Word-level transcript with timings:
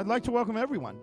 I'd 0.00 0.06
like 0.06 0.22
to 0.24 0.30
welcome 0.30 0.56
everyone 0.56 0.98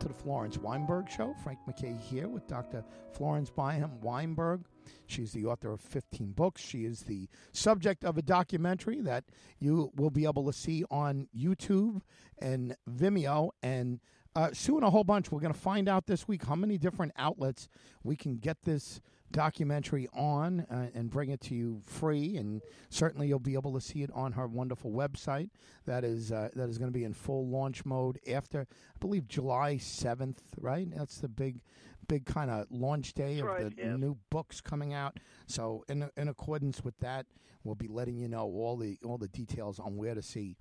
to 0.00 0.08
the 0.08 0.14
Florence 0.14 0.58
Weinberg 0.58 1.08
Show. 1.08 1.32
Frank 1.44 1.60
MacKay 1.64 1.96
here 1.96 2.26
with 2.26 2.48
Dr. 2.48 2.82
Florence 3.12 3.50
Byham 3.50 4.00
Weinberg. 4.00 4.64
She's 5.06 5.30
the 5.30 5.46
author 5.46 5.70
of 5.70 5.80
15 5.80 6.32
books. 6.32 6.60
She 6.60 6.84
is 6.84 7.02
the 7.02 7.28
subject 7.52 8.04
of 8.04 8.18
a 8.18 8.22
documentary 8.22 9.00
that 9.02 9.26
you 9.60 9.92
will 9.94 10.10
be 10.10 10.24
able 10.24 10.44
to 10.46 10.52
see 10.52 10.82
on 10.90 11.28
YouTube 11.38 12.00
and 12.40 12.74
Vimeo 12.90 13.50
and 13.62 14.00
uh, 14.34 14.50
soon 14.52 14.82
a 14.82 14.90
whole 14.90 15.04
bunch. 15.04 15.30
We're 15.30 15.38
going 15.38 15.54
to 15.54 15.60
find 15.60 15.88
out 15.88 16.08
this 16.08 16.26
week 16.26 16.46
how 16.46 16.56
many 16.56 16.78
different 16.78 17.12
outlets 17.16 17.68
we 18.02 18.16
can 18.16 18.38
get 18.38 18.56
this 18.64 19.00
documentary 19.32 20.08
on 20.12 20.60
uh, 20.70 20.88
and 20.94 21.10
bring 21.10 21.30
it 21.30 21.40
to 21.42 21.54
you 21.54 21.80
free 21.84 22.36
and 22.36 22.62
certainly 22.90 23.28
you'll 23.28 23.38
be 23.38 23.54
able 23.54 23.72
to 23.74 23.80
see 23.80 24.02
it 24.02 24.10
on 24.14 24.32
her 24.32 24.46
wonderful 24.46 24.90
website. 24.92 25.50
That 25.84 26.04
is 26.04 26.32
uh, 26.32 26.50
that 26.54 26.68
is 26.68 26.78
going 26.78 26.90
to 26.90 26.96
be 26.96 27.04
in 27.04 27.12
full 27.12 27.48
launch 27.48 27.84
mode 27.84 28.18
after 28.30 28.62
I 28.62 28.98
believe 29.00 29.28
July 29.28 29.76
7th 29.76 30.38
right? 30.60 30.88
That's 30.94 31.18
the 31.18 31.28
big 31.28 31.60
big 32.08 32.24
kind 32.24 32.50
of 32.50 32.66
launch 32.70 33.14
day 33.14 33.36
That's 33.36 33.40
of 33.40 33.46
right, 33.46 33.76
the 33.76 33.82
yes. 33.82 33.98
new 33.98 34.16
books 34.30 34.60
coming 34.60 34.94
out. 34.94 35.18
So 35.46 35.84
in 35.88 36.08
in 36.16 36.28
accordance 36.28 36.84
with 36.84 36.98
that 37.00 37.26
we'll 37.64 37.74
be 37.74 37.88
letting 37.88 38.16
you 38.16 38.28
know 38.28 38.44
all 38.44 38.76
the 38.76 38.96
all 39.04 39.18
the 39.18 39.28
details 39.28 39.78
on 39.80 39.96
where 39.96 40.14
to 40.14 40.22
see 40.22 40.56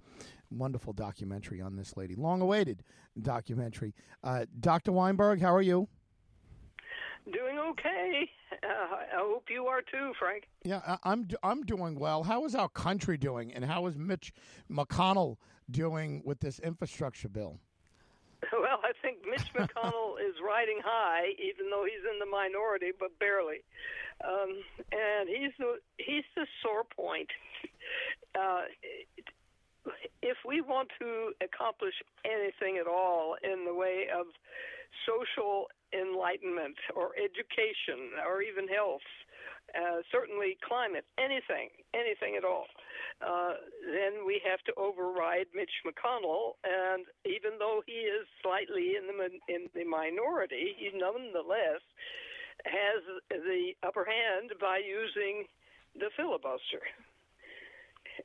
wonderful 0.50 0.94
documentary 0.94 1.62
on 1.62 1.76
this 1.76 1.96
lady. 1.98 2.16
Long 2.16 2.42
awaited 2.42 2.84
documentary. 3.22 3.94
Uh, 4.24 4.46
Dr. 4.60 4.92
Weinberg 4.92 5.42
how 5.42 5.54
are 5.54 5.62
you 5.62 5.88
Doing 7.32 7.58
okay. 7.72 8.30
Uh, 8.64 8.68
I 8.68 9.06
hope 9.18 9.46
you 9.50 9.66
are 9.66 9.82
too, 9.82 10.14
Frank. 10.20 10.44
Yeah, 10.64 10.82
I- 10.86 10.98
I'm 11.12 11.28
I'm 11.44 11.64
doing 11.64 11.98
well. 12.00 12.24
How 12.24 12.46
is 12.46 12.54
our 12.56 12.70
country 12.70 13.18
doing, 13.18 13.52
and 13.54 13.66
how 13.66 13.88
is 13.88 13.98
Mitch 13.98 14.32
McConnell 14.72 15.38
doing 15.72 16.22
with 16.24 16.40
this 16.40 16.60
infrastructure 16.60 17.30
bill? 17.30 17.60
Well, 18.54 18.80
I 18.84 18.92
think 19.02 19.18
Mitch 19.28 19.48
McConnell 19.56 20.20
is 20.20 20.36
riding 20.46 20.80
high, 20.84 21.30
even 21.40 21.72
though 21.72 21.84
he's 21.84 22.04
in 22.12 22.20
the 22.20 22.28
minority, 22.28 22.92
but 23.00 23.18
barely. 23.18 23.64
Um, 24.24 24.62
and 24.92 25.28
he's 25.28 25.52
the 25.58 25.80
he's 25.98 26.24
the 26.36 26.46
sore 26.62 26.84
point. 26.84 27.30
Uh, 28.36 28.64
if 30.22 30.38
we 30.46 30.62
want 30.62 30.90
to 31.00 31.32
accomplish 31.42 31.94
anything 32.26 32.78
at 32.78 32.88
all 32.88 33.36
in 33.44 33.66
the 33.66 33.74
way 33.74 34.08
of 34.14 34.26
social 35.06 35.68
enlightenment 35.94 36.78
or 36.96 37.12
education 37.18 38.16
or 38.26 38.42
even 38.42 38.68
health, 38.68 39.06
uh, 39.74 40.02
certainly 40.12 40.58
climate, 40.62 41.06
anything, 41.18 41.70
anything 41.94 42.36
at 42.38 42.46
all, 42.46 42.66
uh, 43.22 43.54
then 43.92 44.26
we 44.26 44.42
have 44.46 44.62
to 44.66 44.74
override 44.78 45.48
Mitch 45.54 45.84
McConnell. 45.86 46.56
And 46.64 47.06
even 47.26 47.58
though 47.60 47.82
he 47.86 48.08
is 48.08 48.28
slightly 48.42 48.96
in 48.96 49.08
the 49.08 49.30
in 49.54 49.68
the 49.74 49.84
minority, 49.84 50.76
he 50.78 50.92
nonetheless 50.94 51.84
has 52.66 53.02
the 53.30 53.74
upper 53.84 54.06
hand 54.06 54.54
by 54.62 54.80
using 54.80 55.46
the 55.96 56.10
filibuster. 56.16 56.84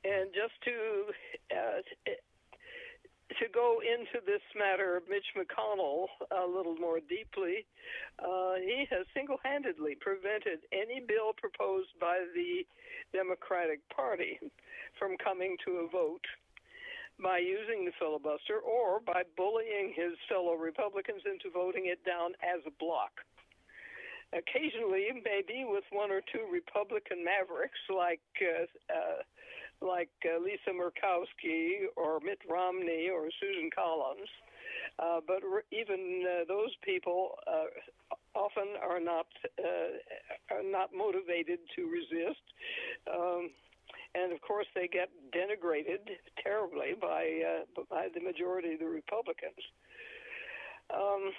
And 0.04 0.30
just 0.32 0.54
to 0.64 0.74
uh, 1.50 1.80
to 3.38 3.46
go 3.54 3.78
into 3.80 4.18
this 4.26 4.42
matter 4.58 4.96
of 4.96 5.04
Mitch 5.08 5.26
McConnell 5.38 6.06
a 6.34 6.46
little 6.46 6.74
more 6.74 6.98
deeply, 6.98 7.64
uh, 8.18 8.58
he 8.58 8.86
has 8.90 9.06
single 9.14 9.38
handedly 9.42 9.94
prevented 10.00 10.66
any 10.72 11.00
bill 11.00 11.32
proposed 11.36 11.94
by 12.00 12.18
the 12.34 12.66
Democratic 13.12 13.80
Party 13.88 14.38
from 14.98 15.16
coming 15.22 15.56
to 15.64 15.86
a 15.86 15.88
vote 15.88 16.26
by 17.22 17.38
using 17.38 17.84
the 17.84 17.92
filibuster 18.00 18.58
or 18.58 18.98
by 19.00 19.22
bullying 19.36 19.92
his 19.94 20.16
fellow 20.28 20.54
Republicans 20.54 21.22
into 21.28 21.52
voting 21.52 21.86
it 21.86 22.02
down 22.04 22.32
as 22.40 22.60
a 22.66 22.74
block. 22.80 23.20
Occasionally, 24.32 25.10
maybe 25.24 25.66
with 25.66 25.84
one 25.90 26.10
or 26.10 26.22
two 26.32 26.46
Republican 26.50 27.24
mavericks 27.24 27.80
like 27.90 28.22
uh, 28.40 28.64
uh, 28.88 29.22
like 29.80 30.10
uh, 30.24 30.38
Lisa 30.38 30.70
Murkowski 30.70 31.88
or 31.96 32.20
Mitt 32.20 32.40
Romney 32.48 33.08
or 33.08 33.28
Susan 33.40 33.70
Collins. 33.74 34.28
Uh, 34.98 35.20
but 35.26 35.40
re- 35.42 35.68
even 35.72 36.24
uh, 36.24 36.44
those 36.48 36.70
people 36.82 37.36
uh, 37.46 37.64
often 38.34 38.68
are 38.82 39.00
not 39.00 39.26
uh, 39.58 40.54
are 40.54 40.62
not 40.62 40.90
motivated 40.96 41.58
to 41.74 41.88
resist, 41.88 42.42
um, 43.12 43.50
and 44.14 44.32
of 44.32 44.40
course 44.42 44.66
they 44.74 44.88
get 44.88 45.08
denigrated 45.32 46.04
terribly 46.42 46.94
by 47.00 47.40
uh, 47.40 47.82
by 47.88 48.08
the 48.14 48.20
majority 48.20 48.74
of 48.74 48.80
the 48.80 48.86
Republicans. 48.86 49.64
Um, 50.92 51.32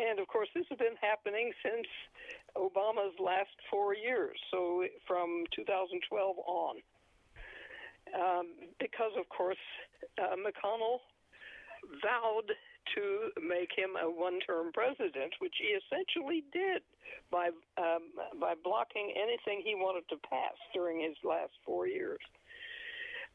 and 0.00 0.18
of 0.18 0.26
course, 0.28 0.48
this 0.54 0.64
has 0.70 0.78
been 0.78 0.96
happening 1.00 1.52
since 1.62 1.86
Obama's 2.56 3.14
last 3.18 3.54
four 3.70 3.94
years, 3.94 4.38
so 4.50 4.84
from 5.06 5.44
2012 5.54 6.36
on 6.46 6.76
um, 8.12 8.46
because, 8.78 9.12
of 9.18 9.28
course, 9.28 9.60
uh, 10.20 10.36
McConnell 10.36 11.00
vowed 12.02 12.50
to 12.94 13.30
make 13.40 13.70
him 13.76 13.96
a 14.00 14.08
one-term 14.08 14.72
president, 14.72 15.32
which 15.40 15.54
he 15.58 15.72
essentially 15.72 16.44
did 16.52 16.82
by 17.30 17.48
um, 17.78 18.12
by 18.40 18.54
blocking 18.62 19.12
anything 19.16 19.62
he 19.64 19.74
wanted 19.74 20.04
to 20.08 20.16
pass 20.28 20.56
during 20.72 21.00
his 21.00 21.16
last 21.24 21.52
four 21.64 21.86
years. 21.86 22.20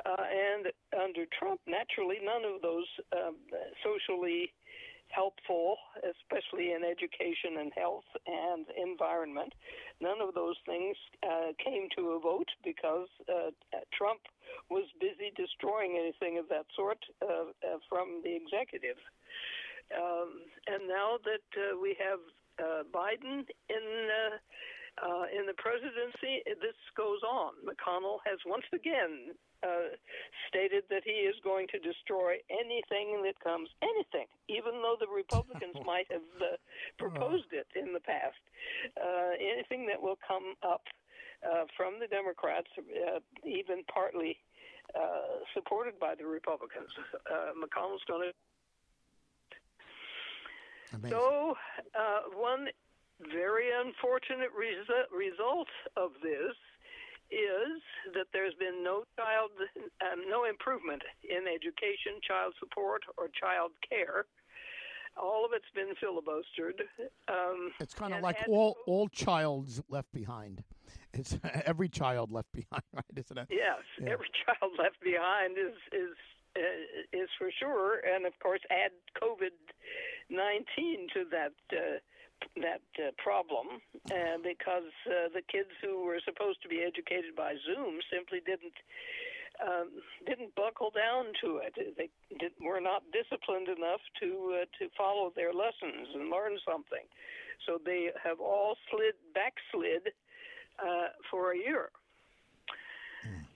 Uh, 0.06 0.16
and 0.16 0.72
under 0.96 1.26
Trump, 1.38 1.60
naturally, 1.68 2.18
none 2.24 2.46
of 2.46 2.62
those 2.62 2.88
um, 3.12 3.36
socially 3.84 4.54
helpful, 5.10 5.78
especially 6.04 6.74
in 6.74 6.84
education 6.84 7.60
and 7.60 7.72
health 7.76 8.08
and 8.26 8.66
environment. 8.78 9.54
None 10.02 10.22
of 10.22 10.34
those 10.34 10.56
things 10.66 10.96
uh, 11.24 11.52
came 11.64 11.90
to 11.98 12.16
a 12.16 12.20
vote 12.20 12.50
because 12.64 13.10
uh, 13.28 13.52
Trump 13.94 14.22
was 14.70 14.86
busy 15.00 15.34
destroying 15.36 15.98
anything 15.98 16.38
of 16.38 16.48
that 16.50 16.66
sort 16.76 17.00
uh, 17.22 17.52
uh, 17.66 17.78
from 17.90 18.22
the 18.24 18.34
executive. 18.36 18.98
Um, 19.90 20.46
and 20.68 20.88
now 20.88 21.18
that 21.26 21.48
uh, 21.58 21.78
we 21.82 21.98
have 21.98 22.22
uh, 22.62 22.84
Biden 22.94 23.46
in 23.70 23.86
uh, 24.10 24.38
uh, 25.00 25.26
in 25.32 25.48
the 25.48 25.56
presidency, 25.56 26.44
this 26.60 26.76
goes 26.98 27.24
on. 27.24 27.54
McConnell 27.64 28.20
has 28.28 28.38
once 28.46 28.68
again 28.74 29.32
uh, 29.64 29.96
stated 30.48 30.84
that 30.90 31.04
he 31.04 31.28
is 31.28 31.36
going 31.44 31.68
to 31.68 31.80
destroy 31.80 32.38
anything 32.50 33.22
that 33.24 33.40
comes, 33.44 33.70
anything, 33.82 34.28
even 34.48 34.82
though 34.82 34.96
the 35.00 35.08
Republicans 35.08 35.76
might 35.86 36.08
have 36.12 36.30
uh, 36.42 36.56
proposed 36.98 37.52
it 37.52 37.68
in 37.76 37.94
the 37.94 38.00
past, 38.00 38.40
uh, 38.98 39.36
anything 39.40 39.86
that 39.88 40.02
will 40.02 40.18
come 40.26 40.56
up 40.64 40.84
uh, 41.44 41.66
from 41.76 42.00
the 42.00 42.08
Democrats, 42.08 42.68
uh, 42.80 43.20
even 43.46 43.84
partly 43.92 44.38
uh, 44.96 45.44
supported 45.54 46.00
by 46.00 46.16
the 46.16 46.26
Republicans. 46.26 46.90
Uh, 47.30 47.54
McConnell's 47.56 48.04
going 48.08 48.32
to. 48.32 48.34
Amazing. 50.96 51.12
So, 51.12 51.56
uh, 51.94 52.22
one 52.34 52.68
very 53.32 53.68
unfortunate 53.70 54.50
resu- 54.56 55.12
result 55.16 55.68
of 55.96 56.12
this 56.24 56.56
is 57.32 57.82
that 58.14 58.28
there's 58.34 58.54
been 58.56 58.84
no 58.84 59.04
child, 59.18 59.52
um, 60.02 60.30
no 60.30 60.46
improvement 60.46 61.02
in 61.24 61.48
education, 61.48 62.20
child 62.26 62.54
support, 62.60 63.04
or 63.18 63.28
child 63.40 63.72
care. 63.88 64.26
All 65.18 65.44
of 65.46 65.52
it's 65.54 65.70
been 65.76 65.94
filibustered. 66.02 66.82
Um, 67.28 67.72
it's 67.80 67.94
kind 67.94 68.14
of 68.14 68.22
like 68.22 68.38
all 68.48 68.78
all 68.86 69.08
child's 69.10 69.82
left 69.90 70.12
behind. 70.14 70.64
It's 71.14 71.38
every 71.66 71.90
child 71.90 72.32
left 72.32 72.52
behind, 72.54 72.84
right? 72.94 73.04
Isn't 73.16 73.38
it? 73.38 73.48
Yes, 73.50 73.80
Yeah. 74.02 74.12
every 74.14 74.30
child 74.46 74.72
left 74.78 75.00
behind 75.02 75.58
is 75.58 75.76
is 75.92 76.16
uh, 76.56 77.18
is 77.18 77.30
for 77.38 77.50
sure, 77.60 78.00
and 78.00 78.26
of 78.26 78.34
course 78.40 78.62
add 78.72 78.92
COVID 79.22 79.52
nineteen 80.30 81.08
to 81.14 81.26
that 81.32 81.54
uh, 81.74 82.00
that 82.62 82.82
uh, 82.98 83.12
problem, 83.18 83.82
uh, 84.12 84.38
because 84.44 84.92
uh, 85.08 85.30
the 85.34 85.42
kids 85.42 85.70
who 85.82 86.06
were 86.06 86.20
supposed 86.24 86.62
to 86.64 86.70
be 86.70 86.82
educated 86.82 87.36
by 87.36 87.56
Zoom 87.66 88.00
simply 88.12 88.40
didn't 88.46 88.78
um, 89.60 89.90
didn't 90.26 90.56
buckle 90.56 90.92
down 90.92 91.34
to 91.44 91.58
it. 91.58 91.76
They 91.98 92.10
did, 92.40 92.54
were 92.62 92.80
not 92.80 93.04
disciplined 93.12 93.68
enough 93.68 94.00
to 94.22 94.62
uh, 94.62 94.66
to 94.80 94.90
follow 94.98 95.34
their 95.36 95.54
lessons 95.54 96.08
and 96.16 96.30
learn 96.30 96.58
something, 96.66 97.06
so 97.66 97.78
they 97.84 98.10
have 98.24 98.40
all 98.40 98.76
slid 98.90 99.16
backslid 99.34 100.14
uh, 100.80 101.10
for 101.30 101.52
a 101.52 101.58
year. 101.58 101.90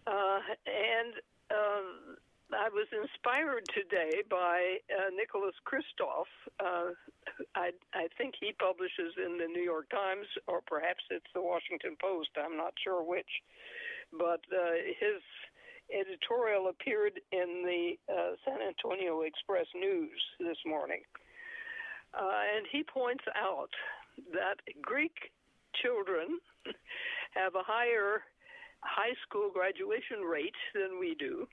Uh, 0.06 0.40
and 0.68 1.14
um, 1.52 2.18
I 2.54 2.70
was 2.70 2.88
inspired 2.94 3.66
today 3.74 4.22
by 4.30 4.78
uh, 4.90 5.10
Nicholas 5.16 5.56
Kristof. 5.66 6.30
Uh, 6.60 6.94
I, 7.56 7.72
I 7.94 8.08
think 8.18 8.36
he 8.40 8.54
publishes 8.54 9.18
in 9.18 9.38
the 9.38 9.48
New 9.48 9.62
York 9.62 9.90
Times, 9.90 10.28
or 10.48 10.62
perhaps 10.66 11.04
it's 11.10 11.30
the 11.34 11.42
Washington 11.42 11.98
Post. 12.00 12.30
I'm 12.38 12.58
not 12.58 12.74
sure 12.84 13.04
which. 13.04 13.30
But 14.12 14.46
uh, 14.54 14.78
his 15.00 15.22
editorial 15.90 16.70
appeared 16.70 17.20
in 17.32 17.64
the 17.66 17.98
uh, 18.12 18.38
San 18.46 18.62
Antonio 18.62 19.22
Express 19.22 19.68
News 19.74 20.22
this 20.40 20.58
morning. 20.66 21.02
Uh, 22.14 22.46
and 22.56 22.66
he 22.72 22.84
points 22.84 23.26
out 23.36 23.74
that 24.32 24.62
Greek 24.82 25.34
children 25.82 26.38
have 27.34 27.56
a 27.56 27.66
higher 27.66 28.22
high 28.82 29.16
school 29.26 29.50
graduation 29.52 30.22
rate 30.22 30.56
than 30.76 31.00
we 31.00 31.16
do. 31.18 31.48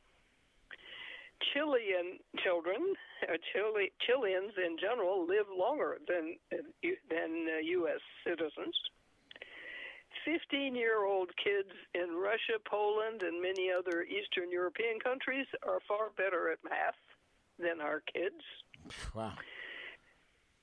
Chilean 1.53 2.19
children, 2.45 2.95
or 3.29 3.37
Chile, 3.53 3.93
Chileans 4.07 4.53
in 4.57 4.77
general, 4.79 5.27
live 5.27 5.47
longer 5.57 5.99
than 6.09 6.37
than 6.51 7.47
uh, 7.49 7.59
U.S. 7.81 8.01
citizens. 8.27 8.77
15 10.25 10.75
year 10.75 11.05
old 11.05 11.31
kids 11.43 11.71
in 11.95 12.17
Russia, 12.17 12.59
Poland, 12.69 13.23
and 13.23 13.41
many 13.41 13.71
other 13.71 14.03
Eastern 14.03 14.51
European 14.51 14.99
countries 15.01 15.47
are 15.67 15.79
far 15.89 16.11
better 16.17 16.51
at 16.51 16.59
math 16.65 16.99
than 17.59 17.81
our 17.81 18.03
kids. 18.13 18.43
Wow. 19.15 19.33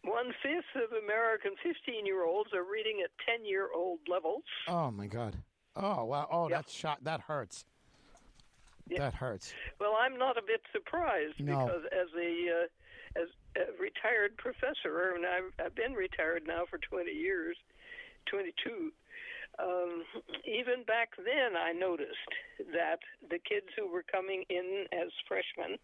One 0.03 0.31
fifth 0.43 0.71
of 0.75 0.91
American 1.03 1.51
15 1.63 2.05
year 2.05 2.23
olds 2.25 2.51
are 2.53 2.63
reading 2.63 3.01
at 3.03 3.09
10 3.25 3.45
year 3.45 3.69
old 3.75 3.99
levels. 4.07 4.43
Oh, 4.67 4.91
my 4.91 5.07
God. 5.07 5.35
Oh, 5.75 6.05
wow. 6.05 6.27
Oh, 6.31 6.49
Yeah. 6.49 6.57
that's 6.57 6.73
shot. 6.73 7.03
That 7.03 7.21
hurts. 7.21 7.65
Yeah. 8.89 8.99
That 8.99 9.13
hurts. 9.13 9.53
Well, 9.79 9.95
I'm 9.99 10.17
not 10.17 10.37
a 10.37 10.41
bit 10.41 10.61
surprised 10.71 11.39
No. 11.39 11.65
because 11.65 11.83
as 11.91 12.07
a 12.17 12.31
uh, 12.63 13.21
as 13.21 13.27
a 13.57 13.81
retired 13.81 14.37
professor, 14.37 15.13
and 15.15 15.25
I've, 15.25 15.65
I've 15.65 15.75
been 15.75 15.93
retired 15.93 16.43
now 16.45 16.63
for 16.69 16.77
20 16.77 17.11
years, 17.11 17.57
22. 18.29 18.91
Um, 19.59 20.03
even 20.45 20.83
back 20.85 21.09
then, 21.17 21.57
I 21.57 21.71
noticed 21.71 22.31
that 22.73 22.99
the 23.29 23.39
kids 23.39 23.67
who 23.75 23.91
were 23.91 24.03
coming 24.03 24.43
in 24.49 24.85
as 24.93 25.09
freshmen, 25.27 25.77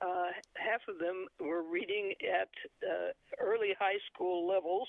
uh, 0.00 0.32
half 0.56 0.80
of 0.88 0.98
them 0.98 1.26
were 1.38 1.62
reading 1.62 2.14
at 2.24 2.48
uh, 2.82 3.12
early 3.38 3.74
high 3.78 4.00
school 4.12 4.48
levels 4.48 4.88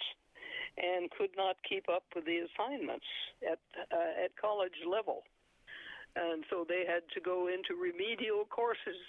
and 0.78 1.12
could 1.12 1.32
not 1.36 1.58
keep 1.68 1.86
up 1.90 2.04
with 2.16 2.26
the 2.26 2.40
assignments 2.48 3.06
at 3.44 3.60
uh, 3.92 4.24
at 4.24 4.36
college 4.40 4.80
level 4.90 5.24
and 6.16 6.44
so 6.50 6.66
they 6.68 6.86
had 6.88 7.04
to 7.14 7.20
go 7.22 7.48
into 7.48 7.76
remedial 7.80 8.46
courses 8.46 9.00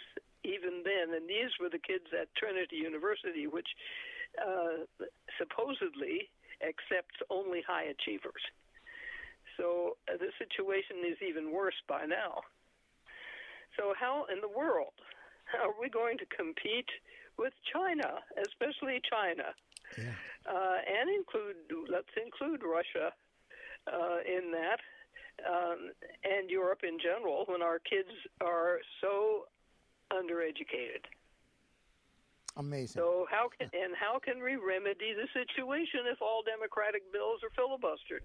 even 0.44 0.82
then. 0.84 1.14
And 1.14 1.28
these 1.28 1.50
were 1.60 1.68
the 1.70 1.78
kids 1.78 2.06
at 2.14 2.34
Trinity 2.34 2.76
University, 2.76 3.46
which 3.46 3.68
uh, 4.38 4.84
supposedly 5.38 6.28
accepts 6.62 7.16
only 7.30 7.62
high 7.66 7.84
achievers. 7.94 8.42
So 9.56 9.96
uh, 10.08 10.16
the 10.18 10.30
situation 10.38 10.96
is 11.06 11.16
even 11.26 11.52
worse 11.52 11.78
by 11.88 12.04
now. 12.06 12.42
So 13.76 13.94
how 13.98 14.26
in 14.32 14.40
the 14.40 14.48
world 14.48 14.94
are 15.62 15.72
we 15.80 15.88
going 15.88 16.18
to 16.18 16.26
compete 16.26 16.88
with 17.38 17.52
China, 17.72 18.20
especially 18.46 19.00
China, 19.08 19.54
Yeah. 19.96 20.12
uh, 20.48 20.78
and 20.98 21.08
include 21.10 21.56
let's 21.88 22.10
include 22.16 22.62
Russia 22.64 23.12
uh, 23.86 24.18
in 24.26 24.50
that, 24.52 24.80
um, 25.44 25.90
and 26.24 26.50
Europe 26.50 26.80
in 26.82 26.98
general, 26.98 27.44
when 27.46 27.62
our 27.62 27.78
kids 27.78 28.08
are 28.40 28.80
so 29.00 29.46
undereducated. 30.12 31.04
Amazing. 32.56 33.00
So 33.02 33.26
how 33.30 33.48
can 33.48 33.68
and 33.74 33.94
how 33.94 34.18
can 34.18 34.42
we 34.42 34.56
remedy 34.56 35.12
the 35.12 35.28
situation 35.34 36.00
if 36.10 36.22
all 36.22 36.42
Democratic 36.42 37.12
bills 37.12 37.40
are 37.42 37.50
filibustered? 37.50 38.24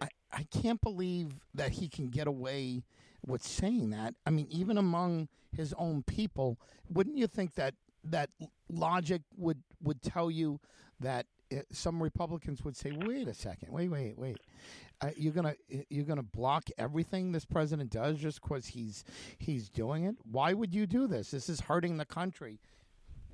I, 0.00 0.08
I 0.32 0.44
can't 0.44 0.80
believe 0.80 1.32
that 1.54 1.72
he 1.72 1.88
can 1.88 2.10
get 2.10 2.26
away 2.26 2.84
with 3.26 3.42
saying 3.42 3.90
that. 3.90 4.14
I 4.24 4.30
mean, 4.30 4.46
even 4.50 4.78
among 4.78 5.28
his 5.56 5.74
own 5.78 6.02
people, 6.04 6.58
wouldn't 6.88 7.16
you 7.16 7.26
think 7.26 7.54
that 7.54 7.74
that 8.04 8.30
logic 8.68 9.22
would 9.36 9.62
would 9.82 10.02
tell 10.02 10.30
you 10.30 10.60
that 11.00 11.26
some 11.70 12.02
Republicans 12.02 12.64
would 12.64 12.76
say, 12.76 12.92
"Wait 12.92 13.28
a 13.28 13.34
second, 13.34 13.72
wait, 13.72 13.88
wait, 13.88 14.18
wait, 14.18 14.38
uh, 15.00 15.10
you're 15.16 15.32
gonna 15.32 15.54
you're 15.88 16.04
gonna 16.04 16.22
block 16.22 16.68
everything 16.78 17.32
this 17.32 17.44
president 17.44 17.90
does 17.90 18.18
just 18.18 18.42
because 18.42 18.66
he's 18.66 19.04
he's 19.38 19.68
doing 19.68 20.04
it? 20.04 20.16
Why 20.30 20.52
would 20.52 20.74
you 20.74 20.86
do 20.86 21.06
this? 21.06 21.30
This 21.30 21.48
is 21.48 21.60
hurting 21.60 21.96
the 21.96 22.04
country." 22.04 22.60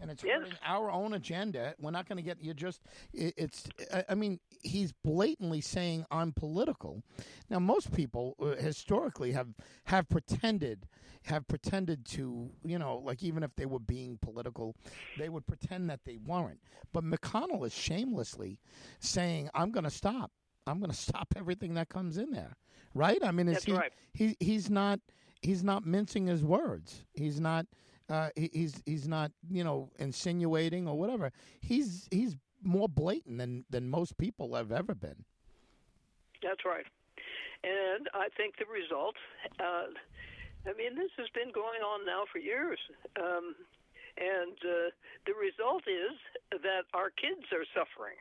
And 0.00 0.10
it's 0.10 0.24
Yes. 0.24 0.38
hurting 0.40 0.54
our 0.64 0.90
own 0.90 1.14
agenda. 1.14 1.74
We're 1.80 1.90
not 1.90 2.08
going 2.08 2.16
to 2.16 2.22
get 2.22 2.40
you 2.42 2.54
just. 2.54 2.80
It, 3.12 3.34
it's. 3.36 3.68
I- 3.92 4.04
I 4.10 4.14
mean, 4.14 4.40
he's 4.62 4.92
blatantly 4.92 5.60
saying 5.60 6.06
I'm 6.10 6.32
political. 6.32 7.02
Now, 7.48 7.58
most 7.58 7.92
people 7.92 8.36
uh, 8.40 8.56
historically 8.56 9.32
have 9.32 9.48
have 9.84 10.08
pretended 10.08 10.88
have 11.24 11.46
pretended 11.46 12.06
to, 12.06 12.50
you 12.64 12.78
know, 12.78 12.96
like 13.04 13.22
even 13.22 13.42
if 13.42 13.54
they 13.54 13.66
were 13.66 13.78
being 13.78 14.18
political, 14.22 14.74
they 15.18 15.28
would 15.28 15.46
pretend 15.46 15.90
that 15.90 16.00
they 16.04 16.16
weren't. 16.16 16.60
But 16.92 17.04
McConnell 17.04 17.66
is 17.66 17.74
shamelessly 17.74 18.58
saying, 19.00 19.50
"I'm 19.54 19.70
going 19.70 19.84
to 19.84 19.90
stop. 19.90 20.30
I'm 20.66 20.78
going 20.80 20.90
to 20.90 20.96
stop 20.96 21.34
everything 21.36 21.74
that 21.74 21.88
comes 21.88 22.16
in 22.16 22.30
there." 22.30 22.56
Right? 22.94 23.18
I 23.22 23.30
mean, 23.30 23.46
is 23.48 23.54
That's 23.54 23.64
he? 23.66 23.72
right. 23.72 23.92
He 24.14 24.36
he's 24.40 24.68
not 24.70 24.98
he's 25.42 25.62
not 25.62 25.86
mincing 25.86 26.26
his 26.26 26.42
words. 26.42 27.04
He's 27.14 27.38
not 27.38 27.66
uh, 28.10 28.30
he, 28.36 28.50
he's 28.52 28.82
he's 28.84 29.08
not 29.08 29.30
you 29.50 29.64
know 29.64 29.90
insinuating 29.98 30.88
or 30.88 30.98
whatever. 30.98 31.32
He's 31.60 32.08
he's 32.10 32.36
more 32.62 32.88
blatant 32.88 33.38
than 33.38 33.64
than 33.70 33.88
most 33.88 34.18
people 34.18 34.54
have 34.54 34.72
ever 34.72 34.94
been. 34.94 35.24
That's 36.42 36.64
right. 36.64 36.86
And 37.62 38.08
I 38.14 38.28
think 38.36 38.56
the 38.56 38.64
result, 38.64 39.16
uh, 39.60 39.92
I 40.64 40.72
mean, 40.76 40.96
this 40.96 41.12
has 41.18 41.28
been 41.34 41.52
going 41.52 41.84
on 41.84 42.06
now 42.06 42.24
for 42.32 42.38
years. 42.38 42.78
Um, 43.20 43.54
and 44.16 44.56
uh, 44.64 44.90
the 45.28 45.36
result 45.36 45.84
is 45.86 46.16
that 46.50 46.88
our 46.94 47.10
kids 47.10 47.44
are 47.52 47.68
suffering. 47.76 48.16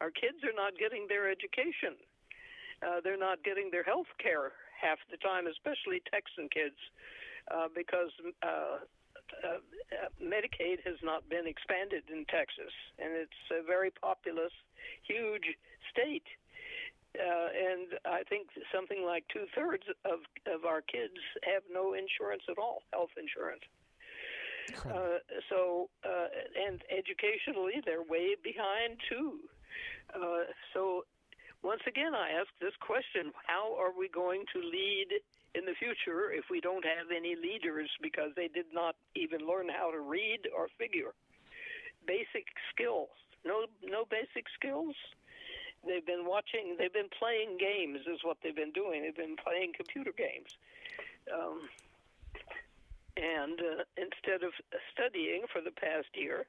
Our 0.00 0.10
kids 0.10 0.42
are 0.42 0.54
not 0.54 0.74
getting 0.76 1.06
their 1.06 1.30
education. 1.30 1.94
Uh, 2.82 2.98
they're 3.02 3.18
not 3.18 3.42
getting 3.44 3.70
their 3.70 3.84
health 3.84 4.10
care 4.18 4.52
half 4.74 4.98
the 5.10 5.16
time, 5.16 5.46
especially 5.46 6.02
Texan 6.10 6.50
kids, 6.50 6.76
uh, 7.50 7.70
because 7.70 8.10
uh, 8.42 8.82
uh, 9.42 9.58
Medicaid 10.22 10.84
has 10.84 10.96
not 11.02 11.28
been 11.28 11.46
expanded 11.46 12.04
in 12.12 12.24
Texas, 12.26 12.72
and 12.98 13.12
it's 13.12 13.44
a 13.50 13.64
very 13.64 13.90
populous, 13.90 14.52
huge 15.02 15.56
state. 15.90 16.26
Uh, 17.14 17.48
and 17.54 17.86
I 18.04 18.24
think 18.28 18.48
something 18.74 19.04
like 19.04 19.24
two 19.32 19.46
thirds 19.54 19.84
of, 20.04 20.26
of 20.52 20.64
our 20.64 20.82
kids 20.82 21.14
have 21.44 21.62
no 21.72 21.94
insurance 21.94 22.42
at 22.50 22.58
all, 22.58 22.82
health 22.92 23.14
insurance. 23.16 23.62
Uh, 24.90 25.18
so, 25.50 25.88
uh, 26.04 26.26
and 26.66 26.82
educationally, 26.90 27.82
they're 27.84 28.02
way 28.02 28.34
behind 28.42 28.98
too. 29.08 29.38
Uh, 30.14 30.50
so, 30.72 31.04
once 31.64 31.80
again, 31.88 32.14
I 32.14 32.36
ask 32.38 32.48
this 32.60 32.76
question 32.78 33.32
how 33.46 33.74
are 33.80 33.90
we 33.96 34.08
going 34.08 34.44
to 34.52 34.60
lead 34.60 35.08
in 35.54 35.64
the 35.64 35.72
future 35.72 36.30
if 36.30 36.44
we 36.50 36.60
don't 36.60 36.84
have 36.84 37.08
any 37.08 37.34
leaders 37.34 37.88
because 38.02 38.30
they 38.36 38.48
did 38.48 38.66
not 38.72 38.94
even 39.16 39.48
learn 39.48 39.68
how 39.72 39.90
to 39.90 39.98
read 39.98 40.44
or 40.54 40.68
figure? 40.76 41.16
Basic 42.06 42.44
skills. 42.68 43.08
No, 43.46 43.64
no 43.82 44.04
basic 44.04 44.44
skills. 44.54 44.94
They've 45.86 46.04
been 46.04 46.28
watching, 46.28 46.76
they've 46.78 46.92
been 46.92 47.12
playing 47.18 47.56
games, 47.56 48.00
is 48.06 48.20
what 48.22 48.36
they've 48.42 48.56
been 48.56 48.72
doing. 48.72 49.02
They've 49.02 49.16
been 49.16 49.36
playing 49.36 49.72
computer 49.76 50.12
games. 50.16 50.56
Um, 51.32 51.68
and 53.16 53.58
uh, 53.60 53.84
instead 53.96 54.44
of 54.44 54.52
studying 54.92 55.44
for 55.50 55.60
the 55.60 55.72
past 55.72 56.12
year. 56.12 56.44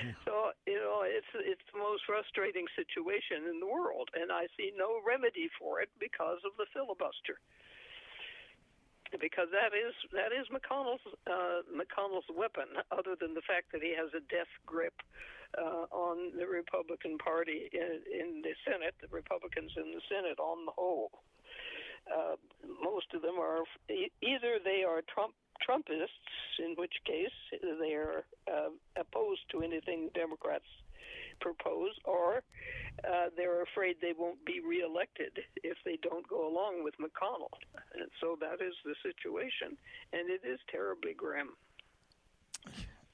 so 0.24 0.52
you 0.66 0.78
know 0.78 1.04
it's 1.04 1.28
it's 1.34 1.64
the 1.72 1.78
most 1.78 2.02
frustrating 2.06 2.66
situation 2.76 3.48
in 3.48 3.60
the 3.60 3.68
world, 3.68 4.10
and 4.14 4.32
I 4.32 4.48
see 4.56 4.72
no 4.76 5.00
remedy 5.04 5.48
for 5.58 5.80
it 5.80 5.90
because 6.00 6.40
of 6.44 6.56
the 6.56 6.66
filibuster. 6.72 7.40
Because 9.20 9.52
that 9.52 9.76
is 9.76 9.92
that 10.16 10.32
is 10.32 10.48
McConnell's 10.48 11.04
uh, 11.28 11.60
McConnell's 11.68 12.28
weapon, 12.32 12.80
other 12.88 13.12
than 13.12 13.36
the 13.36 13.44
fact 13.44 13.68
that 13.76 13.84
he 13.84 13.92
has 13.92 14.08
a 14.16 14.24
death 14.32 14.48
grip 14.64 14.96
uh, 15.60 15.84
on 15.92 16.32
the 16.32 16.48
Republican 16.48 17.20
Party 17.20 17.68
in, 17.76 18.00
in 18.08 18.28
the 18.40 18.56
Senate, 18.64 18.96
the 19.04 19.12
Republicans 19.12 19.76
in 19.76 19.92
the 19.92 20.00
Senate 20.08 20.40
on 20.40 20.64
the 20.64 20.72
whole 20.72 21.12
uh, 22.10 22.34
most 22.82 23.06
of 23.14 23.22
them 23.22 23.38
are 23.38 23.62
either 24.22 24.58
they 24.64 24.82
are 24.82 25.02
Trump 25.06 25.34
Trumpists, 25.66 26.58
in 26.58 26.74
which 26.76 26.94
case 27.06 27.60
they 27.80 27.92
are 27.94 28.24
uh, 28.50 28.70
opposed 28.96 29.42
to 29.50 29.62
anything 29.62 30.10
Democrats 30.14 30.64
propose, 31.40 31.90
or 32.04 32.42
uh, 33.04 33.26
they're 33.36 33.62
afraid 33.62 33.96
they 34.00 34.12
won't 34.16 34.44
be 34.44 34.60
reelected 34.60 35.38
if 35.62 35.76
they 35.84 35.98
don't 36.02 36.26
go 36.28 36.46
along 36.46 36.84
with 36.84 36.94
McConnell. 36.98 37.52
And 37.94 38.08
so 38.20 38.36
that 38.40 38.64
is 38.64 38.74
the 38.84 38.94
situation, 39.02 39.76
and 40.12 40.30
it 40.30 40.42
is 40.46 40.58
terribly 40.70 41.14
grim. 41.14 41.50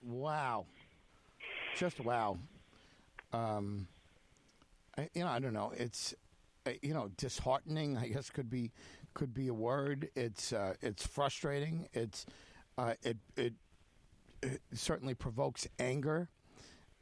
Wow. 0.03 0.67
Just 1.77 2.01
wow. 2.01 2.39
Um, 3.33 3.87
I, 4.97 5.09
you 5.15 5.23
know, 5.23 5.29
I 5.29 5.39
don't 5.39 5.53
know. 5.53 5.73
It's 5.77 6.15
uh, 6.67 6.71
you 6.83 6.95
know 6.95 7.11
disheartening. 7.17 7.97
I 7.97 8.09
guess 8.09 8.31
could 8.31 8.51
be 8.51 8.73
could 9.15 9.35
be 9.35 9.49
a 9.49 9.55
word. 9.55 10.11
It's 10.15 10.53
uh, 10.53 10.75
it's 10.81 11.07
frustrating. 11.07 11.89
It's 11.93 12.27
uh, 12.77 12.95
it, 13.03 13.17
it 13.37 13.55
it 14.43 14.61
certainly 14.73 15.15
provokes 15.15 15.67
anger, 15.79 16.29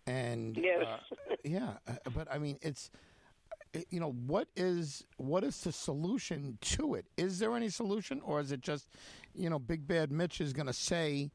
and 0.06 0.56
yes. 0.56 0.84
uh, 0.86 1.34
yeah. 1.44 1.74
uh, 1.86 1.94
But 2.14 2.28
I 2.32 2.38
mean, 2.38 2.58
it's 2.62 2.90
it- 3.72 3.86
you 3.90 4.00
know 4.00 4.12
what 4.12 4.48
is 4.56 5.04
what 5.18 5.44
is 5.44 5.60
the 5.60 5.72
solution 5.72 6.58
to 6.62 6.94
it? 6.94 7.06
Is 7.16 7.38
there 7.38 7.54
any 7.54 7.68
solution, 7.68 8.20
or 8.22 8.40
is 8.40 8.52
it 8.52 8.60
just 8.60 8.88
you 9.34 9.50
know 9.50 9.58
Big 9.58 9.86
Bad 9.86 10.10
Mitch 10.10 10.40
is 10.40 10.52
going 10.52 10.66
to 10.66 10.72
say 10.72 11.30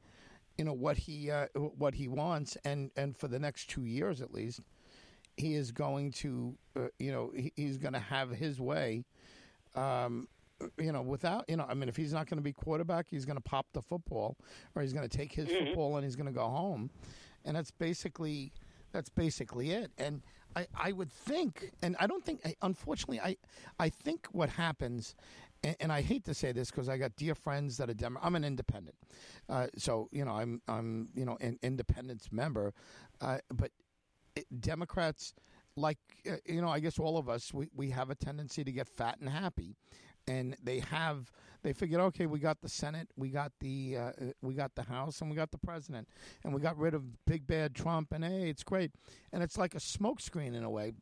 you 0.57 0.65
know 0.65 0.73
what 0.73 0.97
he 0.97 1.29
uh, 1.31 1.47
what 1.55 1.93
he 1.95 2.07
wants, 2.07 2.57
and 2.65 2.91
and 2.95 3.15
for 3.15 3.27
the 3.27 3.39
next 3.39 3.69
two 3.69 3.85
years 3.85 4.21
at 4.21 4.33
least, 4.33 4.61
he 5.37 5.55
is 5.55 5.71
going 5.71 6.11
to 6.11 6.55
uh, 6.75 6.87
you 6.99 7.11
know 7.11 7.31
he, 7.35 7.51
he's 7.55 7.77
going 7.77 7.93
to 7.93 7.99
have 7.99 8.31
his 8.31 8.59
way. 8.59 9.03
Um, 9.75 10.27
you 10.77 10.91
know, 10.91 11.01
without 11.01 11.45
you 11.47 11.55
know, 11.57 11.65
I 11.67 11.73
mean, 11.73 11.89
if 11.89 11.95
he's 11.95 12.13
not 12.13 12.27
going 12.29 12.37
to 12.37 12.43
be 12.43 12.53
quarterback, 12.53 13.07
he's 13.09 13.25
going 13.25 13.37
to 13.37 13.41
pop 13.43 13.67
the 13.73 13.81
football, 13.81 14.37
or 14.75 14.81
he's 14.81 14.93
going 14.93 15.07
to 15.07 15.17
take 15.17 15.31
his 15.33 15.47
football 15.49 15.95
and 15.95 16.03
he's 16.05 16.15
going 16.15 16.27
to 16.27 16.31
go 16.33 16.47
home, 16.47 16.89
and 17.45 17.55
that's 17.55 17.71
basically 17.71 18.51
that's 18.91 19.09
basically 19.09 19.71
it. 19.71 19.91
And 19.97 20.21
I, 20.55 20.67
I 20.75 20.91
would 20.91 21.11
think, 21.11 21.71
and 21.81 21.95
I 21.99 22.07
don't 22.07 22.25
think, 22.25 22.41
I- 22.45 22.55
unfortunately, 22.61 23.19
I 23.21 23.37
I 23.79 23.89
think 23.89 24.27
what 24.31 24.49
happens, 24.49 25.15
and, 25.63 25.75
and 25.79 25.91
I 25.91 26.01
hate 26.01 26.25
to 26.25 26.33
say 26.33 26.51
this 26.51 26.69
because 26.71 26.89
I 26.89 26.97
got 26.97 27.15
dear 27.15 27.35
friends 27.35 27.77
that 27.77 27.89
are 27.89 27.93
Dem- 27.93 28.17
I'm 28.21 28.35
an 28.35 28.43
independent, 28.43 28.95
uh, 29.49 29.67
so 29.77 30.09
you 30.11 30.25
know 30.25 30.31
I'm 30.33 30.61
I'm 30.67 31.09
you 31.15 31.25
know 31.25 31.37
an 31.39 31.57
independence 31.63 32.29
member, 32.31 32.73
uh, 33.21 33.37
but 33.53 33.71
it, 34.35 34.45
Democrats, 34.59 35.33
like 35.77 35.97
uh, 36.29 36.35
you 36.45 36.61
know, 36.61 36.69
I 36.69 36.79
guess 36.81 36.99
all 36.99 37.17
of 37.17 37.29
us, 37.29 37.53
we, 37.53 37.69
we 37.75 37.89
have 37.91 38.09
a 38.09 38.15
tendency 38.15 38.63
to 38.65 38.71
get 38.71 38.87
fat 38.87 39.19
and 39.19 39.29
happy, 39.29 39.75
and 40.27 40.55
they 40.63 40.79
have 40.79 41.31
they 41.63 41.73
figured, 41.73 42.01
okay, 42.01 42.25
we 42.25 42.39
got 42.39 42.61
the 42.61 42.69
Senate, 42.69 43.09
we 43.15 43.29
got 43.29 43.51
the 43.59 43.97
uh, 43.97 44.01
uh, 44.01 44.11
we 44.41 44.55
got 44.55 44.75
the 44.75 44.83
House, 44.83 45.21
and 45.21 45.29
we 45.29 45.35
got 45.35 45.51
the 45.51 45.57
president, 45.59 46.07
and 46.43 46.53
we 46.53 46.61
got 46.61 46.77
rid 46.77 46.93
of 46.93 47.25
big 47.25 47.45
bad 47.45 47.75
Trump, 47.75 48.11
and 48.11 48.23
hey, 48.23 48.49
it's 48.49 48.63
great, 48.63 48.91
and 49.31 49.43
it's 49.43 49.57
like 49.57 49.75
a 49.75 49.79
smokescreen 49.79 50.55
in 50.55 50.63
a 50.63 50.69
way. 50.69 50.93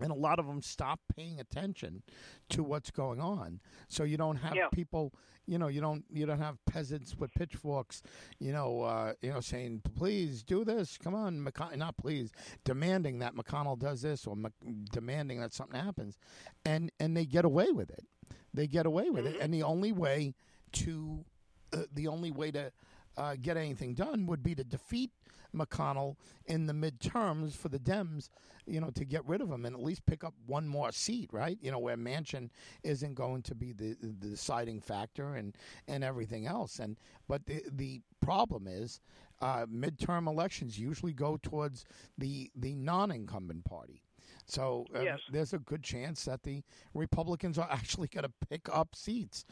And 0.00 0.10
a 0.10 0.14
lot 0.14 0.38
of 0.40 0.46
them 0.46 0.60
stop 0.60 1.00
paying 1.14 1.38
attention 1.38 2.02
to 2.48 2.64
what's 2.64 2.90
going 2.90 3.20
on. 3.20 3.60
So 3.88 4.02
you 4.02 4.16
don't 4.16 4.36
have 4.38 4.56
Yeah. 4.56 4.68
people, 4.72 5.14
you 5.46 5.56
know, 5.58 5.68
you 5.68 5.80
don't 5.80 6.04
you 6.10 6.26
don't 6.26 6.40
have 6.40 6.56
peasants 6.66 7.16
with 7.16 7.32
pitchforks, 7.32 8.02
you 8.40 8.50
know, 8.52 8.82
uh, 8.82 9.12
you 9.22 9.30
know, 9.30 9.40
saying 9.40 9.82
please 9.94 10.42
do 10.42 10.64
this. 10.64 10.98
Come 10.98 11.14
on, 11.14 11.38
McConnell, 11.44 11.76
not 11.76 11.96
please, 11.96 12.32
demanding 12.64 13.20
that 13.20 13.34
McConnell 13.36 13.78
does 13.78 14.02
this 14.02 14.26
or 14.26 14.34
Mc- 14.34 14.52
demanding 14.90 15.40
that 15.40 15.52
something 15.52 15.80
happens, 15.80 16.18
and 16.64 16.90
and 16.98 17.16
they 17.16 17.24
get 17.26 17.44
away 17.44 17.70
with 17.70 17.90
it. 17.90 18.04
They 18.52 18.66
get 18.66 18.86
away 18.86 19.10
with 19.10 19.26
it, 19.26 19.36
and 19.40 19.54
the 19.54 19.62
only 19.62 19.92
way 19.92 20.34
to 20.72 21.24
uh, 21.72 21.84
the 21.92 22.08
only 22.08 22.30
way 22.32 22.50
to 22.50 22.72
uh, 23.16 23.36
get 23.40 23.56
anything 23.56 23.94
done 23.94 24.26
would 24.26 24.42
be 24.42 24.54
to 24.54 24.64
defeat 24.64 25.10
McConnell 25.54 26.16
in 26.46 26.66
the 26.66 26.72
midterms 26.72 27.56
for 27.56 27.68
the 27.68 27.78
Dems, 27.78 28.28
you 28.66 28.80
know, 28.80 28.90
to 28.90 29.04
get 29.04 29.26
rid 29.26 29.40
of 29.40 29.50
him 29.50 29.64
and 29.64 29.74
at 29.74 29.82
least 29.82 30.04
pick 30.06 30.24
up 30.24 30.34
one 30.46 30.66
more 30.66 30.92
seat, 30.92 31.30
right? 31.32 31.58
You 31.60 31.70
know, 31.70 31.78
where 31.78 31.96
Manchin 31.96 32.50
isn't 32.82 33.14
going 33.14 33.42
to 33.42 33.54
be 33.54 33.72
the, 33.72 33.96
the 34.00 34.28
deciding 34.30 34.80
factor 34.80 35.34
and, 35.34 35.56
and 35.86 36.02
everything 36.02 36.46
else. 36.46 36.78
And 36.78 36.96
but 37.28 37.46
the 37.46 37.62
the 37.70 38.00
problem 38.20 38.66
is, 38.66 39.00
uh, 39.40 39.66
midterm 39.66 40.26
elections 40.26 40.78
usually 40.78 41.12
go 41.12 41.38
towards 41.42 41.84
the 42.18 42.50
the 42.56 42.74
non-incumbent 42.74 43.64
party. 43.64 44.03
So 44.46 44.86
uh, 44.94 45.00
Yes. 45.00 45.20
there's 45.30 45.52
a 45.52 45.58
good 45.58 45.82
chance 45.82 46.24
that 46.26 46.42
the 46.42 46.62
Republicans 46.94 47.58
are 47.58 47.68
actually 47.70 48.08
going 48.08 48.24
to 48.24 48.32
pick 48.48 48.68
up 48.70 48.94
seats, 48.94 49.44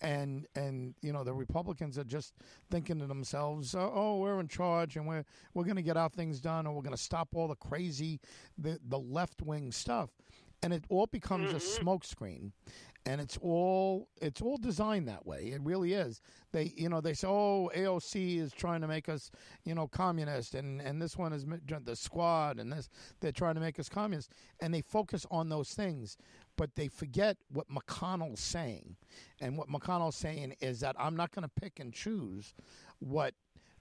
and 0.00 0.46
and 0.54 0.94
you 1.02 1.12
know 1.12 1.24
the 1.24 1.32
Republicans 1.34 1.98
are 1.98 2.04
just 2.04 2.34
thinking 2.70 2.98
to 2.98 3.06
themselves, 3.06 3.74
oh, 3.74 3.92
oh 3.94 4.18
we're 4.18 4.40
in 4.40 4.48
charge 4.48 4.96
and 4.96 5.06
we're 5.06 5.24
we're 5.54 5.64
going 5.64 5.76
to 5.76 5.82
get 5.82 5.96
our 5.96 6.08
things 6.08 6.40
done, 6.40 6.66
and 6.66 6.74
we're 6.74 6.82
going 6.82 6.96
to 6.96 7.02
stop 7.02 7.28
all 7.34 7.48
the 7.48 7.54
crazy, 7.56 8.20
the 8.58 8.78
the 8.88 8.98
left 8.98 9.42
wing 9.42 9.70
stuff, 9.72 10.10
and 10.62 10.72
it 10.72 10.84
all 10.88 11.06
becomes 11.06 11.52
a 11.52 11.56
smokescreen, 11.56 12.52
and 13.06 13.20
it's 13.20 13.38
all 13.40 14.08
it's 14.20 14.42
all 14.42 14.58
designed 14.58 15.08
that 15.08 15.26
way. 15.26 15.52
It 15.54 15.60
really 15.62 15.94
is. 15.94 16.20
They 16.52 16.72
you 16.76 16.88
know 16.88 17.00
they 17.00 17.14
say, 17.14 17.28
oh, 17.28 17.70
AOC 17.74 18.38
is 18.38 18.52
trying 18.52 18.80
to 18.82 18.88
make 18.88 19.08
us 19.08 19.30
you 19.64 19.74
know 19.74 19.88
communist, 19.88 20.54
and 20.54 20.80
and 20.80 21.00
this 21.00 21.16
one 21.16 21.32
is 21.32 21.46
the 21.84 21.96
squad, 21.96 22.58
and 22.58 22.72
this 22.72 22.88
they're 23.20 23.32
trying 23.32 23.54
to 23.54 23.60
make 23.60 23.78
us 23.78 23.88
communist, 23.88 24.32
and 24.60 24.72
they 24.74 24.82
focus 24.82 25.26
on 25.30 25.48
those 25.48 25.70
things, 25.70 26.16
but 26.56 26.74
they 26.76 26.88
forget 26.88 27.36
what 27.50 27.66
McConnell's 27.68 28.40
saying, 28.40 28.96
and 29.40 29.56
what 29.56 29.68
McConnell's 29.68 30.16
saying 30.16 30.54
is 30.60 30.80
that 30.80 30.94
I'm 30.98 31.16
not 31.16 31.32
going 31.32 31.44
to 31.44 31.60
pick 31.60 31.80
and 31.80 31.92
choose 31.92 32.54
what. 32.98 33.34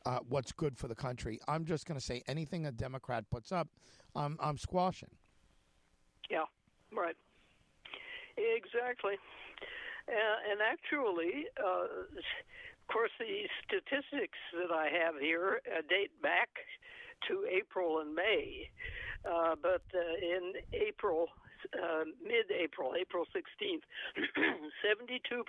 Uh, 0.06 0.20
what's 0.30 0.54
good 0.54 0.78
for 0.78 0.88
the 0.88 0.96
country? 0.96 1.42
I'm 1.46 1.66
just 1.66 1.86
going 1.86 2.00
to 2.00 2.04
say 2.04 2.24
anything 2.26 2.66
a 2.66 2.72
Democrat 2.72 3.30
puts 3.30 3.52
up, 3.52 3.68
I'm 4.16 4.38
I'm 4.40 4.58
squashing. 4.58 5.10
Yeah, 6.30 6.46
right. 6.94 7.18
Exactly. 8.40 9.20
Uh, 10.08 10.38
and 10.50 10.60
actually, 10.64 11.46
uh, 11.60 12.08
of 12.08 12.88
course, 12.88 13.12
the 13.20 13.46
statistics 13.68 14.40
that 14.56 14.74
I 14.74 14.88
have 14.90 15.20
here 15.20 15.62
uh, 15.68 15.84
date 15.90 16.16
back 16.24 16.50
to 17.28 17.46
April 17.52 18.00
and 18.00 18.16
May. 18.16 18.72
Uh, 19.28 19.56
but 19.62 19.84
uh, 19.92 20.00
in 20.24 20.56
April, 20.72 21.28
uh, 21.76 22.08
mid 22.24 22.48
April, 22.50 22.96
April 22.96 23.26
16th, 23.36 23.84
72% 24.82 25.44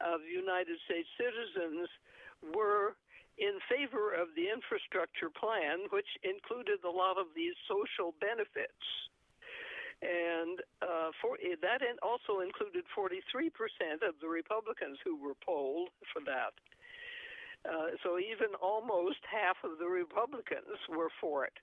of 0.00 0.24
United 0.24 0.78
States 0.88 1.08
citizens 1.20 1.88
were 2.56 2.96
in 3.36 3.60
favor 3.70 4.10
of 4.16 4.34
the 4.34 4.50
infrastructure 4.50 5.30
plan, 5.30 5.86
which 5.92 6.08
included 6.24 6.82
a 6.82 6.90
lot 6.90 7.18
of 7.20 7.30
these 7.36 7.54
social 7.68 8.14
benefits 8.18 8.82
and 10.02 10.60
uh, 10.80 11.10
for, 11.20 11.36
that 11.62 11.80
also 12.02 12.40
included 12.40 12.84
43% 12.94 14.06
of 14.06 14.14
the 14.22 14.28
Republicans 14.28 14.98
who 15.04 15.18
were 15.18 15.34
polled 15.44 15.90
for 16.12 16.22
that. 16.24 16.54
Uh, 17.66 17.98
so 18.04 18.18
even 18.18 18.54
almost 18.62 19.18
half 19.26 19.56
of 19.64 19.78
the 19.78 19.86
Republicans 19.86 20.78
were 20.88 21.10
for 21.20 21.44
it. 21.44 21.58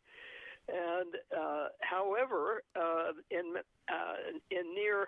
And 0.68 1.16
uh, 1.32 1.68
however, 1.80 2.64
uh, 2.76 3.14
in 3.30 3.56
uh, 3.88 4.16
in 4.50 4.74
near 4.74 5.08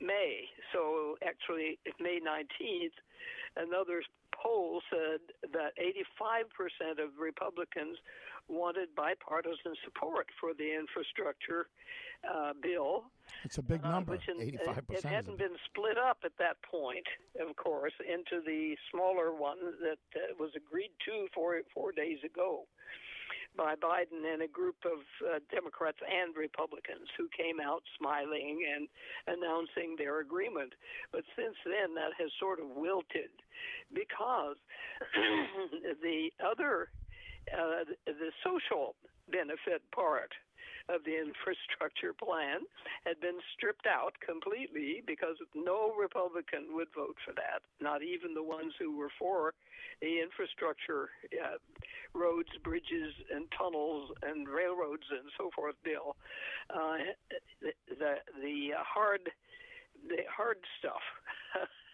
May, 0.00 0.44
so 0.72 1.16
actually 1.26 1.78
May 2.00 2.18
19th, 2.20 2.98
another 3.56 4.02
poll 4.34 4.82
said 4.90 5.20
that 5.52 5.72
85% 5.78 7.02
of 7.02 7.10
Republicans 7.18 7.96
wanted 8.48 8.94
bipartisan 8.94 9.74
support 9.84 10.26
for 10.40 10.54
the 10.54 10.74
infrastructure 10.74 11.66
uh, 12.24 12.52
bill. 12.62 13.04
It's 13.44 13.58
a 13.58 13.62
big 13.62 13.84
uh, 13.84 13.90
number. 13.90 14.12
which 14.12 14.28
in- 14.28 14.40
Eighty-five 14.40 14.84
It 14.90 15.04
hadn't 15.04 15.38
been 15.38 15.56
split 15.66 15.98
up 15.98 16.18
at 16.24 16.32
that 16.38 16.56
point, 16.62 17.06
of 17.40 17.54
course, 17.56 17.92
into 18.00 18.42
the 18.44 18.76
smaller 18.90 19.32
one 19.32 19.58
that 19.82 19.98
uh, 20.14 20.34
was 20.38 20.50
agreed 20.56 20.92
to 21.06 21.26
four 21.34 21.60
four 21.74 21.92
days 21.92 22.18
ago 22.24 22.66
by 23.56 23.74
Biden 23.74 24.20
and 24.30 24.42
a 24.42 24.48
group 24.48 24.76
of 24.84 25.00
uh, 25.24 25.38
Democrats 25.50 25.98
and 26.04 26.36
Republicans 26.36 27.08
who 27.16 27.28
came 27.32 27.58
out 27.58 27.82
smiling 27.98 28.60
and 28.68 28.86
announcing 29.26 29.96
their 29.96 30.20
agreement. 30.20 30.74
But 31.10 31.24
since 31.34 31.56
then, 31.64 31.94
that 31.94 32.12
has 32.20 32.30
sort 32.38 32.60
of 32.60 32.68
wilted 32.76 33.32
because 33.92 34.56
the 36.02 36.30
other, 36.44 36.90
uh, 37.52 37.84
the 38.06 38.30
social 38.44 38.94
benefit 39.30 39.82
part 39.94 40.32
of 40.88 41.02
the 41.04 41.18
infrastructure 41.18 42.14
plan 42.14 42.62
had 43.04 43.18
been 43.20 43.38
stripped 43.54 43.86
out 43.86 44.14
completely 44.22 45.02
because 45.06 45.34
no 45.54 45.92
Republican 45.98 46.70
would 46.74 46.88
vote 46.94 47.16
for 47.26 47.34
that, 47.34 47.62
not 47.80 48.02
even 48.02 48.34
the 48.34 48.42
ones 48.42 48.72
who 48.78 48.96
were 48.96 49.10
for 49.18 49.52
the 50.00 50.20
infrastructure, 50.20 51.10
uh, 51.42 51.58
roads, 52.14 52.50
bridges, 52.62 53.14
and 53.34 53.46
tunnels, 53.56 54.10
and 54.22 54.48
railroads, 54.48 55.04
and 55.10 55.26
so 55.38 55.50
forth 55.54 55.74
bill. 55.82 56.14
Uh, 56.70 56.98
the 57.60 57.72
the, 57.98 58.14
the 58.42 58.70
hard 58.78 59.30
the 60.08 60.22
hard 60.30 60.58
stuff. 60.78 61.02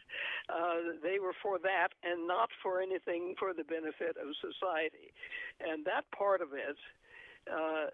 Uh, 0.53 1.01
they 1.03 1.19
were 1.19 1.33
for 1.43 1.59
that 1.59 1.89
and 2.05 2.29
not 2.29 2.51
for 2.63 2.81
anything 2.81 3.35
for 3.39 3.55
the 3.55 3.65
benefit 3.65 4.21
of 4.21 4.37
society. 4.37 5.09
And 5.65 5.85
that 5.87 6.05
part 6.13 6.43
of 6.43 6.53
it 6.53 6.77
uh, 7.49 7.89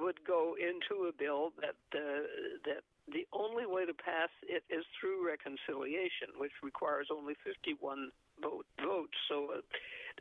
would 0.00 0.24
go 0.24 0.56
into 0.56 1.04
a 1.08 1.12
bill 1.12 1.52
that 1.60 1.76
uh, 1.92 2.24
that 2.64 2.82
the 3.12 3.26
only 3.32 3.66
way 3.66 3.84
to 3.84 3.94
pass 3.94 4.28
it 4.42 4.64
is 4.70 4.84
through 4.98 5.26
reconciliation, 5.26 6.36
which 6.36 6.52
requires 6.62 7.08
only 7.12 7.34
51 7.44 8.10
vote, 8.42 8.66
votes, 8.82 9.16
so 9.28 9.52
a, 9.56 9.60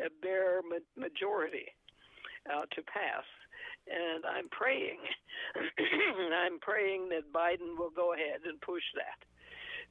a 0.05 0.09
bare 0.21 0.61
ma- 0.63 0.87
majority 0.95 1.67
uh, 2.47 2.63
to 2.75 2.81
pass. 2.83 3.27
And 3.87 4.23
I'm 4.23 4.47
praying, 4.49 4.99
I'm 6.35 6.59
praying 6.59 7.09
that 7.09 7.31
Biden 7.33 7.77
will 7.77 7.91
go 7.91 8.13
ahead 8.13 8.43
and 8.47 8.59
push 8.61 8.83
that 8.95 9.19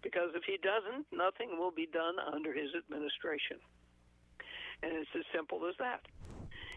Because 0.03 0.31
if 0.35 0.45
he 0.45 0.59
doesn't, 0.63 1.07
nothing 1.13 1.59
will 1.59 1.71
be 1.71 1.87
done 1.87 2.17
under 2.33 2.53
his 2.53 2.71
administration. 2.77 3.59
And 4.83 4.93
it's 4.93 5.11
as 5.17 5.25
simple 5.35 5.67
as 5.69 5.75
that. 5.79 6.07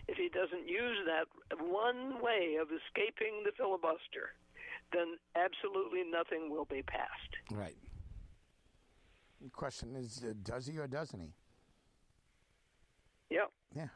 If 0.07 0.17
he 0.17 0.29
doesn't 0.29 0.67
use 0.67 0.97
that 1.05 1.27
one 1.59 2.21
way 2.21 2.57
of 2.59 2.69
escaping 2.71 3.43
the 3.45 3.51
filibuster, 3.55 4.33
then 4.91 5.17
absolutely 5.35 6.03
nothing 6.09 6.49
will 6.49 6.65
be 6.65 6.81
passed. 6.81 7.33
Right. 7.51 7.77
The 9.41 9.49
question 9.49 9.95
is, 9.95 10.23
uh, 10.27 10.33
does 10.43 10.65
he 10.65 10.77
or 10.77 10.87
doesn't 10.87 11.19
he? 11.19 11.33
Yep. 13.29 13.51
Yeah. 13.75 13.87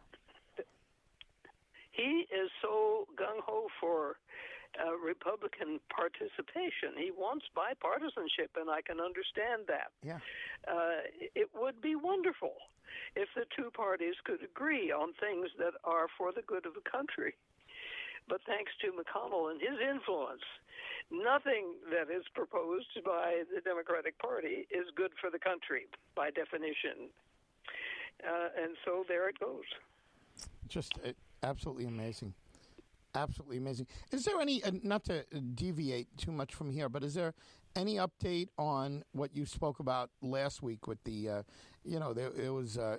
He 1.92 2.26
is 2.32 2.50
so 2.62 3.08
gung 3.20 3.40
ho 3.46 3.68
for 3.80 4.18
uh, 4.80 4.98
Republican 4.98 5.80
participation. 5.90 6.98
He 6.98 7.12
wants 7.12 7.46
bipartisanship, 7.56 8.56
and 8.60 8.70
I 8.70 8.82
can 8.82 9.00
understand 9.00 9.68
that. 9.68 9.92
Yeah. 10.02 10.20
Uh, 10.68 11.06
it 11.36 11.50
would 11.54 11.82
be 11.82 11.96
wonderful 11.96 12.54
if 13.16 13.30
the 13.36 13.46
two 13.56 13.70
parties 13.72 14.16
could 14.24 14.44
agree 14.44 14.92
on 14.92 15.14
things 15.20 15.50
that 15.58 15.74
are 15.84 16.08
for 16.18 16.32
the 16.32 16.42
good 16.42 16.66
of 16.66 16.74
the 16.74 16.86
country. 16.90 17.36
But 18.28 18.42
thanks 18.48 18.72
to 18.82 18.92
McConnell 18.96 19.52
and 19.52 19.60
his 19.60 19.78
influence, 19.80 20.46
nothing 21.12 21.76
that 21.92 22.14
is 22.14 22.24
proposed 22.34 22.96
by 23.04 23.44
the 23.54 23.62
Democratic 23.62 24.18
Party 24.20 24.66
is 24.72 24.88
good 24.96 25.12
for 25.20 25.30
the 25.30 25.40
country 25.40 25.88
by 26.16 26.32
definition. 26.32 27.12
Uh, 28.24 28.64
and 28.64 28.76
so 28.86 29.04
there 29.08 29.28
it 29.28 29.40
goes. 29.40 29.68
Just 30.70 30.94
uh, 31.06 31.12
absolutely 31.44 31.86
amazing. 31.86 32.34
Absolutely 33.16 33.58
amazing. 33.58 33.86
Is 34.12 34.24
there 34.24 34.40
any, 34.42 34.64
uh, 34.64 34.72
not 34.82 35.04
to 35.06 35.24
deviate 35.54 36.08
too 36.18 36.32
much 36.32 36.54
from 36.56 36.72
here, 36.72 36.90
but 36.90 37.04
is 37.04 37.14
there 37.14 37.36
any 37.76 37.96
update 37.98 38.48
on 38.58 39.04
what 39.12 39.36
you 39.36 39.46
spoke 39.46 39.80
about 39.80 40.10
last 40.22 40.64
week 40.64 40.88
with 40.88 41.04
the, 41.04 41.30
uh, 41.30 41.44
you 41.84 42.00
know, 42.00 42.14
there 42.14 42.32
it 42.36 42.50
was 42.50 42.78
uh, 42.78 42.98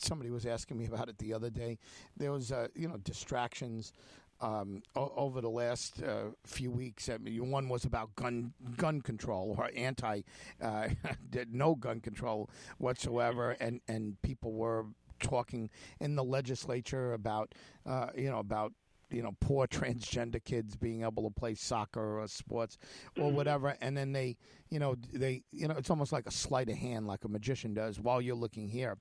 somebody 0.00 0.30
was 0.30 0.46
asking 0.46 0.78
me 0.78 0.86
about 0.92 1.08
it 1.08 1.18
the 1.18 1.32
other 1.32 1.48
day. 1.50 1.78
There 2.16 2.32
was, 2.32 2.50
uh, 2.50 2.68
you 2.74 2.88
know, 2.88 2.96
distractions 2.96 3.92
um, 4.40 4.82
o- 4.96 5.12
over 5.14 5.40
the 5.40 5.50
last 5.50 6.02
uh, 6.02 6.30
few 6.44 6.72
weeks. 6.72 7.08
I 7.08 7.18
mean, 7.18 7.48
one 7.52 7.68
was 7.68 7.84
about 7.84 8.16
gun 8.16 8.52
gun 8.76 9.00
control 9.00 9.54
or 9.56 9.70
anti, 9.76 10.22
uh, 10.60 10.88
no 11.52 11.76
gun 11.76 12.00
control 12.00 12.50
whatsoever, 12.78 13.52
and 13.60 13.80
and 13.86 14.20
people 14.22 14.52
were 14.54 14.86
talking 15.20 15.70
in 16.00 16.16
the 16.16 16.24
legislature 16.24 17.12
about, 17.12 17.54
uh, 17.86 18.08
you 18.16 18.28
know, 18.28 18.40
about 18.40 18.72
you 19.12 19.22
know 19.22 19.32
poor 19.40 19.66
transgender 19.66 20.42
kids 20.44 20.76
being 20.76 21.02
able 21.02 21.22
to 21.24 21.30
play 21.30 21.54
soccer 21.54 22.20
or 22.20 22.26
sports 22.28 22.78
or 23.16 23.32
Mm-hmm. 23.32 23.36
whatever 23.36 23.76
and 23.80 23.96
then 23.96 24.12
they 24.12 24.36
you 24.70 24.78
know 24.78 24.96
they 25.12 25.42
you 25.52 25.68
know 25.68 25.74
it's 25.76 25.90
almost 25.90 26.12
like 26.12 26.26
a 26.26 26.30
sleight 26.30 26.68
of 26.68 26.76
hand 26.76 27.06
like 27.06 27.24
a 27.24 27.28
magician 27.28 27.74
does 27.74 28.00
while 28.00 28.20
you're 28.20 28.34
looking 28.36 28.68
here 28.68 28.96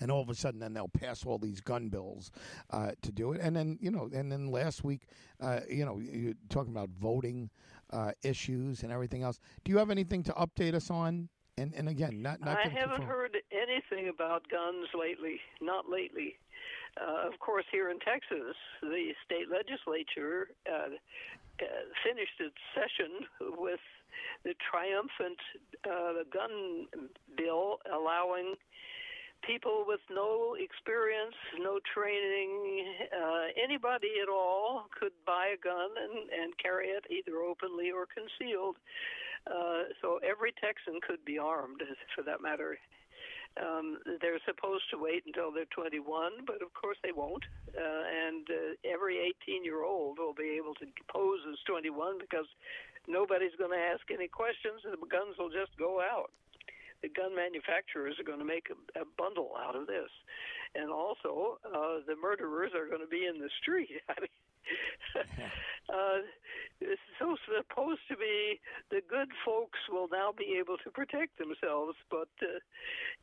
and 0.00 0.10
all 0.10 0.20
of 0.20 0.28
a 0.28 0.34
sudden 0.34 0.60
then 0.60 0.74
they'll 0.74 0.88
pass 0.88 1.24
all 1.24 1.38
these 1.38 1.60
gun 1.60 1.88
bills 1.88 2.30
uh, 2.70 2.90
to 3.02 3.10
do 3.12 3.32
it 3.32 3.40
and 3.40 3.56
then 3.56 3.78
you 3.80 3.90
know 3.90 4.10
and 4.12 4.30
then 4.30 4.50
last 4.50 4.84
week 4.84 5.06
uh, 5.40 5.60
you 5.70 5.84
know 5.84 5.98
you're 5.98 6.34
talking 6.50 6.72
about 6.72 6.90
voting 6.90 7.48
uh, 7.90 8.12
issues 8.22 8.82
and 8.82 8.92
everything 8.92 9.22
else 9.22 9.38
do 9.64 9.72
you 9.72 9.78
have 9.78 9.90
anything 9.90 10.22
to 10.22 10.32
update 10.32 10.74
us 10.74 10.90
on 10.90 11.28
and 11.56 11.72
and 11.74 11.88
again 11.88 12.20
not 12.22 12.40
not 12.42 12.58
I 12.58 12.68
haven't 12.68 13.02
control. 13.02 13.08
heard 13.08 13.36
anything 13.52 14.08
about 14.08 14.48
guns 14.48 14.88
lately. 14.94 15.40
Not 15.60 15.88
lately. 15.88 16.36
Uh, 17.00 17.26
of 17.26 17.38
course, 17.40 17.64
here 17.72 17.90
in 17.90 17.98
Texas, 17.98 18.54
the 18.82 19.12
state 19.24 19.50
legislature 19.50 20.48
uh, 20.70 20.94
uh, 21.60 21.64
finished 22.04 22.38
its 22.38 22.56
session 22.74 23.26
with 23.58 23.80
the 24.44 24.54
triumphant 24.70 25.38
uh, 25.86 26.22
gun 26.32 26.86
bill 27.36 27.78
allowing 27.92 28.54
people 29.42 29.84
with 29.86 30.00
no 30.10 30.56
experience, 30.58 31.34
no 31.58 31.78
training, 31.92 32.84
uh, 33.12 33.52
anybody 33.62 34.22
at 34.22 34.28
all 34.28 34.86
could 34.98 35.12
buy 35.26 35.52
a 35.52 35.58
gun 35.60 35.90
and, 36.00 36.30
and 36.30 36.56
carry 36.58 36.88
it 36.88 37.04
either 37.10 37.38
openly 37.38 37.90
or 37.90 38.06
concealed. 38.06 38.76
Uh, 39.46 39.92
so 40.00 40.18
every 40.24 40.52
Texan 40.52 41.00
could 41.06 41.22
be 41.24 41.38
armed, 41.38 41.82
for 42.14 42.22
that 42.22 42.40
matter. 42.40 42.78
Um, 43.54 43.98
they're 44.20 44.42
supposed 44.42 44.84
to 44.90 44.98
wait 44.98 45.22
until 45.26 45.52
they're 45.52 45.70
21, 45.70 46.42
but 46.46 46.58
of 46.62 46.74
course 46.74 46.98
they 47.02 47.12
won't. 47.14 47.44
Uh, 47.70 48.02
and 48.10 48.42
uh, 48.50 48.74
every 48.82 49.18
18 49.46 49.64
year 49.64 49.84
old 49.84 50.18
will 50.18 50.34
be 50.34 50.58
able 50.58 50.74
to 50.82 50.86
pose 51.06 51.40
as 51.46 51.58
21 51.66 52.18
because 52.18 52.46
nobody's 53.06 53.54
going 53.58 53.70
to 53.70 53.78
ask 53.78 54.02
any 54.10 54.26
questions, 54.26 54.82
and 54.82 54.98
the 54.98 55.06
guns 55.06 55.38
will 55.38 55.50
just 55.50 55.70
go 55.78 56.00
out. 56.02 56.30
The 57.02 57.12
gun 57.12 57.36
manufacturers 57.36 58.16
are 58.18 58.24
going 58.24 58.40
to 58.40 58.48
make 58.48 58.72
a, 58.72 58.76
a 58.98 59.04
bundle 59.18 59.52
out 59.60 59.76
of 59.76 59.86
this, 59.86 60.10
and 60.74 60.90
also 60.90 61.60
uh, 61.62 62.00
the 62.08 62.16
murderers 62.16 62.72
are 62.74 62.88
going 62.88 63.04
to 63.04 63.10
be 63.10 63.26
in 63.28 63.38
the 63.38 63.52
street. 63.60 64.02
I 64.08 64.18
mean, 64.18 64.34
uh, 65.92 66.20
it's 66.80 67.00
so 67.18 67.36
supposed 67.46 68.00
to 68.08 68.16
be 68.16 68.60
the 68.90 69.00
good 69.08 69.28
folks 69.44 69.78
will 69.90 70.08
now 70.10 70.32
be 70.36 70.56
able 70.58 70.76
to 70.78 70.90
protect 70.90 71.38
themselves, 71.38 71.96
but 72.10 72.28
uh, 72.42 72.58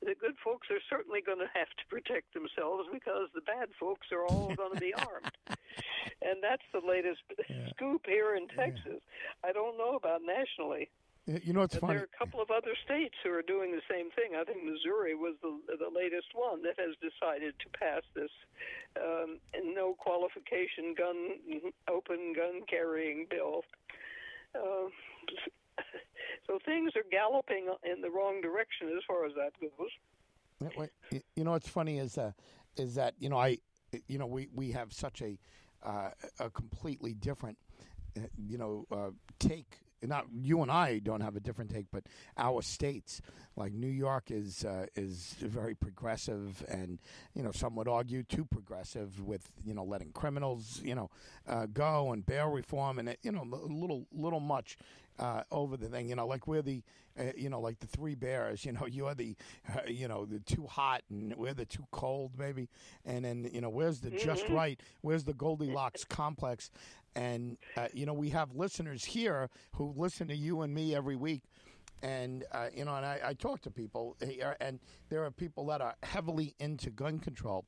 the 0.01 0.15
good 0.15 0.35
folks 0.43 0.67
are 0.71 0.81
certainly 0.89 1.21
going 1.21 1.39
to 1.39 1.49
have 1.53 1.69
to 1.77 1.85
protect 1.89 2.33
themselves 2.33 2.87
because 2.91 3.27
the 3.35 3.41
bad 3.41 3.69
folks 3.79 4.07
are 4.11 4.25
all 4.25 4.53
going 4.57 4.73
to 4.73 4.79
be 4.79 4.93
armed. 4.93 5.35
And 6.21 6.41
that's 6.41 6.65
the 6.73 6.81
latest 6.85 7.21
Yeah. 7.49 7.69
scoop 7.75 8.05
here 8.05 8.35
in 8.35 8.47
Texas. 8.47 9.01
I 9.43 9.51
don't 9.51 9.77
know 9.77 9.95
about 9.95 10.21
nationally. 10.23 10.89
You 11.27 11.53
know 11.53 11.61
it's 11.61 11.75
But 11.75 11.81
funny 11.81 11.93
there 11.93 12.03
are 12.03 12.09
a 12.13 12.17
couple 12.17 12.41
of 12.41 12.49
other 12.49 12.73
states 12.83 13.15
who 13.23 13.31
are 13.31 13.41
doing 13.41 13.71
the 13.71 13.81
same 13.89 14.09
thing. 14.11 14.35
I 14.39 14.43
think 14.43 14.63
Missouri 14.63 15.15
was 15.15 15.35
the 15.41 15.57
the 15.77 15.89
latest 15.93 16.33
one 16.33 16.61
that 16.63 16.79
has 16.79 16.95
decided 16.97 17.53
to 17.59 17.69
pass 17.77 18.01
this 18.15 18.31
um, 18.97 19.39
no 19.73 19.93
qualification 19.93 20.95
gun 20.97 21.71
open 21.87 22.33
gun 22.33 22.61
carrying 22.67 23.27
bill. 23.29 23.63
Uh, 24.55 24.89
so 26.47 26.59
things 26.65 26.91
are 26.95 27.05
galloping 27.11 27.67
in 27.83 28.01
the 28.01 28.09
wrong 28.09 28.41
direction 28.41 28.89
as 28.89 29.03
far 29.07 29.25
as 29.25 29.33
that 29.35 29.53
goes. 29.61 29.89
You 31.35 31.43
know 31.43 31.51
what's 31.51 31.69
funny 31.69 31.97
is 31.97 32.17
uh, 32.17 32.31
is 32.77 32.95
that 32.95 33.15
you 33.19 33.29
know 33.29 33.37
I 33.37 33.57
you 34.07 34.17
know 34.17 34.27
we 34.27 34.47
we 34.53 34.71
have 34.71 34.93
such 34.93 35.21
a 35.21 35.37
uh, 35.83 36.09
a 36.39 36.49
completely 36.49 37.13
different 37.13 37.57
uh, 38.17 38.21
you 38.37 38.57
know 38.57 38.85
uh, 38.91 39.11
take. 39.39 39.77
Not 40.03 40.25
you 40.41 40.61
and 40.61 40.71
I 40.71 40.99
don't 40.99 41.21
have 41.21 41.35
a 41.35 41.39
different 41.39 41.71
take, 41.71 41.85
but 41.91 42.05
our 42.37 42.61
states, 42.61 43.21
like 43.55 43.73
New 43.73 43.87
York, 43.87 44.31
is 44.31 44.65
uh, 44.65 44.87
is 44.95 45.35
very 45.39 45.75
progressive, 45.75 46.63
and 46.67 46.99
you 47.35 47.43
know 47.43 47.51
some 47.51 47.75
would 47.75 47.87
argue 47.87 48.23
too 48.23 48.45
progressive 48.45 49.21
with 49.21 49.49
you 49.63 49.73
know 49.73 49.83
letting 49.83 50.11
criminals 50.11 50.81
you 50.83 50.95
know 50.95 51.09
uh, 51.47 51.67
go 51.67 52.11
and 52.13 52.25
bail 52.25 52.47
reform, 52.49 52.97
and 52.99 53.09
it, 53.09 53.19
you 53.21 53.31
know 53.31 53.43
a 53.43 53.71
little 53.71 54.07
little 54.11 54.39
much 54.39 54.77
uh, 55.19 55.43
over 55.51 55.77
the 55.77 55.87
thing. 55.87 56.09
You 56.09 56.15
know, 56.15 56.27
like 56.27 56.47
we're 56.47 56.61
the, 56.61 56.83
uh, 57.19 57.23
you 57.35 57.49
know, 57.49 57.59
like 57.59 57.79
the 57.79 57.87
three 57.87 58.15
bears. 58.15 58.65
You 58.65 58.73
know, 58.73 58.85
you're 58.91 59.15
the, 59.15 59.35
uh, 59.69 59.81
you 59.87 60.07
know, 60.07 60.25
the 60.25 60.39
too 60.39 60.65
hot, 60.67 61.03
and 61.09 61.35
we're 61.35 61.53
the 61.53 61.65
too 61.65 61.85
cold, 61.91 62.31
maybe. 62.37 62.69
And 63.05 63.25
then 63.25 63.49
you 63.51 63.61
know, 63.61 63.69
where's 63.69 63.99
the 63.99 64.11
just 64.11 64.47
right? 64.49 64.79
Where's 65.01 65.23
the 65.23 65.33
Goldilocks 65.33 66.03
complex? 66.03 66.71
And 67.15 67.57
uh, 67.75 67.87
you 67.93 68.05
know, 68.05 68.13
we 68.13 68.29
have 68.29 68.55
listeners 68.55 69.03
here 69.03 69.49
who 69.73 69.93
listen 69.95 70.27
to 70.29 70.35
you 70.35 70.61
and 70.61 70.73
me 70.73 70.95
every 70.95 71.15
week. 71.15 71.43
And 72.03 72.45
uh, 72.51 72.67
you 72.73 72.85
know, 72.85 72.95
and 72.95 73.05
I, 73.05 73.19
I 73.23 73.33
talk 73.33 73.61
to 73.61 73.71
people 73.71 74.17
here, 74.25 74.55
and 74.59 74.79
there 75.09 75.23
are 75.23 75.31
people 75.31 75.67
that 75.67 75.81
are 75.81 75.95
heavily 76.01 76.55
into 76.59 76.89
gun 76.89 77.19
control. 77.19 77.65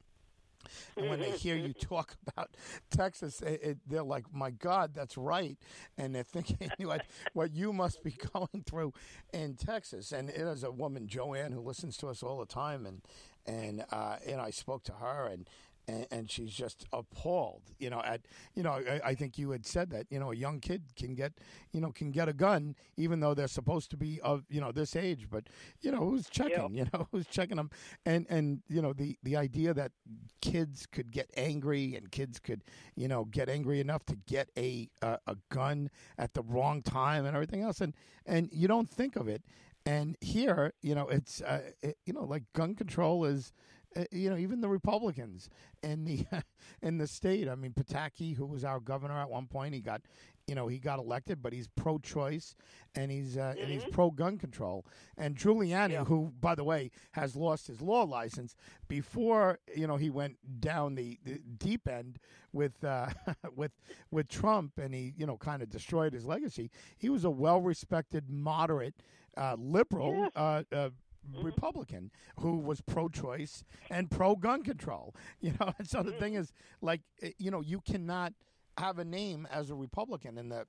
And 0.97 1.09
when 1.09 1.19
they 1.19 1.31
hear 1.37 1.55
you 1.55 1.73
talk 1.73 2.15
about 2.27 2.55
Texas, 2.89 3.41
it, 3.41 3.59
it, 3.63 3.77
they're 3.87 4.03
like, 4.03 4.25
"My 4.33 4.51
God, 4.51 4.93
that's 4.93 5.17
right!" 5.17 5.57
And 5.97 6.13
they're 6.15 6.23
thinking 6.23 6.69
what 6.79 7.05
what 7.33 7.53
you 7.53 7.73
must 7.73 8.03
be 8.03 8.11
going 8.33 8.63
through 8.65 8.93
in 9.33 9.55
Texas. 9.55 10.11
And 10.11 10.29
it 10.29 10.41
is 10.41 10.63
a 10.63 10.71
woman, 10.71 11.07
Joanne, 11.07 11.51
who 11.51 11.61
listens 11.61 11.97
to 11.97 12.07
us 12.07 12.23
all 12.23 12.39
the 12.39 12.45
time, 12.45 12.85
and 12.85 13.01
and 13.45 13.85
uh, 13.91 14.17
and 14.25 14.39
I 14.39 14.49
spoke 14.51 14.83
to 14.85 14.93
her, 14.93 15.27
and 15.31 15.47
and, 15.87 16.07
and 16.11 16.31
she's 16.31 16.53
just 16.53 16.85
appalled. 16.93 17.63
You 17.79 17.89
know, 17.89 18.01
at 18.03 18.21
you 18.55 18.63
know, 18.63 18.71
I, 18.71 19.01
I 19.03 19.15
think 19.15 19.37
you 19.37 19.51
had 19.51 19.65
said 19.65 19.89
that 19.91 20.07
you 20.09 20.19
know 20.19 20.31
a 20.31 20.35
young 20.35 20.59
kid 20.59 20.83
can 20.95 21.15
get 21.15 21.33
you 21.71 21.81
know 21.81 21.91
can 21.91 22.11
get 22.11 22.29
a 22.29 22.33
gun 22.33 22.75
even 22.97 23.19
though 23.19 23.33
they're 23.33 23.47
supposed 23.47 23.89
to 23.91 23.97
be 23.97 24.19
of 24.21 24.43
you 24.49 24.61
know 24.61 24.71
this 24.71 24.95
age, 24.95 25.27
but 25.29 25.45
you 25.81 25.91
know 25.91 25.99
who's 25.99 26.29
checking? 26.29 26.53
You 26.83 26.87
know 26.91 27.07
who's 27.11 27.27
checking 27.27 27.57
them? 27.57 27.69
And 28.05 28.25
and 28.29 28.61
you 28.67 28.81
know 28.81 28.93
the 28.93 29.17
the 29.23 29.35
idea 29.37 29.73
that 29.73 29.91
kids 30.41 30.85
could 30.85 31.11
get 31.11 31.29
angry 31.37 31.95
and 31.95 32.11
kids 32.11 32.39
could 32.39 32.63
you 32.95 33.07
know 33.07 33.25
get 33.25 33.49
angry 33.49 33.79
enough 33.79 34.05
to 34.05 34.17
get 34.27 34.49
a 34.57 34.89
a, 35.01 35.19
a 35.27 35.35
gun 35.49 35.89
at 36.17 36.33
the 36.33 36.41
wrong 36.41 36.81
time 36.81 37.25
and 37.25 37.35
everything 37.35 37.61
else, 37.61 37.81
and 37.81 37.93
and 38.25 38.49
you 38.51 38.67
don't 38.67 38.89
think 38.89 39.15
of 39.15 39.27
it. 39.27 39.43
And 39.85 40.15
here, 40.21 40.73
you 40.81 40.95
know, 40.95 41.09
it's 41.09 41.41
uh, 41.41 41.71
it, 41.81 41.97
you 42.05 42.13
know 42.13 42.23
like 42.23 42.43
gun 42.53 42.75
control 42.75 43.25
is 43.25 43.51
uh, 43.95 44.03
you 44.11 44.29
know, 44.29 44.37
even 44.37 44.61
the 44.61 44.69
Republicans 44.69 45.49
in 45.81 46.05
the 46.05 46.25
in 46.81 46.97
the 46.97 47.07
state. 47.07 47.47
I 47.49 47.55
mean, 47.55 47.73
Pataki, 47.73 48.35
who 48.35 48.45
was 48.45 48.63
our 48.63 48.79
governor 48.79 49.19
at 49.19 49.29
one 49.29 49.47
point, 49.47 49.73
he 49.73 49.81
got 49.81 50.01
you 50.47 50.55
know 50.55 50.67
he 50.67 50.77
got 50.79 50.99
elected, 50.99 51.41
but 51.41 51.53
he's 51.53 51.67
pro-choice 51.67 52.55
and 52.95 53.09
he's 53.11 53.37
uh, 53.37 53.55
and 53.59 53.69
he's 53.71 53.83
pro-gun 53.85 54.37
control. 54.37 54.85
And 55.17 55.35
Giuliani, 55.35 55.91
Yeah. 55.91 56.03
who 56.05 56.33
by 56.41 56.55
the 56.55 56.63
way 56.63 56.91
has 57.11 57.35
lost 57.35 57.67
his 57.67 57.81
law 57.81 58.03
license 58.03 58.55
before 58.87 59.59
you 59.75 59.87
know 59.87 59.95
he 59.97 60.09
went 60.09 60.37
down 60.59 60.95
the, 60.95 61.17
the 61.23 61.39
deep 61.57 61.87
end 61.87 62.19
with 62.51 62.83
uh, 62.83 63.07
with 63.55 63.71
with 64.11 64.27
Trump, 64.27 64.77
and 64.77 64.93
he 64.93 65.13
you 65.17 65.25
know 65.25 65.37
kind 65.37 65.61
of 65.61 65.69
destroyed 65.69 66.13
his 66.13 66.25
legacy. 66.25 66.69
He 66.97 67.09
was 67.09 67.23
a 67.23 67.29
well-respected, 67.29 68.29
moderate, 68.29 68.95
uh, 69.37 69.55
liberal. 69.57 70.13
Yes. 70.15 70.31
Uh, 70.35 70.63
uh, 70.75 70.89
Republican 71.41 72.11
who 72.39 72.57
was 72.57 72.81
pro-choice 72.81 73.63
and 73.89 74.09
pro-gun 74.09 74.63
control. 74.63 75.15
You 75.41 75.53
know, 75.59 75.73
and 75.77 75.87
so 75.87 76.01
the 76.03 76.13
thing 76.13 76.35
is, 76.35 76.53
like, 76.81 77.01
eh, 77.21 77.31
you 77.37 77.51
know, 77.51 77.61
you 77.61 77.81
cannot 77.81 78.33
have 78.77 78.97
a 78.97 79.03
name 79.03 79.47
as 79.51 79.69
a 79.69 79.75
Republican 79.75 80.37
in 80.37 80.49
the 80.49 80.65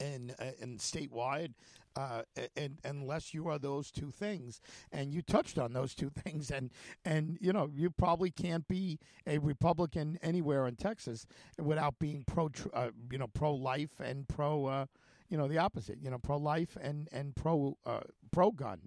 in 0.00 0.34
uh, 0.38 0.50
in 0.60 0.78
statewide, 0.78 1.52
uh, 1.94 2.22
and, 2.56 2.78
unless 2.84 3.32
you 3.32 3.48
are 3.48 3.58
those 3.58 3.90
two 3.90 4.10
things, 4.10 4.60
and 4.92 5.14
you 5.14 5.22
touched 5.22 5.58
on 5.58 5.72
those 5.72 5.94
two 5.94 6.10
things, 6.24 6.50
and 6.50 6.70
and 7.04 7.38
you 7.40 7.52
know 7.52 7.70
you 7.74 7.90
probably 7.90 8.30
can't 8.30 8.66
be 8.68 8.98
a 9.26 9.38
Republican 9.38 10.18
anywhere 10.22 10.66
in 10.66 10.76
Texas 10.76 11.26
without 11.58 11.98
being 11.98 12.24
pro 12.26 12.50
uh, 12.72 12.90
you 13.10 13.18
know 13.18 13.28
pro 13.28 13.54
life 13.54 14.00
and 14.00 14.28
pro, 14.28 14.66
uh, 14.66 14.86
you 15.28 15.36
know, 15.38 15.48
the 15.48 15.58
opposite, 15.58 15.98
you 16.02 16.10
know, 16.10 16.18
pro 16.18 16.36
life 16.36 16.76
and 16.80 17.08
and 17.12 17.34
pro 17.34 17.76
uh, 17.86 18.00
pro 18.30 18.50
gun, 18.50 18.80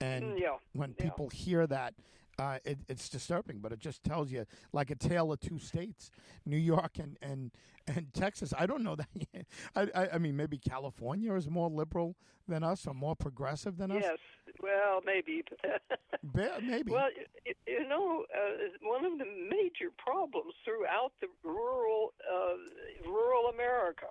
and 0.00 0.24
Mm, 0.24 0.40
yeah. 0.40 0.56
when 0.74 0.94
yeah. 0.98 1.04
people 1.04 1.28
hear 1.28 1.66
that. 1.66 1.94
Uh, 2.40 2.56
it, 2.64 2.78
it's 2.88 3.08
disturbing, 3.08 3.58
but 3.58 3.72
it 3.72 3.80
just 3.80 4.04
tells 4.04 4.30
you 4.30 4.46
like 4.72 4.92
a 4.92 4.94
tale 4.94 5.32
of 5.32 5.40
two 5.40 5.58
states, 5.58 6.12
New 6.46 6.56
York 6.56 7.00
and, 7.00 7.16
and, 7.20 7.50
and 7.88 8.14
Texas. 8.14 8.54
I 8.56 8.64
don't 8.64 8.84
know 8.84 8.94
that. 8.94 9.08
I, 9.74 9.88
I, 9.92 10.08
I 10.14 10.18
mean, 10.18 10.36
maybe 10.36 10.56
California 10.56 11.34
is 11.34 11.50
more 11.50 11.68
liberal 11.68 12.14
than 12.46 12.62
us 12.62 12.86
or 12.86 12.94
more 12.94 13.16
progressive 13.16 13.76
than 13.76 13.90
us. 13.90 14.02
Yes. 14.02 14.18
Well, 14.62 15.00
maybe. 15.04 15.42
Maybe. 16.62 16.92
Well, 16.92 17.08
you, 17.44 17.54
you 17.66 17.88
know, 17.88 18.24
uh, 18.32 18.68
one 18.82 19.04
of 19.04 19.18
the 19.18 19.24
major 19.24 19.90
problems 19.98 20.54
throughout 20.64 21.12
the 21.20 21.26
rural 21.42 22.12
uh, 22.22 22.54
rural 23.08 23.46
America 23.52 24.06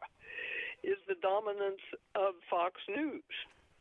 is 0.84 0.98
the 1.08 1.16
dominance 1.22 1.82
of 2.16 2.34
Fox 2.50 2.82
News. 2.90 3.24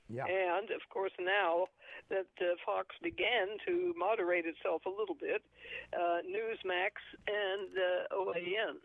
Yeah. 0.08 0.24
And 0.26 0.70
of 0.70 0.82
course, 0.90 1.12
now 1.20 1.66
that 2.10 2.26
uh, 2.40 2.54
Fox 2.64 2.94
began 3.02 3.58
to 3.66 3.94
moderate 3.96 4.46
itself 4.46 4.82
a 4.86 4.90
little 4.90 5.16
bit, 5.18 5.42
uh, 5.92 6.22
Newsmax 6.22 6.92
and 7.26 7.68
uh, 7.76 8.14
OAN, 8.14 8.76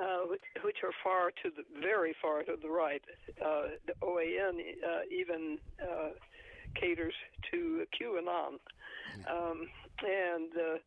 uh, 0.00 0.28
which, 0.28 0.42
which 0.62 0.76
are 0.82 0.92
far 1.02 1.30
to 1.42 1.50
the 1.50 1.64
very 1.80 2.14
far 2.22 2.42
to 2.42 2.56
the 2.60 2.68
right. 2.68 3.02
Uh, 3.44 3.76
the 3.86 3.94
OAN 4.02 4.60
uh, 4.60 5.00
even 5.10 5.58
uh, 5.82 6.10
caters 6.74 7.14
to 7.50 7.84
QAnon, 8.00 8.58
um, 9.30 9.68
and. 10.02 10.80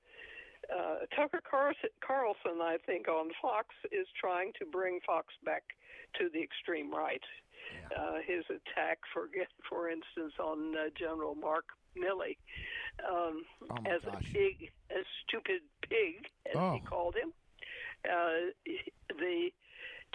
Uh, 0.73 1.06
Tucker 1.15 1.41
Carlson, 1.49 2.62
I 2.62 2.77
think, 2.86 3.08
on 3.08 3.30
Fox 3.41 3.67
is 3.91 4.08
trying 4.19 4.51
to 4.60 4.65
bring 4.65 4.99
Fox 5.06 5.34
back 5.45 5.63
to 6.19 6.30
the 6.34 6.41
extreme 6.41 6.93
right. 6.93 7.21
Uh, 7.97 8.17
his 8.25 8.43
attack, 8.49 8.99
for 9.13 9.27
for 9.69 9.89
instance, 9.89 10.34
on 10.39 10.75
uh, 10.75 10.89
General 10.97 11.36
Mark 11.36 11.65
Milley 11.97 12.38
um, 13.10 13.43
Oh, 13.69 13.75
as 13.86 14.01
gosh. 14.03 14.21
a 14.30 14.34
pig, 14.34 14.71
a 14.91 15.01
stupid 15.25 15.62
pig, 15.82 16.27
as 16.47 16.53
he 16.53 16.58
Oh. 16.60 16.80
called 16.86 17.15
him. 17.15 17.34
Uh, 18.06 18.51
the 19.19 19.49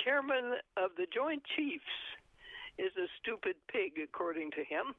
chairman 0.03 0.55
of 0.77 0.91
the 0.97 1.07
Joint 1.13 1.43
Chiefs 1.57 1.85
is 2.79 2.93
a 2.97 3.07
stupid 3.21 3.57
pig, 3.69 3.99
according 4.03 4.51
to 4.53 4.65
him. 4.65 4.95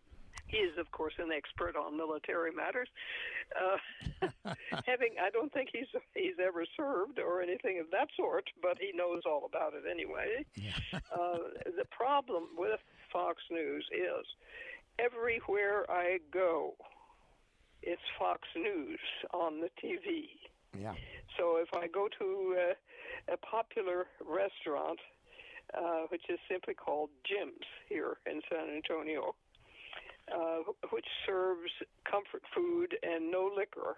He 0.47 0.57
is, 0.57 0.77
of 0.77 0.91
course, 0.91 1.13
an 1.17 1.31
expert 1.31 1.75
on 1.75 1.97
military 1.97 2.51
matters. 2.51 2.87
Uh, 3.59 4.27
having, 4.85 5.15
I 5.21 5.29
don't 5.29 5.51
think 5.51 5.69
he's 5.73 5.87
he's 6.13 6.35
ever 6.43 6.65
served 6.77 7.19
or 7.19 7.41
anything 7.41 7.79
of 7.79 7.89
that 7.91 8.09
sort, 8.15 8.45
but 8.61 8.77
he 8.79 8.91
knows 8.95 9.23
all 9.25 9.45
about 9.45 9.73
it 9.73 9.83
anyway. 9.89 10.45
uh, 10.93 11.37
the 11.65 11.85
problem 11.89 12.49
with 12.57 12.79
Fox 13.11 13.41
News 13.49 13.85
is 13.91 14.25
everywhere 14.99 15.89
I 15.89 16.19
go, 16.31 16.75
it's 17.81 18.01
Fox 18.17 18.41
News 18.55 18.99
on 19.33 19.61
the 19.61 19.69
TV. 19.83 20.29
yeah. 20.77 20.93
So 21.37 21.57
if 21.57 21.69
I 21.73 21.87
go 21.87 22.07
to 22.19 22.57
uh, 22.59 23.33
a 23.33 23.37
popular 23.37 24.07
restaurant, 24.23 24.99
uh, 25.73 26.05
which 26.09 26.23
is 26.29 26.39
simply 26.49 26.73
called 26.73 27.09
Jim's 27.25 27.65
here 27.89 28.17
in 28.25 28.41
San 28.49 28.69
Antonio, 28.69 29.35
uh, 30.33 30.59
which 30.91 31.05
serves 31.25 31.71
comfort 32.09 32.43
food 32.55 32.95
and 33.03 33.29
no 33.31 33.49
liquor 33.55 33.97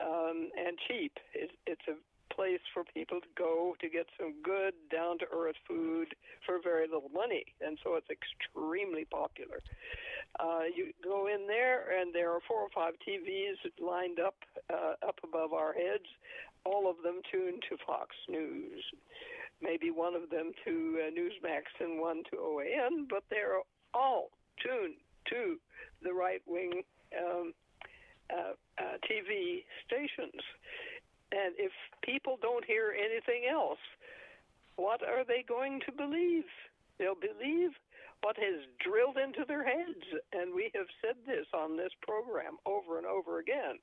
um, 0.00 0.50
and 0.58 0.78
cheap, 0.88 1.12
it, 1.34 1.50
it's 1.66 1.86
a 1.88 1.94
place 2.34 2.60
for 2.72 2.84
people 2.94 3.20
to 3.20 3.26
go 3.36 3.74
to 3.80 3.88
get 3.88 4.06
some 4.18 4.34
good, 4.42 4.72
down 4.90 5.18
to 5.18 5.26
earth 5.32 5.56
food 5.68 6.14
for 6.46 6.58
very 6.62 6.86
little 6.86 7.10
money, 7.12 7.44
and 7.60 7.78
so 7.84 7.96
it's 7.96 8.08
extremely 8.10 9.04
popular. 9.04 9.58
Uh, 10.38 10.62
you 10.74 10.92
go 11.02 11.26
in 11.26 11.46
there, 11.46 12.00
and 12.00 12.14
there 12.14 12.30
are 12.30 12.40
four 12.46 12.60
or 12.60 12.70
five 12.74 12.94
TVs 13.06 13.58
lined 13.80 14.20
up 14.20 14.36
uh, 14.72 14.94
up 15.06 15.18
above 15.24 15.52
our 15.52 15.72
heads, 15.72 16.06
all 16.64 16.88
of 16.88 17.02
them 17.02 17.20
tuned 17.30 17.62
to 17.68 17.76
Fox 17.86 18.14
News. 18.28 18.84
Maybe 19.60 19.90
one 19.90 20.14
of 20.14 20.30
them 20.30 20.52
to 20.64 20.98
uh, 21.02 21.10
Newsmax 21.10 21.62
and 21.80 22.00
one 22.00 22.22
to 22.30 22.36
OAN, 22.36 23.06
but 23.08 23.24
they're 23.28 23.60
all 23.92 24.30
tuned 24.64 24.94
to 25.30 25.56
the 26.02 26.12
right 26.12 26.42
wing 26.46 26.82
um, 27.18 27.52
uh, 28.32 28.54
uh, 28.78 28.96
TV 29.10 29.64
stations. 29.86 30.42
And 31.32 31.54
if 31.58 31.72
people 32.02 32.38
don't 32.42 32.64
hear 32.64 32.94
anything 32.96 33.48
else, 33.50 33.78
what 34.76 35.02
are 35.02 35.24
they 35.24 35.44
going 35.46 35.80
to 35.86 35.92
believe? 35.92 36.44
They'll 36.98 37.14
believe 37.14 37.70
what 38.22 38.36
has 38.36 38.66
drilled 38.78 39.16
into 39.16 39.44
their 39.46 39.64
heads. 39.64 40.04
And 40.32 40.54
we 40.54 40.70
have 40.74 40.86
said 41.00 41.16
this 41.26 41.46
on 41.54 41.76
this 41.76 41.92
program 42.02 42.58
over 42.66 42.98
and 42.98 43.06
over 43.06 43.38
again. 43.38 43.78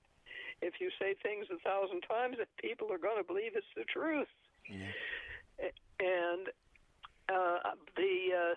If 0.61 0.75
you 0.81 0.89
say 0.99 1.15
things 1.21 1.45
a 1.53 1.59
thousand 1.59 2.01
times, 2.01 2.37
people 2.61 2.91
are 2.91 2.97
going 2.97 3.17
to 3.17 3.23
believe 3.23 3.53
it's 3.55 3.65
the 3.75 3.85
truth. 3.85 4.27
And 5.99 6.49
uh, 7.29 7.73
the 7.95 8.55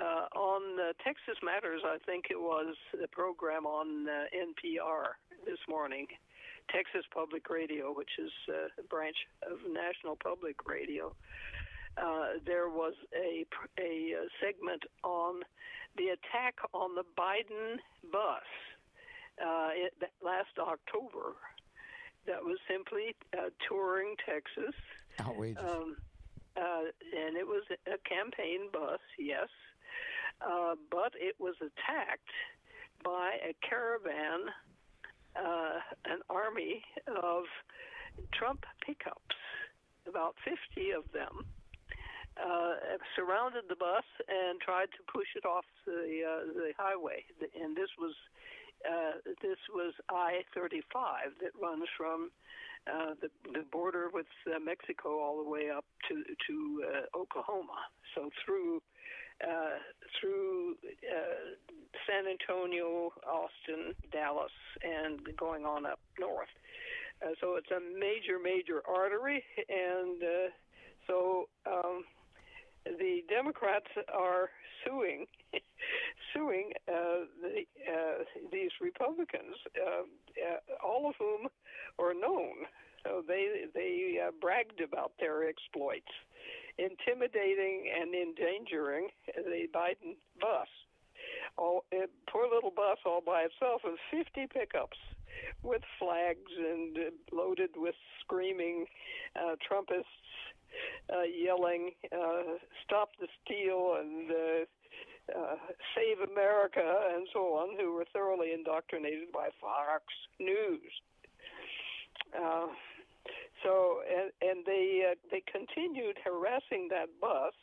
uh, 0.00 0.38
on 0.38 0.62
uh, 0.80 0.92
Texas 1.04 1.38
Matters, 1.42 1.82
I 1.84 1.98
think 2.06 2.26
it 2.30 2.40
was 2.40 2.74
a 3.02 3.08
program 3.08 3.66
on 3.66 4.08
uh, 4.08 4.24
NPR 4.34 5.18
this 5.44 5.58
morning, 5.68 6.06
Texas 6.70 7.04
Public 7.12 7.48
Radio, 7.50 7.92
which 7.92 8.10
is 8.18 8.30
uh, 8.48 8.68
a 8.78 8.82
branch 8.88 9.16
of 9.42 9.58
National 9.70 10.16
Public 10.16 10.66
Radio. 10.66 11.14
Uh, 11.96 12.38
there 12.46 12.68
was 12.68 12.94
a 13.14 13.44
a 13.80 14.14
segment 14.40 14.84
on 15.02 15.42
the 15.96 16.08
attack 16.08 16.54
on 16.72 16.94
the 16.94 17.04
Biden 17.18 17.78
bus 18.12 18.46
uh, 19.42 19.70
it, 19.74 19.94
that 20.00 20.12
last 20.24 20.58
October. 20.58 21.34
That 22.26 22.44
was 22.44 22.58
simply 22.68 23.16
uh, 23.32 23.50
touring 23.66 24.14
Texas. 24.24 24.74
Outrageous. 25.20 25.62
Um, 25.64 25.96
uh, 26.56 26.90
and 27.16 27.36
it 27.36 27.46
was 27.46 27.62
a 27.86 27.98
campaign 28.08 28.68
bus, 28.72 29.00
yes, 29.18 29.48
uh, 30.40 30.74
but 30.90 31.12
it 31.14 31.34
was 31.38 31.54
attacked 31.60 32.32
by 33.04 33.38
a 33.42 33.54
caravan, 33.66 34.50
uh, 35.36 35.78
an 36.04 36.20
army 36.28 36.82
of 37.06 37.44
Trump 38.32 38.64
pickups, 38.84 39.36
about 40.06 40.34
50 40.44 40.90
of 40.92 41.04
them. 41.12 41.46
Uh, 42.38 42.74
surrounded 43.16 43.64
the 43.68 43.74
bus 43.74 44.06
and 44.28 44.60
tried 44.60 44.86
to 44.94 45.02
push 45.12 45.26
it 45.34 45.44
off 45.44 45.64
the 45.84 46.22
uh, 46.22 46.46
the 46.54 46.70
highway, 46.78 47.24
and 47.60 47.76
this 47.76 47.90
was 47.98 48.14
uh, 48.86 49.18
this 49.42 49.58
was 49.74 49.92
I-35 50.08 51.34
that 51.42 51.50
runs 51.60 51.88
from 51.96 52.30
uh, 52.86 53.14
the 53.20 53.28
the 53.52 53.64
border 53.72 54.08
with 54.12 54.30
uh, 54.46 54.58
Mexico 54.60 55.18
all 55.18 55.42
the 55.42 55.48
way 55.48 55.68
up 55.68 55.84
to 56.08 56.22
to 56.46 56.84
uh, 56.86 57.18
Oklahoma. 57.18 57.90
So 58.14 58.30
through 58.44 58.82
uh, 59.42 59.78
through 60.20 60.72
uh, 60.72 61.56
San 62.06 62.24
Antonio, 62.26 63.12
Austin, 63.26 63.94
Dallas, 64.12 64.52
and 64.82 65.20
going 65.36 65.64
on 65.64 65.86
up 65.86 66.00
north. 66.18 66.48
Uh, 67.22 67.30
so 67.40 67.56
it's 67.56 67.70
a 67.70 67.80
major 67.98 68.38
major 68.42 68.82
artery, 68.88 69.44
and 69.68 70.22
uh, 70.22 70.50
so. 71.06 71.48
Um, 71.66 72.04
the 72.98 73.22
Democrats 73.28 73.90
are 74.14 74.48
suing, 74.86 75.26
pursuing 76.32 76.72
uh, 76.88 77.26
the, 77.42 77.64
uh, 77.90 78.24
these 78.52 78.70
Republicans, 78.80 79.56
uh, 79.76 80.02
uh, 80.02 80.86
all 80.86 81.08
of 81.08 81.14
whom 81.18 81.48
are 81.98 82.14
known. 82.14 82.66
So 83.04 83.22
they 83.26 83.64
they 83.74 84.18
uh, 84.20 84.32
bragged 84.40 84.80
about 84.80 85.12
their 85.20 85.48
exploits, 85.48 86.12
intimidating 86.78 87.90
and 88.00 88.14
endangering 88.14 89.08
the 89.36 89.66
Biden 89.74 90.16
bus. 90.40 90.68
All, 91.56 91.84
a 91.92 92.06
poor 92.30 92.48
little 92.48 92.70
bus 92.70 92.98
all 93.04 93.20
by 93.20 93.42
itself 93.42 93.82
with 93.84 93.98
50 94.10 94.46
pickups 94.52 94.96
with 95.62 95.82
flags 95.98 96.52
and 96.56 96.96
uh, 96.96 97.10
loaded 97.32 97.70
with 97.76 97.94
screaming 98.20 98.86
uh, 99.36 99.56
Trumpists 99.66 100.04
uh, 101.12 101.22
yelling, 101.22 101.92
uh, 102.12 102.58
"Stop 102.84 103.10
the 103.20 103.28
steal!" 103.42 103.96
and 103.98 104.30
uh, 104.30 105.38
uh, 105.38 105.56
"Save 105.94 106.28
America!" 106.28 107.08
and 107.14 107.26
so 107.32 107.54
on, 107.54 107.76
who 107.78 107.92
were 107.92 108.06
thoroughly 108.12 108.52
indoctrinated 108.52 109.32
by 109.32 109.48
Fox 109.60 110.04
News. 110.38 110.92
Uh, 112.36 112.66
so, 113.62 114.00
and, 114.08 114.32
and 114.42 114.66
they 114.66 115.10
uh, 115.10 115.14
they 115.30 115.42
continued 115.50 116.16
harassing 116.24 116.88
that 116.90 117.08
bus 117.20 117.54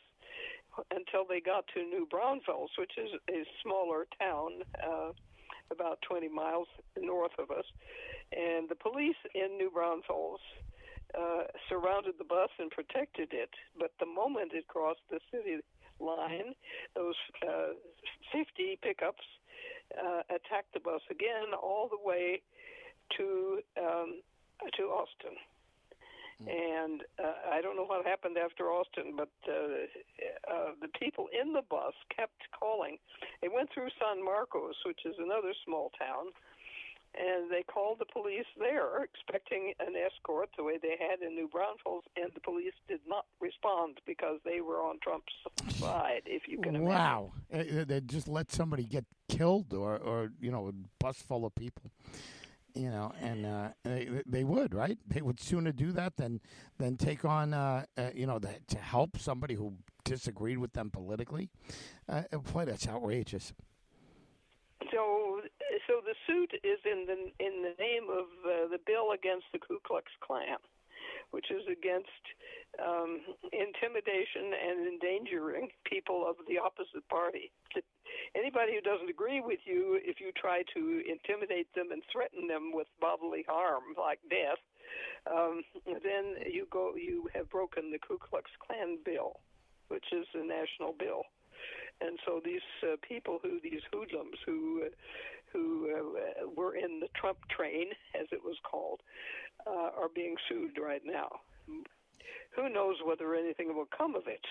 until 0.90 1.24
they 1.28 1.40
got 1.40 1.64
to 1.74 1.80
New 1.82 2.06
Braunfels, 2.10 2.70
which 2.78 2.92
is 2.98 3.10
a 3.30 3.44
smaller 3.62 4.06
town. 4.18 4.62
Uh, 4.82 5.12
about 5.70 5.98
20 6.08 6.28
miles 6.28 6.68
north 6.96 7.32
of 7.40 7.50
us, 7.50 7.64
and 8.30 8.68
the 8.68 8.74
police 8.76 9.16
in 9.34 9.56
New 9.58 9.68
Braunfels 9.68 10.38
uh, 11.18 11.44
surrounded 11.68 12.14
the 12.18 12.24
bus 12.24 12.50
and 12.58 12.70
protected 12.70 13.28
it. 13.32 13.50
But 13.78 13.92
the 13.98 14.06
moment 14.06 14.52
it 14.54 14.68
crossed 14.68 15.00
the 15.10 15.20
city 15.30 15.58
line, 16.00 16.54
those 16.94 17.14
uh, 17.42 17.74
50 18.32 18.78
pickups 18.82 19.24
uh, 19.96 20.22
attacked 20.30 20.74
the 20.74 20.80
bus 20.80 21.00
again 21.10 21.54
all 21.60 21.88
the 21.88 21.98
way 22.02 22.42
to 23.16 23.60
um, 23.78 24.20
to 24.76 24.82
Austin. 24.84 25.36
Mm. 26.42 26.48
And 26.52 27.02
uh, 27.18 27.32
I 27.50 27.62
don't 27.62 27.76
know 27.76 27.86
what 27.86 28.04
happened 28.06 28.36
after 28.36 28.68
Austin, 28.70 29.14
but 29.16 29.32
uh, 29.48 29.88
uh, 30.52 30.70
the 30.80 30.88
people 30.98 31.28
in 31.32 31.52
the 31.52 31.62
bus 31.62 31.94
kept 32.14 32.42
calling. 32.58 32.98
It 33.42 33.52
went 33.52 33.70
through 33.72 33.88
San 33.98 34.24
Marcos, 34.24 34.76
which 34.84 35.00
is 35.06 35.14
another 35.18 35.54
small 35.64 35.90
town, 35.98 36.32
and 37.16 37.50
they 37.50 37.62
called 37.62 37.98
the 37.98 38.04
police 38.04 38.44
there, 38.58 39.02
expecting 39.08 39.72
an 39.80 39.94
escort 39.96 40.50
the 40.56 40.64
way 40.64 40.78
they 40.80 40.96
had 41.00 41.26
in 41.26 41.34
New 41.34 41.48
Braunfels, 41.48 42.04
and 42.16 42.30
the 42.34 42.40
police 42.40 42.74
did 42.86 43.00
not 43.08 43.24
respond 43.40 44.00
because 44.06 44.38
they 44.44 44.60
were 44.60 44.80
on 44.82 44.98
Trump's 45.02 45.32
side. 45.78 46.22
If 46.26 46.42
you 46.48 46.58
can 46.58 46.76
imagine. 46.76 46.88
Wow, 46.88 47.32
uh, 47.52 47.58
uh, 47.58 47.84
they 47.86 48.00
just 48.00 48.28
let 48.28 48.52
somebody 48.52 48.84
get 48.84 49.04
killed, 49.28 49.72
or, 49.72 49.96
or 49.96 50.32
you 50.40 50.50
know, 50.50 50.68
a 50.68 50.72
bus 51.02 51.22
full 51.22 51.46
of 51.46 51.54
people. 51.54 51.90
You 52.76 52.90
know, 52.90 53.10
and 53.22 53.46
uh, 53.46 53.68
they, 53.84 54.08
they 54.26 54.44
would 54.44 54.74
right. 54.74 54.98
They 55.08 55.22
would 55.22 55.40
sooner 55.40 55.72
do 55.72 55.92
that 55.92 56.18
than 56.18 56.40
than 56.76 56.98
take 56.98 57.24
on, 57.24 57.54
uh, 57.54 57.86
uh, 57.96 58.10
you 58.14 58.26
know, 58.26 58.38
the, 58.38 58.50
to 58.68 58.78
help 58.78 59.18
somebody 59.18 59.54
who 59.54 59.72
disagreed 60.04 60.58
with 60.58 60.74
them 60.74 60.90
politically. 60.90 61.48
Uh, 62.06 62.22
boy, 62.52 62.66
that's 62.66 62.86
outrageous. 62.86 63.54
So 64.92 65.40
so 65.86 66.00
the 66.04 66.14
suit 66.26 66.52
is 66.62 66.78
in 66.84 67.06
the 67.06 67.32
in 67.44 67.62
the 67.62 67.74
name 67.82 68.10
of 68.10 68.26
uh, 68.44 68.68
the 68.68 68.78
bill 68.84 69.12
against 69.12 69.46
the 69.52 69.58
Ku 69.58 69.78
Klux 69.82 70.06
Klan, 70.20 70.58
which 71.30 71.50
is 71.50 71.62
against 71.70 72.24
um, 72.76 73.20
intimidation 73.52 74.52
and 74.52 74.86
endangering 74.86 75.70
people 75.84 76.26
of 76.28 76.36
the 76.46 76.58
opposite 76.58 77.08
party. 77.08 77.52
Anybody 78.34 78.74
who 78.74 78.80
doesn't 78.80 79.10
agree 79.10 79.40
with 79.40 79.60
you, 79.64 80.00
if 80.02 80.20
you 80.20 80.32
try 80.32 80.62
to 80.74 81.02
intimidate 81.08 81.72
them 81.74 81.92
and 81.92 82.02
threaten 82.12 82.46
them 82.46 82.70
with 82.72 82.86
bodily 83.00 83.44
harm, 83.48 83.82
like 83.98 84.20
death, 84.30 84.60
um, 85.30 85.62
then 85.86 86.36
you 86.50 86.66
go 86.70 86.94
you 86.96 87.28
have 87.34 87.50
broken 87.50 87.90
the 87.90 87.98
Ku 87.98 88.18
Klux 88.18 88.50
Klan 88.64 88.98
bill, 89.04 89.40
which 89.88 90.04
is 90.12 90.26
a 90.34 90.44
national 90.44 90.94
bill. 90.98 91.22
And 92.00 92.18
so 92.26 92.40
these 92.44 92.66
uh, 92.82 92.96
people 93.06 93.38
who 93.42 93.58
these 93.62 93.80
hoodlums 93.92 94.36
who 94.44 94.82
uh, 94.86 94.88
who 95.52 95.88
uh, 95.90 96.48
were 96.54 96.76
in 96.76 97.00
the 97.00 97.08
Trump 97.14 97.38
train, 97.48 97.86
as 98.18 98.26
it 98.30 98.42
was 98.44 98.56
called, 98.70 99.00
uh, 99.66 99.90
are 100.00 100.10
being 100.14 100.36
sued 100.48 100.78
right 100.82 101.02
now. 101.04 101.28
Who 102.54 102.68
knows 102.68 102.96
whether 103.04 103.34
anything 103.34 103.74
will 103.74 103.88
come 103.96 104.14
of 104.14 104.26
it? 104.26 104.44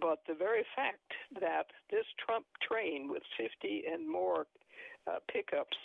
But 0.00 0.20
the 0.26 0.34
very 0.34 0.64
fact 0.74 1.12
that 1.40 1.66
this 1.90 2.06
Trump 2.24 2.46
train 2.66 3.08
with 3.10 3.22
50 3.36 3.84
and 3.92 4.08
more 4.08 4.46
uh, 5.06 5.18
pickups 5.30 5.76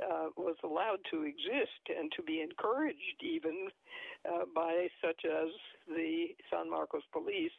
uh, 0.00 0.28
was 0.36 0.56
allowed 0.64 1.00
to 1.10 1.22
exist 1.22 1.82
and 1.88 2.10
to 2.16 2.22
be 2.22 2.40
encouraged 2.40 3.20
even 3.22 3.68
uh, 4.24 4.44
by 4.54 4.88
such 5.04 5.24
as 5.24 5.48
the 5.88 6.28
San 6.50 6.70
Marcos 6.70 7.02
police 7.12 7.52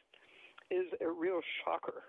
is 0.70 0.86
a 1.00 1.08
real 1.08 1.40
shocker. 1.62 2.02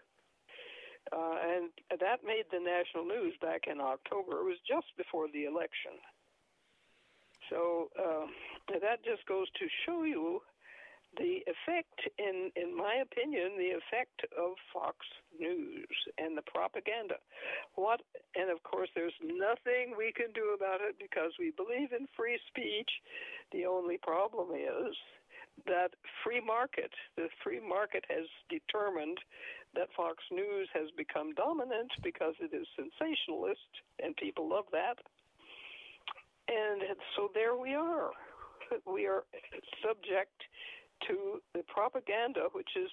Uh, 1.14 1.38
and 1.46 1.70
that 2.00 2.26
made 2.26 2.46
the 2.52 2.60
national 2.60 3.06
news 3.06 3.36
back 3.42 3.66
in 3.70 3.80
October. 3.80 4.42
It 4.42 4.46
was 4.46 4.62
just 4.68 4.88
before 4.98 5.28
the 5.32 5.46
election. 5.46 6.02
So 7.50 7.90
uh, 7.94 8.26
that 8.70 9.06
just 9.06 9.26
goes 9.28 9.48
to 9.60 9.68
show 9.86 10.04
you 10.04 10.42
the 11.17 11.43
effect, 11.47 11.99
in 12.17 12.51
in 12.56 12.75
my 12.75 13.01
opinion, 13.01 13.58
the 13.58 13.78
effect 13.78 14.25
of 14.38 14.56
Fox 14.73 14.97
News 15.39 15.88
and 16.17 16.38
the 16.38 16.41
propaganda. 16.43 17.15
What, 17.75 18.01
and 18.36 18.49
of 18.49 18.63
course, 18.63 18.89
there's 18.95 19.15
nothing 19.23 19.95
we 19.97 20.12
can 20.12 20.32
do 20.34 20.56
about 20.56 20.82
it 20.82 20.95
because 20.99 21.32
we 21.39 21.51
believe 21.51 21.91
in 21.91 22.08
free 22.15 22.39
speech. 22.47 22.89
The 23.51 23.65
only 23.65 23.97
problem 23.97 24.49
is 24.56 24.95
that 25.65 25.91
free 26.23 26.41
market, 26.41 26.91
the 27.15 27.30
free 27.43 27.60
market 27.60 28.04
has 28.10 28.28
determined 28.49 29.17
that 29.73 29.88
Fox 29.95 30.23
News 30.32 30.67
has 30.73 30.89
become 30.97 31.34
dominant 31.34 31.91
because 32.04 32.34
it 32.39 32.56
is 32.56 32.67
sensationalist, 32.75 33.71
and 34.04 34.15
people 34.15 34.49
love 34.49 34.65
that. 34.71 34.99
And 36.47 36.82
so 37.15 37.30
there 37.34 37.56
we 37.56 37.73
are. 37.73 38.12
We 38.86 39.06
are 39.06 39.23
subject 39.84 40.41
to 41.08 41.41
the 41.54 41.63
propaganda, 41.68 42.48
which 42.54 42.70
is 42.76 42.91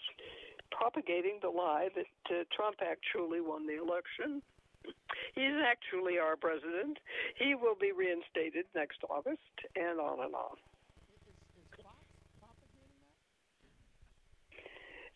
propagating 0.70 1.38
the 1.42 1.48
lie 1.50 1.88
that 1.94 2.34
uh, 2.34 2.44
Trump 2.54 2.76
actually 2.82 3.40
won 3.40 3.66
the 3.66 3.80
election. 3.80 4.42
He's 5.34 5.54
actually 5.64 6.18
our 6.18 6.36
president. 6.36 6.98
He 7.38 7.54
will 7.54 7.76
be 7.80 7.92
reinstated 7.92 8.66
next 8.74 8.98
August, 9.08 9.40
and 9.76 10.00
on 10.00 10.24
and 10.24 10.34
on. 10.34 10.56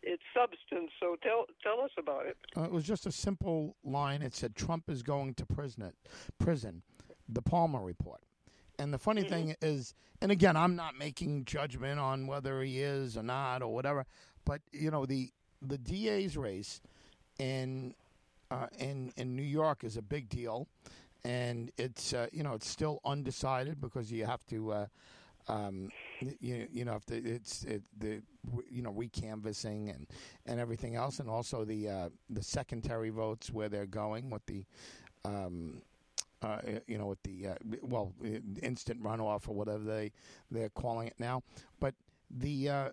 Yeah. 0.05 0.15
its 0.15 0.23
substance. 0.35 0.91
So 1.01 1.17
tell 1.23 1.47
tell 1.63 1.81
us 1.85 1.91
about 1.99 2.27
it. 2.27 2.37
Uh, 2.57 2.65
it 2.65 2.73
was 2.73 2.85
just 2.85 3.07
a 3.07 3.13
simple 3.13 3.77
line. 3.85 4.23
It 4.23 4.35
said 4.35 4.55
Trump 4.55 4.89
is 4.89 5.03
going 5.03 5.35
to 5.35 5.47
prison. 5.47 5.93
Prison, 6.39 6.83
the 7.29 7.43
Palmer 7.43 7.83
Report. 7.83 8.21
And 8.79 8.93
the 8.93 8.99
funny 8.99 9.23
mm-hmm. 9.23 9.31
thing 9.31 9.57
is, 9.63 9.95
and 10.21 10.31
again, 10.31 10.57
I'm 10.57 10.77
not 10.77 10.99
making 10.99 11.47
judgment 11.47 11.99
on 11.99 12.27
whether 12.27 12.63
he 12.63 12.81
is 12.81 13.17
or 13.17 13.23
not 13.23 13.63
or 13.63 13.73
whatever, 13.73 14.07
but 14.45 14.61
you 14.73 14.91
know 14.91 15.07
the 15.07 15.31
the 15.63 15.79
DA's 15.79 16.37
race 16.37 16.81
in 17.39 17.95
uh, 18.51 18.67
in 18.79 19.13
in 19.17 19.37
New 19.37 19.43
York 19.43 19.85
is 19.85 19.97
a 19.97 20.03
big 20.03 20.29
deal, 20.29 20.69
and 21.25 21.71
it's 21.77 22.13
uh, 22.13 22.27
you 22.33 22.43
know 22.43 22.55
it's 22.55 22.69
still 22.69 23.01
undecided 23.05 23.81
because 23.81 24.11
you 24.13 24.27
have 24.27 24.45
to. 24.47 24.73
Uh, 24.73 24.87
um, 25.49 25.91
you, 26.41 26.67
you 26.73 26.85
know 26.85 26.97
if 26.97 27.07
the, 27.07 27.17
it's 27.19 27.63
it, 27.65 27.83
the 27.97 28.21
you 28.69 28.83
know 28.83 28.93
recanvassing 28.93 29.95
and 29.95 30.07
and 30.45 30.59
everything 30.59 30.97
else, 30.97 31.21
and 31.21 31.31
also 31.31 31.65
the 31.65 31.89
uh, 31.89 32.09
the 32.29 32.43
secondary 32.43 33.11
votes 33.11 33.53
where 33.53 33.69
they're 33.69 33.87
going 33.87 34.29
with 34.31 34.45
the 34.47 34.65
um, 35.25 35.83
uh, 36.43 36.59
you 36.87 36.99
know, 36.99 37.07
with 37.07 37.23
the 37.23 37.49
uh, 37.49 37.55
well, 37.83 38.13
instant 38.63 39.03
runoff 39.03 39.49
or 39.49 39.55
whatever 39.55 39.83
they 39.85 40.13
they're 40.51 40.69
calling 40.69 41.09
it 41.09 41.15
now. 41.19 41.43
But 41.81 41.95
the 42.31 42.69
uh, 42.69 42.89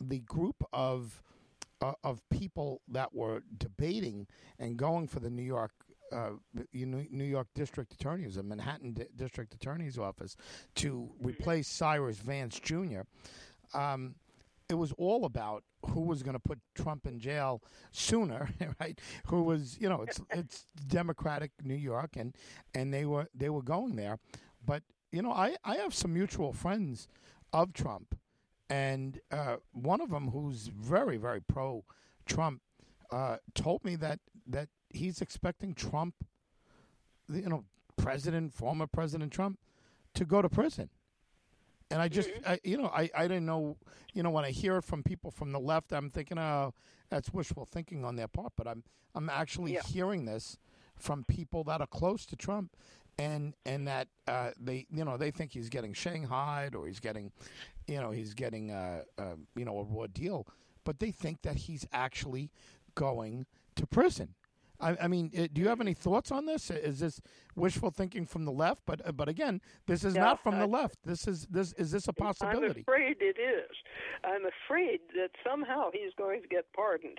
the 0.00 0.20
group 0.20 0.62
of 0.72 1.22
uh, 1.80 1.92
of 2.04 2.20
people 2.30 2.80
that 2.88 3.14
were 3.14 3.42
debating 3.56 4.26
and 4.58 4.76
going 4.76 5.08
for 5.08 5.20
the 5.20 5.30
New 5.30 5.42
York. 5.42 5.72
Uh, 6.12 6.30
New 6.72 7.24
York 7.24 7.48
District 7.54 7.92
Attorney's, 7.92 8.36
the 8.36 8.42
Manhattan 8.42 8.92
D- 8.92 9.04
District 9.16 9.52
Attorney's 9.54 9.98
Office, 9.98 10.36
to 10.76 11.10
replace 11.20 11.66
Cyrus 11.68 12.18
Vance 12.18 12.60
Jr. 12.60 13.00
Um, 13.74 14.14
it 14.68 14.74
was 14.74 14.92
all 14.98 15.24
about 15.24 15.64
who 15.90 16.00
was 16.02 16.22
going 16.22 16.34
to 16.34 16.40
put 16.40 16.58
Trump 16.74 17.06
in 17.06 17.18
jail 17.18 17.62
sooner, 17.92 18.48
right? 18.80 19.00
Who 19.26 19.42
was, 19.42 19.78
you 19.80 19.88
know, 19.88 20.02
it's 20.02 20.20
it's 20.30 20.66
Democratic 20.86 21.52
New 21.62 21.74
York, 21.74 22.16
and 22.16 22.34
and 22.74 22.92
they 22.92 23.04
were 23.04 23.28
they 23.34 23.48
were 23.48 23.62
going 23.62 23.96
there, 23.96 24.18
but 24.64 24.82
you 25.12 25.22
know, 25.22 25.32
I 25.32 25.56
I 25.64 25.76
have 25.76 25.94
some 25.94 26.12
mutual 26.12 26.52
friends 26.52 27.08
of 27.52 27.72
Trump, 27.72 28.18
and 28.68 29.20
uh, 29.30 29.56
one 29.72 30.00
of 30.00 30.10
them 30.10 30.30
who's 30.30 30.68
very 30.68 31.16
very 31.16 31.40
pro 31.40 31.84
Trump 32.26 32.60
uh, 33.10 33.36
told 33.54 33.84
me 33.84 33.96
that 33.96 34.20
that 34.46 34.68
he's 34.96 35.20
expecting 35.20 35.74
Trump, 35.74 36.14
you 37.28 37.48
know, 37.48 37.64
President 37.96 38.52
former 38.52 38.86
President 38.86 39.32
Trump, 39.32 39.58
to 40.14 40.24
go 40.24 40.42
to 40.42 40.48
prison. 40.48 40.90
And 41.90 42.02
I 42.02 42.08
just. 42.08 42.30
I, 42.46 42.58
you 42.64 42.76
know, 42.76 42.88
I, 42.88 43.08
I 43.14 43.28
didn't 43.28 43.46
know, 43.46 43.76
you 44.12 44.22
know, 44.22 44.30
when 44.30 44.44
I 44.44 44.50
hear 44.50 44.76
it 44.78 44.84
from 44.84 45.02
people 45.02 45.30
from 45.30 45.52
the 45.52 45.60
left, 45.60 45.92
I'm 45.92 46.10
thinking, 46.10 46.38
oh, 46.38 46.74
that's 47.10 47.32
wishful 47.32 47.64
thinking 47.64 48.04
on 48.04 48.16
their 48.16 48.28
part. 48.28 48.52
But 48.56 48.66
I'm, 48.66 48.82
I'm 49.14 49.30
actually 49.30 49.74
yeah. 49.74 49.82
hearing 49.82 50.24
this 50.24 50.58
from 50.96 51.24
people 51.24 51.62
that 51.64 51.80
are 51.80 51.86
close 51.86 52.26
to 52.26 52.36
Trump, 52.36 52.74
and 53.18 53.54
and 53.64 53.86
that 53.86 54.08
uh, 54.26 54.50
they, 54.58 54.86
you 54.90 55.04
know, 55.04 55.16
they 55.16 55.30
think 55.30 55.52
he's 55.52 55.68
getting 55.68 55.92
shanghaied 55.92 56.74
or 56.74 56.86
he's 56.86 57.00
getting, 57.00 57.30
you 57.86 58.00
know, 58.00 58.10
he's 58.10 58.34
getting, 58.34 58.72
uh, 58.72 59.02
uh, 59.18 59.36
you 59.54 59.64
know, 59.64 59.78
a 59.78 59.84
raw 59.84 60.06
deal. 60.06 60.46
But 60.84 60.98
they 60.98 61.12
think 61.12 61.42
that 61.42 61.56
he's 61.56 61.86
actually 61.92 62.50
going 62.94 63.46
to 63.76 63.86
prison. 63.86 64.34
I, 64.80 64.96
I, 65.02 65.08
mean, 65.08 65.30
uh, 65.36 65.46
do 65.52 65.60
you 65.60 65.68
have 65.68 65.80
any 65.80 65.94
thoughts 65.94 66.30
on 66.30 66.46
this? 66.46 66.70
Is 66.70 67.00
this 67.00 67.20
wishful 67.54 67.90
thinking 67.90 68.26
from 68.26 68.44
the 68.44 68.52
left? 68.52 68.82
But 68.86 69.06
uh, 69.06 69.12
but 69.12 69.28
again, 69.28 69.60
this 69.86 70.04
is 70.04 70.14
yeah, 70.14 70.22
not 70.22 70.42
from 70.42 70.56
I, 70.56 70.60
the 70.60 70.66
left. 70.66 70.98
This 71.04 71.26
is 71.26 71.46
this 71.46 71.72
is 71.74 71.90
this 71.90 72.08
a 72.08 72.12
possibility? 72.12 72.84
I'm 72.86 72.94
afraid 72.94 73.16
it 73.20 73.38
is. 73.40 73.70
I'm 74.24 74.42
afraid 74.44 75.00
that 75.14 75.30
somehow 75.48 75.90
he's 75.92 76.12
going 76.16 76.42
to 76.42 76.48
get 76.48 76.72
pardoned. 76.74 77.18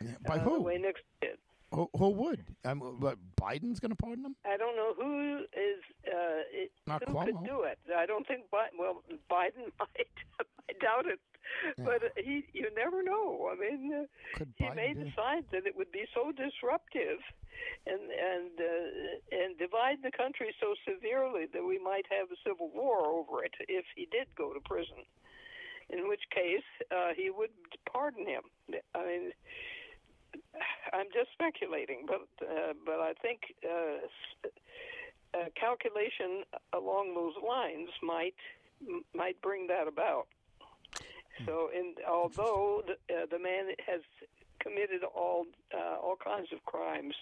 Yeah, 0.00 0.12
by 0.26 0.36
uh, 0.36 0.40
who? 0.40 0.54
The 0.54 0.60
way 0.60 0.78
Nixon 0.78 1.04
did. 1.20 1.38
Who, 1.74 1.90
who 1.96 2.08
would? 2.10 2.44
Um, 2.64 2.96
but 2.98 3.18
Biden's 3.38 3.78
going 3.78 3.90
to 3.90 3.96
pardon 3.96 4.24
him? 4.24 4.36
I 4.46 4.56
don't 4.56 4.74
know 4.74 4.94
who 4.96 5.38
is. 5.52 5.82
Uh, 6.06 6.40
it, 6.50 6.72
Not 6.86 7.06
who 7.06 7.12
Cuomo. 7.12 7.26
could 7.26 7.44
do 7.44 7.62
it? 7.62 7.78
I 7.94 8.06
don't 8.06 8.26
think. 8.26 8.44
Biden, 8.52 8.78
well, 8.78 9.02
Biden 9.30 9.68
might. 9.78 10.08
I 10.40 10.72
doubt 10.80 11.06
it. 11.06 11.20
Yeah. 11.76 11.84
But 11.84 12.02
he, 12.16 12.44
you 12.52 12.68
never 12.76 13.02
know. 13.02 13.50
I 13.52 13.56
mean, 13.58 13.92
uh, 13.92 14.44
he 14.56 14.64
Biden 14.64 14.76
may 14.76 14.94
decide 14.94 15.44
that 15.52 15.66
it 15.66 15.76
would 15.76 15.92
be 15.92 16.04
so 16.14 16.32
disruptive, 16.32 17.18
and 17.86 18.00
and 18.10 18.52
uh, 18.58 19.44
and 19.44 19.58
divide 19.58 19.98
the 20.02 20.10
country 20.10 20.54
so 20.60 20.74
severely 20.86 21.46
that 21.52 21.64
we 21.64 21.78
might 21.78 22.06
have 22.10 22.28
a 22.30 22.38
civil 22.46 22.70
war 22.74 23.06
over 23.06 23.44
it 23.44 23.54
if 23.68 23.84
he 23.96 24.06
did 24.10 24.28
go 24.36 24.52
to 24.52 24.60
prison. 24.60 25.04
In 25.90 26.06
which 26.08 26.20
case, 26.30 26.68
uh, 26.90 27.16
he 27.16 27.30
would 27.30 27.50
pardon 27.90 28.26
him. 28.26 28.42
I 28.94 29.06
mean, 29.06 29.32
I'm 30.92 31.08
just 31.12 31.32
speculating, 31.32 32.04
but 32.06 32.28
uh, 32.42 32.74
but 32.84 33.00
I 33.00 33.14
think 33.22 33.40
uh, 33.64 34.06
a 35.34 35.50
calculation 35.58 36.44
along 36.72 37.14
those 37.14 37.34
lines 37.46 37.88
might 38.02 38.36
might 39.14 39.40
bring 39.42 39.66
that 39.68 39.88
about. 39.88 40.26
So, 41.46 41.70
in, 41.74 41.94
although 42.08 42.82
the, 42.86 43.14
uh, 43.14 43.26
the 43.30 43.38
man 43.38 43.70
has 43.86 44.00
committed 44.60 45.02
all 45.04 45.46
uh, 45.74 45.96
all 46.00 46.16
kinds 46.16 46.48
of 46.52 46.64
crimes, 46.64 47.14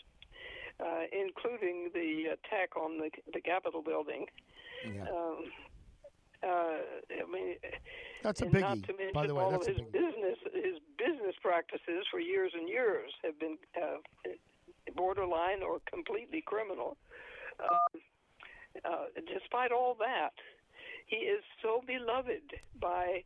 uh, 0.80 1.04
including 1.12 1.90
the 1.94 2.34
attack 2.34 2.76
on 2.76 2.98
the 2.98 3.10
the 3.32 3.40
Capitol 3.40 3.82
building. 3.82 4.26
Yeah. 4.84 5.02
Um, 5.02 5.44
uh, 6.42 6.78
I 7.10 7.32
mean, 7.32 7.56
that's 8.22 8.42
a 8.42 8.46
biggie. 8.46 8.60
Not 8.60 8.82
to 8.84 8.92
mention 8.92 9.12
by 9.14 9.26
the 9.26 9.34
way, 9.34 9.44
all 9.44 9.50
that's 9.50 9.68
of 9.68 9.76
his 9.76 9.86
business 9.92 10.38
his 10.54 10.78
business 10.98 11.34
practices 11.42 12.06
for 12.10 12.20
years 12.20 12.52
and 12.54 12.68
years 12.68 13.10
have 13.24 13.38
been 13.38 13.56
uh, 13.76 13.98
borderline 14.94 15.62
or 15.62 15.80
completely 15.90 16.42
criminal. 16.42 16.96
Um, 17.60 18.00
uh, 18.84 19.06
despite 19.32 19.72
all 19.72 19.96
that, 19.98 20.34
he 21.06 21.16
is 21.16 21.42
so 21.62 21.82
beloved 21.86 22.52
by 22.78 23.22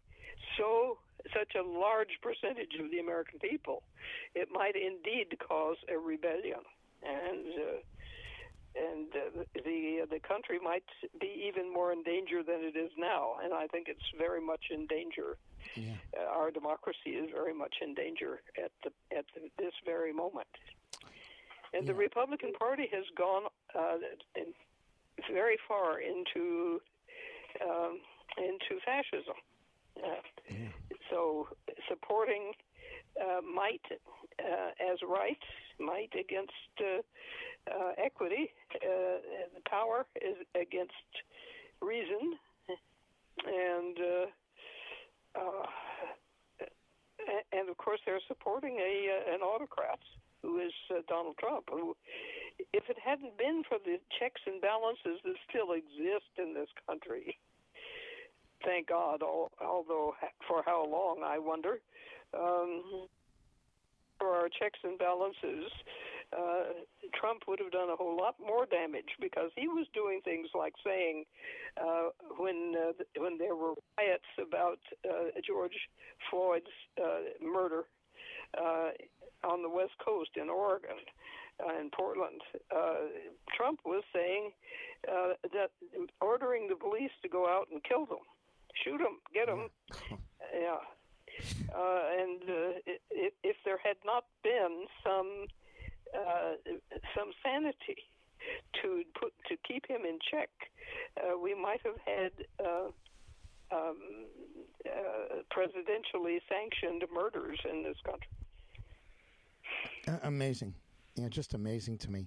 so 0.56 0.98
such 1.34 1.54
a 1.54 1.62
large 1.62 2.18
percentage 2.22 2.74
of 2.80 2.90
the 2.90 2.98
American 2.98 3.38
people, 3.38 3.82
it 4.34 4.48
might 4.52 4.74
indeed 4.76 5.36
cause 5.38 5.76
a 5.88 5.98
rebellion, 5.98 6.64
and 7.02 7.46
uh, 7.58 7.80
and 8.76 9.08
uh, 9.14 9.42
the 9.64 10.06
the 10.10 10.20
country 10.20 10.58
might 10.62 10.84
be 11.20 11.44
even 11.48 11.72
more 11.72 11.92
in 11.92 12.02
danger 12.02 12.42
than 12.42 12.60
it 12.62 12.76
is 12.76 12.90
now. 12.96 13.34
And 13.42 13.52
I 13.52 13.66
think 13.66 13.88
it's 13.88 14.08
very 14.16 14.40
much 14.40 14.66
in 14.70 14.86
danger. 14.86 15.36
Yeah. 15.74 15.92
Uh, 16.18 16.30
our 16.30 16.50
democracy 16.50 17.10
is 17.10 17.30
very 17.32 17.54
much 17.54 17.76
in 17.82 17.94
danger 17.94 18.40
at 18.56 18.72
the 18.84 19.16
at 19.16 19.24
the, 19.34 19.50
this 19.58 19.74
very 19.84 20.12
moment. 20.12 20.48
And 21.72 21.84
yeah. 21.84 21.92
the 21.92 21.98
Republican 21.98 22.52
Party 22.52 22.88
has 22.92 23.04
gone 23.16 23.44
uh, 23.74 23.96
in, 24.34 24.52
very 25.32 25.58
far 25.68 26.00
into 26.00 26.80
um, 27.62 28.00
into 28.38 28.80
fascism. 28.84 29.34
Yeah. 30.02 30.56
So 31.10 31.48
supporting 31.88 32.52
uh, 33.20 33.40
might 33.42 33.82
uh, 34.38 34.92
as 34.92 34.98
right, 35.06 35.38
might 35.78 36.12
against 36.18 36.52
uh, 36.80 37.02
uh 37.70 37.92
equity, 37.98 38.50
uh, 38.76 39.20
the 39.54 39.62
power 39.68 40.06
is 40.16 40.36
against 40.54 40.92
reason, 41.82 42.38
and 43.46 43.98
uh, 43.98 45.66
and 47.52 47.68
of 47.68 47.76
course 47.76 48.00
they're 48.06 48.20
supporting 48.28 48.78
a 48.78 49.34
an 49.34 49.40
autocrat 49.40 49.98
who 50.42 50.58
is 50.60 50.72
Donald 51.08 51.36
Trump. 51.38 51.68
Who, 51.70 51.96
if 52.72 52.88
it 52.88 52.96
hadn't 53.02 53.36
been 53.36 53.62
for 53.68 53.78
the 53.84 53.98
checks 54.18 54.40
and 54.46 54.60
balances 54.60 55.20
that 55.24 55.34
still 55.48 55.72
exist 55.72 56.32
in 56.38 56.54
this 56.54 56.68
country, 56.86 57.38
thank 58.64 58.88
God. 58.88 59.22
Although 59.22 60.14
for 60.46 60.62
how 60.64 60.84
long, 60.86 61.22
I 61.24 61.38
wonder. 61.38 61.80
Um, 62.32 63.08
for 64.18 64.28
our 64.28 64.48
checks 64.48 64.78
and 64.84 64.98
balances, 64.98 65.72
uh, 66.36 66.84
Trump 67.18 67.42
would 67.48 67.58
have 67.58 67.72
done 67.72 67.88
a 67.90 67.96
whole 67.96 68.16
lot 68.16 68.36
more 68.38 68.66
damage 68.66 69.16
because 69.20 69.50
he 69.56 69.66
was 69.66 69.86
doing 69.94 70.20
things 70.24 70.48
like 70.54 70.74
saying 70.84 71.24
uh, 71.80 72.10
when 72.38 72.74
uh, 72.76 72.92
when 73.16 73.38
there 73.38 73.56
were 73.56 73.74
riots 73.98 74.30
about 74.38 74.78
uh, 75.08 75.40
George 75.44 75.88
Floyd's 76.30 76.70
uh, 77.02 77.34
murder 77.42 77.84
uh, 78.56 78.90
on 79.42 79.62
the 79.62 79.68
West 79.68 79.96
Coast 80.04 80.30
in 80.36 80.48
Oregon 80.48 81.00
uh, 81.66 81.80
in 81.80 81.90
Portland, 81.90 82.40
uh, 82.74 83.10
Trump 83.56 83.80
was 83.84 84.04
saying 84.14 84.52
uh, 85.08 85.32
that 85.52 85.70
ordering 86.20 86.68
the 86.68 86.76
police 86.76 87.10
to 87.22 87.28
go 87.28 87.48
out 87.48 87.68
and 87.72 87.82
kill 87.82 88.06
them, 88.06 88.22
shoot 88.84 88.98
them, 88.98 89.18
get 89.34 89.46
them. 89.46 89.68
yeah. 90.54 90.76
Uh, 91.74 92.00
and 92.18 92.42
uh, 92.42 92.94
if, 93.10 93.32
if 93.42 93.56
there 93.64 93.78
had 93.82 93.96
not 94.04 94.24
been 94.42 94.84
some 95.04 95.46
uh, 96.14 96.52
some 97.16 97.30
sanity 97.42 97.96
to 98.82 99.02
put 99.18 99.32
to 99.48 99.56
keep 99.66 99.86
him 99.86 100.02
in 100.04 100.18
check, 100.30 100.50
uh, 101.16 101.38
we 101.38 101.54
might 101.54 101.80
have 101.84 101.96
had 102.04 102.32
uh, 102.58 102.88
um, 103.72 103.96
uh, 104.84 105.42
presidentially 105.54 106.40
sanctioned 106.48 107.04
murders 107.12 107.58
in 107.70 107.82
this 107.82 107.96
country. 108.04 108.28
Amazing, 110.24 110.74
yeah, 111.14 111.28
just 111.28 111.54
amazing 111.54 111.98
to 111.98 112.10
me. 112.10 112.26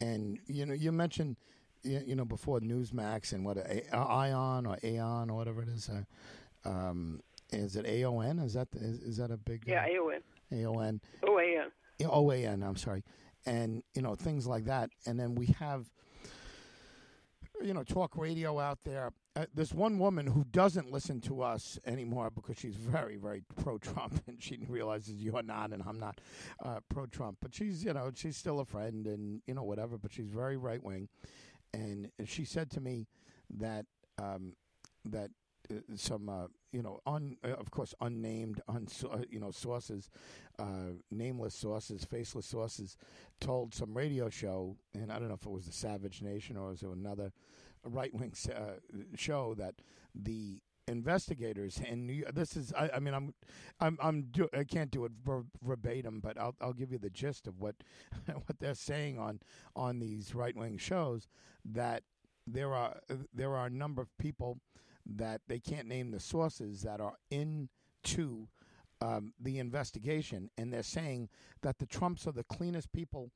And 0.00 0.38
you 0.46 0.64
know, 0.64 0.74
you 0.74 0.92
mentioned 0.92 1.36
you 1.82 2.14
know 2.14 2.24
before 2.24 2.60
Newsmax 2.60 3.32
and 3.32 3.44
what 3.44 3.56
a, 3.56 3.94
Ion 3.94 4.66
or 4.66 4.78
Aeon 4.82 5.30
or 5.30 5.36
whatever 5.36 5.62
it 5.62 5.68
is. 5.68 5.88
Uh, 5.88 6.68
um, 6.68 7.20
is 7.52 7.76
it 7.76 7.86
AON? 7.86 8.38
Is 8.38 8.54
that 8.54 8.68
is, 8.74 9.00
is 9.00 9.16
that 9.16 9.30
a 9.30 9.36
big? 9.36 9.64
Yeah, 9.66 9.86
AON. 9.86 10.20
AON. 10.52 11.00
OAN. 11.22 11.70
OAN. 12.00 12.66
I'm 12.66 12.76
sorry, 12.76 13.04
and 13.46 13.82
you 13.94 14.02
know 14.02 14.14
things 14.14 14.46
like 14.46 14.64
that. 14.66 14.90
And 15.06 15.18
then 15.18 15.34
we 15.34 15.46
have, 15.58 15.86
you 17.62 17.74
know, 17.74 17.82
talk 17.82 18.16
radio 18.16 18.58
out 18.58 18.78
there. 18.84 19.12
Uh, 19.36 19.46
there's 19.54 19.72
one 19.72 19.98
woman 19.98 20.26
who 20.26 20.44
doesn't 20.50 20.90
listen 20.90 21.20
to 21.20 21.40
us 21.40 21.78
anymore 21.86 22.30
because 22.30 22.58
she's 22.58 22.74
very, 22.74 23.16
very 23.16 23.42
pro-Trump, 23.62 24.20
and 24.26 24.42
she 24.42 24.58
realizes 24.68 25.22
you're 25.22 25.42
not 25.42 25.72
and 25.72 25.82
I'm 25.86 26.00
not 26.00 26.20
uh, 26.64 26.80
pro-Trump. 26.88 27.38
But 27.40 27.54
she's, 27.54 27.84
you 27.84 27.92
know, 27.92 28.10
she's 28.14 28.36
still 28.36 28.58
a 28.60 28.64
friend, 28.64 29.06
and 29.06 29.40
you 29.46 29.54
know, 29.54 29.62
whatever. 29.62 29.98
But 29.98 30.12
she's 30.12 30.28
very 30.28 30.56
right 30.56 30.82
wing, 30.82 31.08
and, 31.72 32.10
she 32.24 32.44
said 32.44 32.70
to 32.70 32.80
me 32.80 33.06
that 33.58 33.86
um, 34.18 34.54
that 35.04 35.30
uh, 35.70 35.74
some 35.94 36.28
uh, 36.28 36.46
you 36.72 36.82
know 36.82 37.00
un, 37.06 37.36
uh, 37.44 37.48
of 37.54 37.70
course 37.70 37.94
unnamed 38.00 38.60
un, 38.68 38.86
you 39.30 39.40
know 39.40 39.50
sources 39.50 40.10
uh, 40.58 40.92
nameless 41.10 41.54
sources 41.54 42.04
faceless 42.04 42.46
sources 42.46 42.96
told 43.40 43.74
some 43.74 43.96
radio 43.96 44.28
show 44.28 44.76
and 44.94 45.10
I 45.10 45.18
don't 45.18 45.28
know 45.28 45.34
if 45.34 45.46
it 45.46 45.50
was 45.50 45.66
the 45.66 45.72
Savage 45.72 46.22
Nation 46.22 46.56
or 46.56 46.70
was 46.70 46.82
it 46.82 46.88
another 46.88 47.32
right 47.84 48.14
wing 48.14 48.32
uh, 48.54 48.78
show 49.16 49.54
that 49.54 49.76
the 50.14 50.60
investigators 50.88 51.80
and 51.86 52.10
York, 52.10 52.34
this 52.34 52.56
is 52.56 52.72
I, 52.72 52.90
I, 52.94 52.98
mean 53.00 53.14
I'm 53.14 53.34
I'm 53.80 53.98
I'm 54.02 54.22
do, 54.30 54.48
I 54.56 54.64
can't 54.64 54.90
do 54.90 55.04
it 55.04 55.12
ver, 55.24 55.44
verbatim 55.62 56.20
but 56.20 56.38
I'll 56.38 56.54
I'll 56.60 56.72
give 56.72 56.92
you 56.92 56.98
the 56.98 57.10
gist 57.10 57.46
of 57.46 57.60
what 57.60 57.76
what 58.26 58.58
they're 58.58 58.74
saying 58.74 59.18
on 59.18 59.40
on 59.76 59.98
these 59.98 60.34
right 60.34 60.56
wing 60.56 60.78
shows 60.78 61.28
that 61.64 62.02
there 62.46 62.74
are 62.74 62.98
there 63.32 63.56
are 63.56 63.66
a 63.66 63.70
number 63.70 64.02
of 64.02 64.16
people 64.18 64.58
that 65.06 65.40
they 65.48 65.58
can't 65.58 65.88
name 65.88 66.10
the 66.10 66.20
sources 66.20 66.82
that 66.82 67.00
are 67.00 67.14
into 67.30 68.48
um, 69.02 69.32
the 69.40 69.58
investigation, 69.58 70.50
and 70.58 70.72
they're 70.72 70.82
saying 70.82 71.28
that 71.62 71.78
the 71.78 71.86
Trumps 71.86 72.26
are 72.26 72.32
the 72.32 72.44
cleanest 72.44 72.92
people 72.92 73.30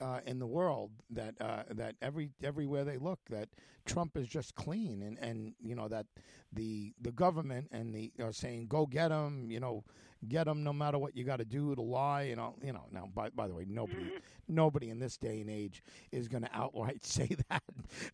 uh, 0.00 0.20
in 0.26 0.38
the 0.38 0.46
world. 0.46 0.90
That 1.10 1.34
uh, 1.40 1.64
that 1.70 1.96
every 2.02 2.30
everywhere 2.42 2.84
they 2.84 2.98
look, 2.98 3.20
that 3.30 3.48
Trump 3.86 4.16
is 4.16 4.28
just 4.28 4.54
clean, 4.54 5.02
and, 5.02 5.18
and 5.18 5.54
you 5.62 5.74
know 5.74 5.88
that 5.88 6.06
the 6.52 6.94
the 7.00 7.12
government 7.12 7.68
and 7.72 7.94
the 7.94 8.12
are 8.20 8.32
saying 8.32 8.66
go 8.68 8.86
get 8.86 9.10
him, 9.10 9.50
you 9.50 9.60
know, 9.60 9.84
get 10.26 10.44
them 10.44 10.64
no 10.64 10.72
matter 10.72 10.98
what. 10.98 11.16
You 11.16 11.24
got 11.24 11.36
to 11.36 11.44
do 11.44 11.74
to 11.74 11.82
lie 11.82 12.22
and 12.22 12.40
all 12.40 12.56
you 12.62 12.72
know 12.72 12.86
now 12.92 13.08
by, 13.14 13.30
by 13.30 13.46
the 13.48 13.54
way 13.54 13.64
nobody 13.68 14.10
nobody 14.48 14.90
in 14.90 14.98
this 14.98 15.16
day 15.16 15.40
and 15.40 15.50
age 15.50 15.82
is 16.12 16.28
going 16.28 16.42
to 16.42 16.50
outright 16.52 17.04
say 17.04 17.36
that 17.48 17.62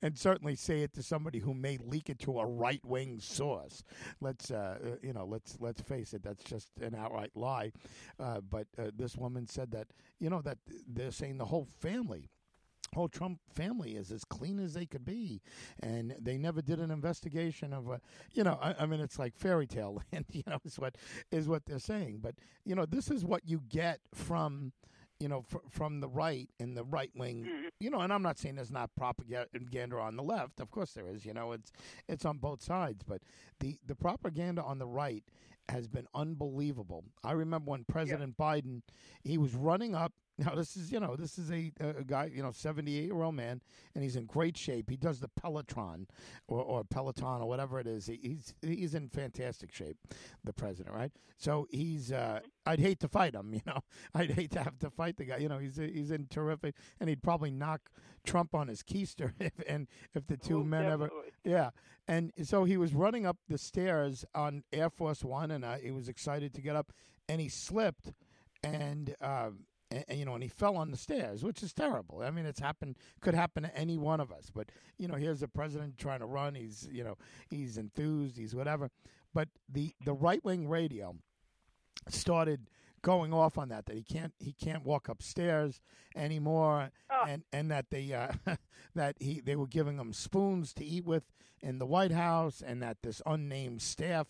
and 0.03 0.19
certainly 0.19 0.57
say 0.57 0.83
it 0.83 0.93
to 0.95 1.03
somebody 1.03 1.39
who 1.39 1.55
may 1.55 1.79
leak 1.79 2.11
it 2.11 2.19
to 2.21 2.39
a 2.39 2.47
right-wing 2.47 3.21
source. 3.21 3.83
Let's 4.21 4.51
uh, 4.51 4.79
uh, 4.83 4.89
you 5.03 5.13
know 5.13 5.25
let's 5.25 5.57
let's 5.61 5.81
face 5.81 6.15
it 6.15 6.23
that's 6.23 6.45
just 6.45 6.69
an 6.81 6.95
outright 6.95 7.31
lie. 7.35 7.73
Uh, 8.19 8.41
but 8.41 8.67
uh, 8.79 8.91
this 8.97 9.17
woman 9.17 9.47
said 9.47 9.71
that 9.73 9.89
you 10.19 10.31
know 10.31 10.43
that 10.43 10.59
they're 10.89 11.11
saying 11.11 11.39
the 11.39 11.47
whole 11.47 11.69
family 11.81 12.29
whole 12.95 13.09
Trump 13.09 13.41
family 13.53 13.97
is 13.97 14.11
as 14.11 14.25
clean 14.25 14.59
as 14.59 14.75
they 14.75 14.87
could 14.87 15.05
be, 15.05 15.43
and 15.81 16.15
they 16.21 16.39
never 16.39 16.63
did 16.63 16.81
an 16.81 16.91
investigation 16.91 17.73
of 17.73 17.89
a, 17.89 18.01
you 18.33 18.45
know, 18.45 18.59
I, 18.63 18.75
I, 18.81 18.87
mean, 18.87 19.01
it's 19.01 19.19
like 19.19 19.37
fairy 19.37 19.67
tale 19.67 20.01
land, 20.13 20.27
you 20.33 20.43
know, 20.47 20.59
is 20.65 20.79
what 20.79 20.97
is 21.31 21.49
what 21.49 21.67
they're 21.67 21.79
saying. 21.79 22.21
But 22.23 22.37
you 22.65 22.75
know, 22.75 22.87
this 22.87 23.11
is 23.11 23.25
what 23.25 23.43
you 23.47 23.61
get 23.69 24.01
from, 24.15 24.73
you 25.21 25.29
know, 25.29 25.43
fr- 25.43 25.59
from 25.71 26.01
the 26.01 26.09
right 26.09 26.49
and 26.59 26.77
the 26.77 26.85
right 26.85 27.11
wing, 27.15 27.45
mm-hmm. 27.45 27.69
you 27.81 27.91
know. 27.91 28.01
And 28.01 28.13
I'm 28.13 28.23
not 28.23 28.39
saying 28.39 28.57
there's 28.57 28.71
not 28.71 28.91
propaganda 28.97 29.99
on 29.99 30.17
the 30.17 30.23
left. 30.23 30.61
Of 30.61 30.71
course 30.71 30.93
there 30.93 31.09
is. 31.09 31.25
You 31.27 31.35
know, 31.35 31.53
it's 31.53 31.73
it's 32.09 32.25
on 32.25 32.39
both 32.39 32.63
sides. 32.63 33.03
But 33.07 33.23
the 33.61 33.79
the 33.87 33.95
propaganda 33.95 34.63
on 34.63 34.79
the 34.79 34.87
right 34.87 35.25
has 35.71 35.89
been 35.89 36.07
unbelievable. 36.15 37.05
I 37.23 37.33
remember 37.33 37.71
when 37.71 37.85
President 37.85 38.35
yeah. 38.39 38.45
Biden 38.45 38.83
he 39.23 39.39
was 39.39 39.55
running 39.55 39.95
up 39.95 40.13
now 40.39 40.55
this 40.55 40.77
is 40.77 40.91
you 40.91 40.99
know 40.99 41.17
this 41.17 41.39
is 41.39 41.51
a, 41.51 41.73
a 41.81 42.05
guy 42.05 42.31
you 42.33 42.43
know 42.43 42.51
seventy 42.51 42.99
eight 42.99 43.05
year 43.05 43.23
old 43.23 43.35
man 43.35 43.61
and 43.95 44.03
he's 44.03 44.17
in 44.17 44.27
great 44.27 44.57
shape. 44.57 44.91
He 44.91 44.97
does 44.97 45.21
the 45.21 45.29
Peloton 45.29 46.07
or, 46.49 46.61
or 46.63 46.85
Peloton 46.85 47.43
or 47.43 47.49
whatever 47.49 47.79
it 47.79 47.87
is. 47.87 48.07
He, 48.07 48.19
he's 48.23 48.55
he's 48.63 48.95
in 48.95 49.09
fantastic 49.09 49.73
shape, 49.73 49.97
the 50.43 50.53
president, 50.53 50.95
right? 50.95 51.13
So 51.37 51.67
he's 51.71 52.11
uh, 52.13 52.41
I'd 52.67 52.81
hate 52.81 53.01
to 53.01 53.09
fight 53.09 53.35
him, 53.35 53.55
you 53.55 53.61
know. 53.67 53.81
I'd 54.15 54.33
hate 54.33 54.51
to 54.53 54.63
have 54.63 54.79
to 54.81 54.91
fight 54.91 55.17
the 55.17 55.25
guy. 55.25 55.39
You 55.39 55.49
know, 55.49 55.59
he's 55.59 55.77
he's 55.77 56.11
in 56.11 56.27
terrific, 56.27 56.75
and 57.01 57.09
he'd 57.09 57.23
probably 57.23 57.51
knock 57.51 57.91
Trump 58.25 58.55
on 58.55 58.69
his 58.69 58.83
keister 58.83 59.33
if 59.39 59.53
and 59.69 59.87
if 60.15 60.27
the 60.27 60.37
two 60.37 60.61
oh, 60.61 60.65
men 60.65 60.83
definitely. 60.83 61.07
ever, 61.07 61.25
yeah. 61.45 61.71
And 62.07 62.33
so 62.43 62.65
he 62.65 62.77
was 62.77 62.93
running 62.93 63.25
up 63.25 63.39
the 63.49 63.57
stairs 63.57 64.25
on 64.35 64.65
Air 64.73 64.91
Force 64.91 65.25
One, 65.25 65.51
and 65.51 65.65
uh, 65.65 65.77
he 65.77 65.91
was 65.91 66.09
excited 66.09 66.53
to 66.55 66.61
get 66.61 66.77
up, 66.77 66.93
and 67.29 67.41
he 67.41 67.49
slipped, 67.49 68.13
and. 68.63 69.15
Uh, 69.21 69.51
and, 69.95 70.05
and, 70.09 70.19
you 70.19 70.25
know, 70.25 70.35
and 70.35 70.43
he 70.43 70.49
fell 70.49 70.77
on 70.77 70.91
the 70.91 70.97
stairs, 70.97 71.45
which 71.45 71.63
is 71.63 71.73
terrible. 71.73 72.23
I 72.23 72.31
mean, 72.31 72.47
it's 72.47 72.61
happened, 72.61 72.97
could 73.21 73.35
happen 73.35 73.63
to 73.63 73.77
any 73.77 73.97
one 73.97 74.21
of 74.21 74.33
us. 74.33 74.51
But 74.53 74.71
you 74.99 75.09
know, 75.09 75.15
here's 75.15 75.41
the 75.41 75.49
president 75.49 75.99
trying 75.99 76.21
to 76.21 76.27
run. 76.27 76.55
He's, 76.55 76.89
you 76.91 77.05
know, 77.05 77.17
he's 77.49 77.79
enthused. 77.79 78.37
He's 78.37 78.55
whatever. 78.55 78.91
But 79.33 79.49
the 79.69 79.95
the 80.05 80.13
right 80.13 80.45
wing 80.45 80.69
radio 80.69 81.17
started 82.09 82.69
going 83.03 83.35
off 83.35 83.59
on 83.59 83.69
that 83.69 83.87
that 83.87 83.97
he 83.97 84.03
can't 84.03 84.33
he 84.39 84.53
can't 84.53 84.85
walk 84.85 85.09
upstairs 85.09 85.81
anymore 86.17 86.91
oh. 87.11 87.25
and 87.29 87.43
and 87.53 87.71
that 87.71 87.91
they 87.91 88.13
uh, 88.13 88.33
that 88.95 89.17
he 89.21 89.41
they 89.41 89.57
were 89.57 89.67
giving 89.67 89.99
him 89.99 90.13
spoons 90.13 90.73
to 90.73 90.85
eat 90.85 91.05
with 91.05 91.25
in 91.61 91.79
the 91.79 91.87
White 91.87 92.13
House 92.13 92.63
and 92.65 92.83
that 92.83 92.99
this 93.03 93.21
unnamed 93.27 93.83
staff 93.83 94.27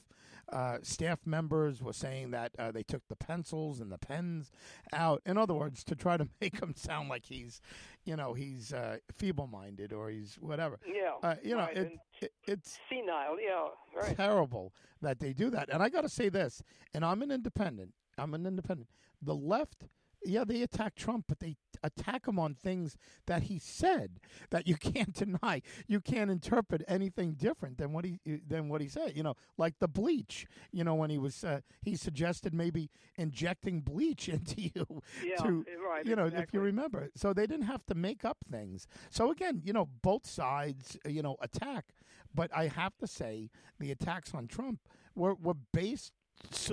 uh, 0.53 0.79
staff 0.83 1.21
members 1.25 1.83
were 1.83 1.93
saying 1.93 2.31
that 2.33 2.53
uh, 2.59 2.71
they 2.71 2.83
took 2.83 3.07
the 3.09 3.17
pencils 3.17 3.81
and 3.81 3.91
the 3.91 3.99
pens 3.99 4.51
out. 4.93 5.23
In 5.27 5.39
other 5.39 5.55
words, 5.55 5.85
to 5.85 5.95
try 5.95 6.17
to 6.17 6.29
make 6.41 6.61
him 6.61 6.75
sound 6.77 7.09
like 7.09 7.27
he's, 7.27 7.61
you 8.05 8.17
know, 8.17 8.35
he's 8.35 8.73
uh, 8.73 8.99
feeble-minded 9.17 9.93
or 9.93 10.11
he's 10.11 10.37
whatever. 10.41 10.79
Yeah. 10.87 11.13
Uh, 11.23 11.37
you 11.43 11.57
right. 11.57 11.75
know, 11.75 11.83
it, 11.83 11.93
it, 12.21 12.33
it's 12.47 12.79
senile. 12.89 13.37
Yeah. 13.41 13.69
Right. 13.95 14.17
Terrible 14.17 14.73
that 15.03 15.21
they 15.21 15.33
do 15.33 15.51
that. 15.51 15.69
And 15.73 15.83
I 15.83 15.89
got 15.89 16.03
to 16.03 16.09
say 16.09 16.29
this, 16.29 16.63
and 16.93 17.05
I'm 17.05 17.23
an 17.23 17.31
independent. 17.31 17.93
I'm 18.19 18.35
an 18.35 18.47
independent. 18.47 18.89
The 19.23 19.35
left 19.35 19.85
yeah, 20.25 20.45
they 20.45 20.63
attack 20.63 20.95
Trump, 20.95 21.27
but 21.29 21.41
they 21.41 21.57
attack 21.83 22.27
him 22.27 22.39
on 22.39 22.55
things 22.55 22.97
that 23.27 23.45
he 23.45 23.59
said 23.59 24.21
that 24.51 24.67
you 24.67 24.77
can't 24.95 25.15
deny. 25.15 25.63
You 25.87 26.01
can't 26.01 26.31
interpret 26.31 26.83
anything 26.89 27.35
different 27.35 27.79
than 27.79 27.93
what 27.93 28.05
he 28.05 28.21
uh, 28.29 28.39
than 28.47 28.69
what 28.69 28.81
he 28.81 28.89
said. 28.89 29.17
You 29.17 29.23
know, 29.23 29.35
like 29.57 29.79
the 29.81 29.89
bleach. 29.89 30.47
You 30.73 30.85
know, 30.85 30.95
when 30.95 31.11
he 31.11 31.19
was 31.19 31.45
uh, 31.45 31.61
he 31.83 31.97
suggested 31.97 32.55
maybe 32.55 32.91
injecting 33.17 33.81
bleach 33.81 34.29
into 34.37 34.61
you. 34.61 35.03
Yeah, 35.23 35.37
to, 35.37 35.65
eh, 35.69 35.75
right. 35.77 36.07
You 36.07 36.17
know, 36.17 36.27
exactly. 36.27 36.45
if 36.45 36.55
you 36.55 36.61
remember, 36.61 37.11
so 37.15 37.33
they 37.33 37.47
didn't 37.47 37.67
have 37.67 37.85
to 37.87 37.95
make 37.95 38.25
up 38.25 38.39
things. 38.51 38.87
So 39.11 39.31
again, 39.31 39.63
you 39.65 39.73
know, 39.73 39.89
both 40.03 40.27
sides, 40.27 40.97
uh, 41.05 41.09
you 41.09 41.23
know, 41.23 41.37
attack. 41.41 41.87
But 42.35 42.51
I 42.55 42.67
have 42.67 42.97
to 42.99 43.07
say, 43.07 43.51
the 43.79 43.91
attacks 43.93 44.35
on 44.35 44.49
Trump 44.49 44.81
were 45.15 45.35
were 45.35 45.55
based 45.73 46.13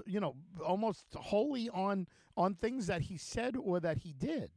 you 0.05 0.19
know, 0.19 0.35
almost 0.65 1.05
wholly 1.15 1.69
on 1.69 2.07
on 2.37 2.55
things 2.55 2.87
that 2.87 3.01
he 3.03 3.17
said 3.17 3.55
or 3.57 3.79
that 3.79 3.99
he 3.99 4.13
did. 4.13 4.51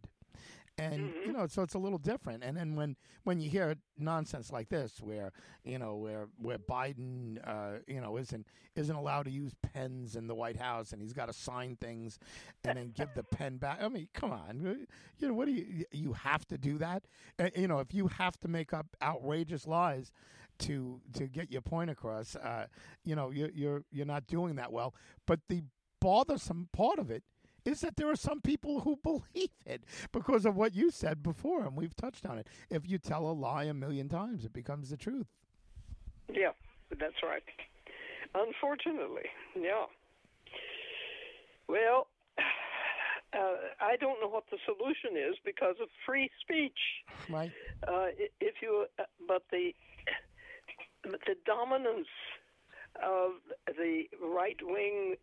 And 0.76 1.10
mm-hmm. 1.10 1.26
you 1.26 1.32
know, 1.32 1.46
so 1.46 1.62
it's 1.62 1.74
a 1.74 1.78
little 1.78 1.98
different. 1.98 2.42
And 2.42 2.56
then 2.56 2.74
when 2.74 2.96
when 3.22 3.40
you 3.40 3.48
hear 3.48 3.76
nonsense 3.96 4.50
like 4.50 4.68
this, 4.68 5.00
where 5.00 5.30
you 5.62 5.78
know 5.78 5.94
where 5.94 6.26
where 6.36 6.58
Biden, 6.58 7.38
uh, 7.46 7.78
you 7.86 8.00
know, 8.00 8.16
isn't 8.16 8.48
isn't 8.74 8.96
allowed 8.96 9.26
to 9.26 9.30
use 9.30 9.52
pens 9.62 10.16
in 10.16 10.26
the 10.26 10.34
White 10.34 10.56
House, 10.56 10.92
and 10.92 11.00
he's 11.00 11.12
got 11.12 11.26
to 11.26 11.32
sign 11.32 11.76
things 11.76 12.18
and 12.64 12.76
then 12.76 12.90
give 12.92 13.08
the 13.14 13.22
pen 13.36 13.56
back. 13.56 13.78
I 13.80 13.88
mean, 13.88 14.08
come 14.14 14.32
on, 14.32 14.86
you 15.18 15.28
know, 15.28 15.34
what 15.34 15.46
do 15.46 15.52
you 15.52 15.84
you 15.92 16.12
have 16.12 16.44
to 16.48 16.58
do 16.58 16.78
that? 16.78 17.04
Uh, 17.38 17.50
you 17.54 17.68
know, 17.68 17.78
if 17.78 17.94
you 17.94 18.08
have 18.08 18.40
to 18.40 18.48
make 18.48 18.72
up 18.72 18.96
outrageous 19.00 19.68
lies, 19.68 20.10
to 20.60 21.00
to 21.14 21.26
get 21.26 21.50
your 21.50 21.62
point 21.62 21.90
across. 21.90 22.36
Uh, 22.36 22.66
you 23.04 23.14
know, 23.14 23.30
you're 23.30 23.50
you're 23.50 23.82
you're 23.90 24.06
not 24.06 24.26
doing 24.26 24.56
that 24.56 24.72
well. 24.72 24.94
But 25.26 25.40
the 25.48 25.62
bothersome 26.00 26.68
part 26.72 26.98
of 26.98 27.10
it 27.10 27.22
is 27.64 27.80
that 27.80 27.96
there 27.96 28.10
are 28.10 28.16
some 28.16 28.40
people 28.40 28.80
who 28.80 28.96
believe 29.02 29.50
it 29.64 29.84
because 30.12 30.44
of 30.44 30.56
what 30.56 30.74
you 30.74 30.90
said 30.90 31.22
before, 31.22 31.64
and 31.64 31.76
we've 31.76 31.96
touched 31.96 32.26
on 32.26 32.38
it. 32.38 32.48
If 32.70 32.88
you 32.88 32.98
tell 32.98 33.26
a 33.26 33.32
lie 33.32 33.64
a 33.64 33.74
million 33.74 34.08
times, 34.08 34.44
it 34.44 34.52
becomes 34.52 34.90
the 34.90 34.96
truth. 34.96 35.26
Yeah, 36.32 36.52
That's 36.98 37.22
right. 37.22 37.42
Unfortunately, 38.34 39.28
yeah. 39.54 39.84
Well, 41.68 42.08
uh, 42.38 43.38
I 43.80 43.96
don't 43.96 44.20
know 44.20 44.28
what 44.28 44.44
the 44.50 44.58
solution 44.64 45.16
is 45.16 45.36
because 45.44 45.76
of 45.80 45.88
free 46.04 46.30
speech. 46.40 46.78
Right. 47.28 47.52
Uh, 47.86 48.06
if 48.40 48.54
you, 48.60 48.86
uh, 48.98 49.04
but 49.28 49.42
the 49.50 49.72
the 51.02 51.36
dominance 51.46 52.08
of 53.02 53.32
the 53.66 54.04
right 54.22 54.56
wing 54.62 55.16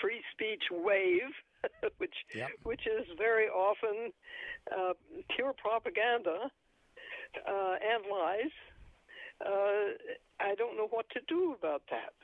free 0.00 0.22
speech 0.32 0.64
wave, 0.70 1.32
which 1.98 2.14
Yep. 2.34 2.50
which 2.62 2.86
is 2.86 3.06
very 3.18 3.48
often 3.48 4.12
uh, 4.76 4.92
pure 5.34 5.52
propaganda 5.52 6.50
uh, 7.48 7.74
and 7.82 8.04
lies. 8.10 8.52
Uh, 9.44 9.96
I 10.40 10.54
don't 10.56 10.76
know 10.76 10.88
what 10.90 11.08
to 11.10 11.20
do 11.28 11.54
about 11.58 11.82
that. 11.90 12.14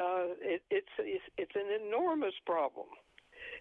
Uh, 0.00 0.34
it, 0.40 0.62
it's, 0.70 0.94
it's 0.98 1.24
it's 1.36 1.56
an 1.56 1.86
enormous 1.86 2.34
problem, 2.46 2.86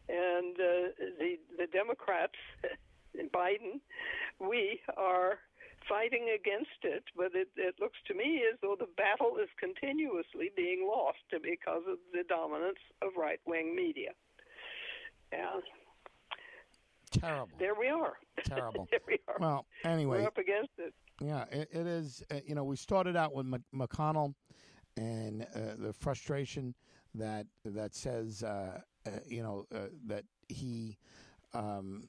and 0.07 0.55
uh, 0.59 0.93
the 1.17 1.37
the 1.57 1.67
Democrats, 1.73 2.35
Biden, 3.33 3.79
we 4.39 4.79
are 4.95 5.39
fighting 5.89 6.29
against 6.33 6.79
it. 6.83 7.03
But 7.17 7.31
it, 7.33 7.49
it 7.57 7.75
looks 7.79 7.97
to 8.07 8.13
me 8.13 8.43
as 8.51 8.57
though 8.61 8.75
the 8.79 8.87
battle 8.95 9.37
is 9.41 9.49
continuously 9.59 10.51
being 10.55 10.87
lost 10.87 11.17
because 11.43 11.83
of 11.89 11.97
the 12.13 12.23
dominance 12.29 12.79
of 13.01 13.09
right 13.17 13.39
wing 13.45 13.75
media. 13.75 14.11
Yeah, 15.33 15.59
Terrible. 17.11 17.49
there 17.59 17.75
we 17.75 17.87
are. 17.87 18.13
Terrible. 18.45 18.87
there 18.91 18.99
we 19.07 19.17
are. 19.27 19.35
Well, 19.39 19.65
anyway, 19.83 20.19
We're 20.21 20.27
up 20.27 20.37
against 20.37 20.71
it. 20.77 20.93
Yeah, 21.21 21.45
it, 21.51 21.69
it 21.71 21.87
is. 21.87 22.23
Uh, 22.31 22.35
you 22.45 22.55
know, 22.55 22.63
we 22.63 22.75
started 22.75 23.17
out 23.17 23.33
with 23.33 23.45
Mc- 23.45 23.61
McConnell 23.75 24.33
and 24.97 25.43
uh, 25.55 25.75
the 25.77 25.93
frustration 25.93 26.73
that 27.15 27.47
that 27.65 27.95
says, 27.95 28.43
uh, 28.43 28.79
uh, 29.05 29.09
you 29.27 29.43
know, 29.43 29.65
uh, 29.73 29.87
that 30.07 30.23
he 30.47 30.97
um, 31.53 32.07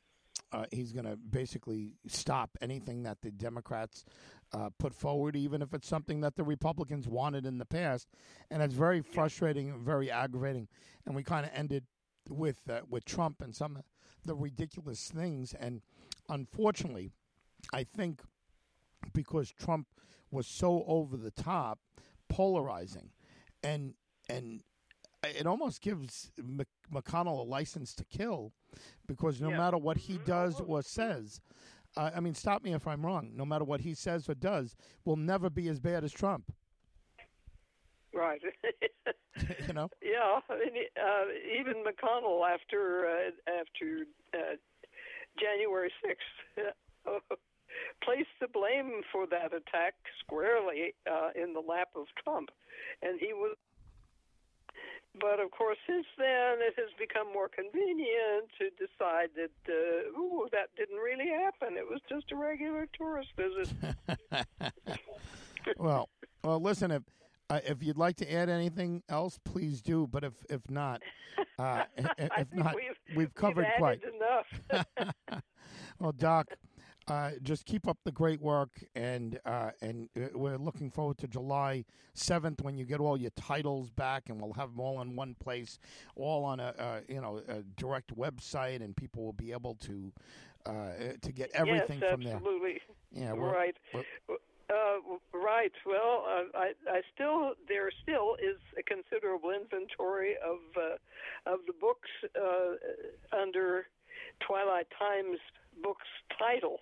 uh, 0.52 0.64
he's 0.70 0.92
going 0.92 1.04
to 1.04 1.16
basically 1.16 1.94
stop 2.06 2.50
anything 2.60 3.04
that 3.04 3.22
the 3.22 3.30
Democrats 3.30 4.04
uh, 4.52 4.70
put 4.78 4.94
forward, 4.94 5.36
even 5.36 5.62
if 5.62 5.72
it's 5.74 5.88
something 5.88 6.20
that 6.22 6.36
the 6.36 6.42
Republicans 6.42 7.06
wanted 7.06 7.46
in 7.46 7.58
the 7.58 7.64
past, 7.64 8.08
and 8.50 8.62
it's 8.62 8.74
very 8.74 9.00
frustrating, 9.00 9.70
and 9.70 9.80
very 9.80 10.10
aggravating. 10.10 10.68
And 11.06 11.14
we 11.14 11.22
kind 11.22 11.46
of 11.46 11.52
ended 11.54 11.84
with 12.28 12.68
uh, 12.68 12.80
with 12.88 13.04
Trump 13.04 13.40
and 13.40 13.54
some 13.54 13.76
of 13.76 13.82
the 14.24 14.34
ridiculous 14.34 15.08
things, 15.08 15.54
and 15.54 15.82
unfortunately, 16.28 17.10
I 17.72 17.84
think 17.84 18.22
because 19.12 19.52
Trump 19.52 19.86
was 20.30 20.46
so 20.46 20.84
over 20.86 21.16
the 21.16 21.30
top, 21.30 21.78
polarizing, 22.28 23.10
and 23.62 23.94
and 24.28 24.62
it 25.22 25.46
almost 25.46 25.80
gives 25.80 26.30
McConnell 26.92 27.38
a 27.40 27.42
license 27.42 27.94
to 27.94 28.04
kill, 28.04 28.52
because 29.06 29.40
no 29.40 29.50
Yeah. 29.50 29.58
matter 29.58 29.78
what 29.78 29.96
he 29.98 30.18
does 30.18 30.60
or 30.60 30.82
says, 30.82 31.40
uh, 31.96 32.10
I 32.14 32.20
mean, 32.20 32.34
stop 32.34 32.62
me 32.62 32.72
if 32.72 32.86
I'm 32.86 33.04
wrong. 33.04 33.32
No 33.34 33.44
matter 33.44 33.64
what 33.64 33.80
he 33.80 33.94
says 33.94 34.28
or 34.28 34.34
does, 34.34 34.76
will 35.04 35.16
never 35.16 35.50
be 35.50 35.68
as 35.68 35.80
bad 35.80 36.04
as 36.04 36.12
Trump. 36.12 36.52
Right. 38.12 38.40
you 39.66 39.72
know? 39.72 39.88
Yeah, 40.02 40.40
I 40.48 40.70
mean, 40.72 40.84
uh, 41.00 41.24
even 41.58 41.84
McConnell 41.84 42.48
after 42.48 43.06
uh, 43.06 43.30
after 43.60 44.06
uh, 44.34 44.56
January 45.38 45.92
sixth 46.04 46.74
uh, 47.06 47.34
placed 48.02 48.28
the 48.40 48.48
blame 48.48 49.02
for 49.12 49.26
that 49.28 49.54
attack 49.54 49.94
squarely 50.18 50.94
uh, 51.10 51.30
in 51.40 51.54
the 51.54 51.60
lap 51.60 51.88
of 51.94 52.06
Trump, 52.24 52.50
and 53.02 53.18
he 53.20 53.32
was. 53.32 53.56
But 55.18 55.40
of 55.40 55.50
course, 55.50 55.76
since 55.86 56.06
then 56.16 56.58
it 56.60 56.74
has 56.76 56.90
become 56.98 57.32
more 57.32 57.48
convenient 57.48 58.48
to 58.58 58.70
decide 58.78 59.30
that, 59.36 59.50
uh, 59.68 60.18
ooh, 60.18 60.46
that 60.52 60.68
didn't 60.76 60.98
really 60.98 61.28
happen. 61.28 61.76
It 61.76 61.84
was 61.88 62.00
just 62.08 62.30
a 62.32 62.36
regular 62.36 62.86
tourist 62.96 63.28
visit. 63.36 63.74
well, 65.76 66.08
well, 66.44 66.60
listen 66.60 66.90
if. 66.90 67.02
Uh, 67.48 67.58
if 67.66 67.82
you'd 67.82 67.98
like 67.98 68.14
to 68.14 68.32
add 68.32 68.48
anything 68.48 69.02
else, 69.08 69.36
please 69.44 69.82
do. 69.82 70.06
But 70.06 70.22
if 70.22 70.34
if 70.48 70.60
not, 70.70 71.02
uh, 71.58 71.82
i- 71.98 72.28
I 72.30 72.40
if 72.42 72.48
think 72.50 72.54
not, 72.64 72.76
we've, 72.76 73.16
we've 73.16 73.34
covered 73.34 73.66
we've 73.66 73.76
quite. 73.76 74.00
enough. 74.04 74.84
well, 75.98 76.12
Doc, 76.12 76.46
uh, 77.10 77.32
just 77.42 77.66
keep 77.66 77.88
up 77.88 77.98
the 78.04 78.12
great 78.12 78.40
work, 78.40 78.70
and 78.94 79.40
uh, 79.44 79.70
and 79.82 80.08
uh, 80.16 80.28
we're 80.34 80.56
looking 80.56 80.90
forward 80.90 81.18
to 81.18 81.26
July 81.28 81.84
seventh 82.14 82.62
when 82.62 82.78
you 82.78 82.84
get 82.84 83.00
all 83.00 83.16
your 83.16 83.30
titles 83.30 83.90
back, 83.90 84.28
and 84.28 84.40
we'll 84.40 84.52
have 84.52 84.70
them 84.70 84.80
all 84.80 85.00
in 85.02 85.16
one 85.16 85.34
place, 85.34 85.78
all 86.14 86.44
on 86.44 86.60
a 86.60 86.74
uh, 86.78 87.00
you 87.08 87.20
know 87.20 87.42
a 87.48 87.62
direct 87.76 88.16
website, 88.16 88.82
and 88.82 88.96
people 88.96 89.24
will 89.24 89.32
be 89.32 89.50
able 89.52 89.74
to 89.74 90.12
uh, 90.66 90.72
to 91.20 91.32
get 91.32 91.50
everything 91.52 91.98
yes, 92.00 92.10
from 92.12 92.22
there. 92.22 92.36
absolutely. 92.36 92.80
Yeah, 93.12 93.32
we're- 93.32 93.52
right. 93.52 93.76
we're- 93.92 94.38
Uh, 94.70 95.18
right. 95.34 95.72
Well, 95.84 96.24
uh, 96.28 96.56
I, 96.56 96.72
I 96.88 97.00
still 97.12 97.54
there 97.66 97.90
still 98.04 98.36
is 98.36 98.60
a 98.78 98.84
considerable 98.84 99.50
inventory 99.50 100.36
of 100.36 100.58
uh, 100.76 101.52
of 101.52 101.58
the 101.66 101.72
books 101.72 102.08
uh, 102.40 103.36
under 103.36 103.86
Twilight 104.46 104.86
Times 104.96 105.38
books 105.82 106.06
title 106.38 106.78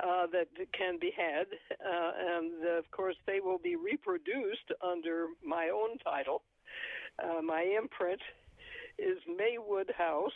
uh, 0.00 0.26
that 0.32 0.48
can 0.72 0.98
be 0.98 1.12
had, 1.16 1.46
uh, 1.72 2.12
and 2.36 2.52
uh, 2.64 2.78
of 2.78 2.90
course 2.90 3.16
they 3.26 3.40
will 3.40 3.58
be 3.58 3.76
reproduced 3.76 4.72
under 4.82 5.26
my 5.44 5.68
own 5.68 5.98
title. 5.98 6.42
Uh, 7.22 7.42
my 7.42 7.62
imprint 7.62 8.20
is 8.98 9.18
Maywood 9.28 9.90
House. 9.96 10.32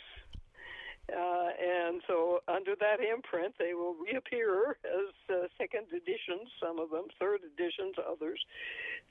Uh, 1.09 1.47
and 1.55 2.01
so, 2.05 2.39
under 2.49 2.75
that 2.75 2.99
imprint, 2.99 3.55
they 3.57 3.73
will 3.73 3.95
reappear 3.95 4.77
as 4.83 5.13
uh, 5.29 5.47
second 5.57 5.87
editions, 5.95 6.51
some 6.61 6.79
of 6.79 6.89
them, 6.89 7.05
third 7.17 7.39
editions, 7.47 7.95
others, 8.03 8.39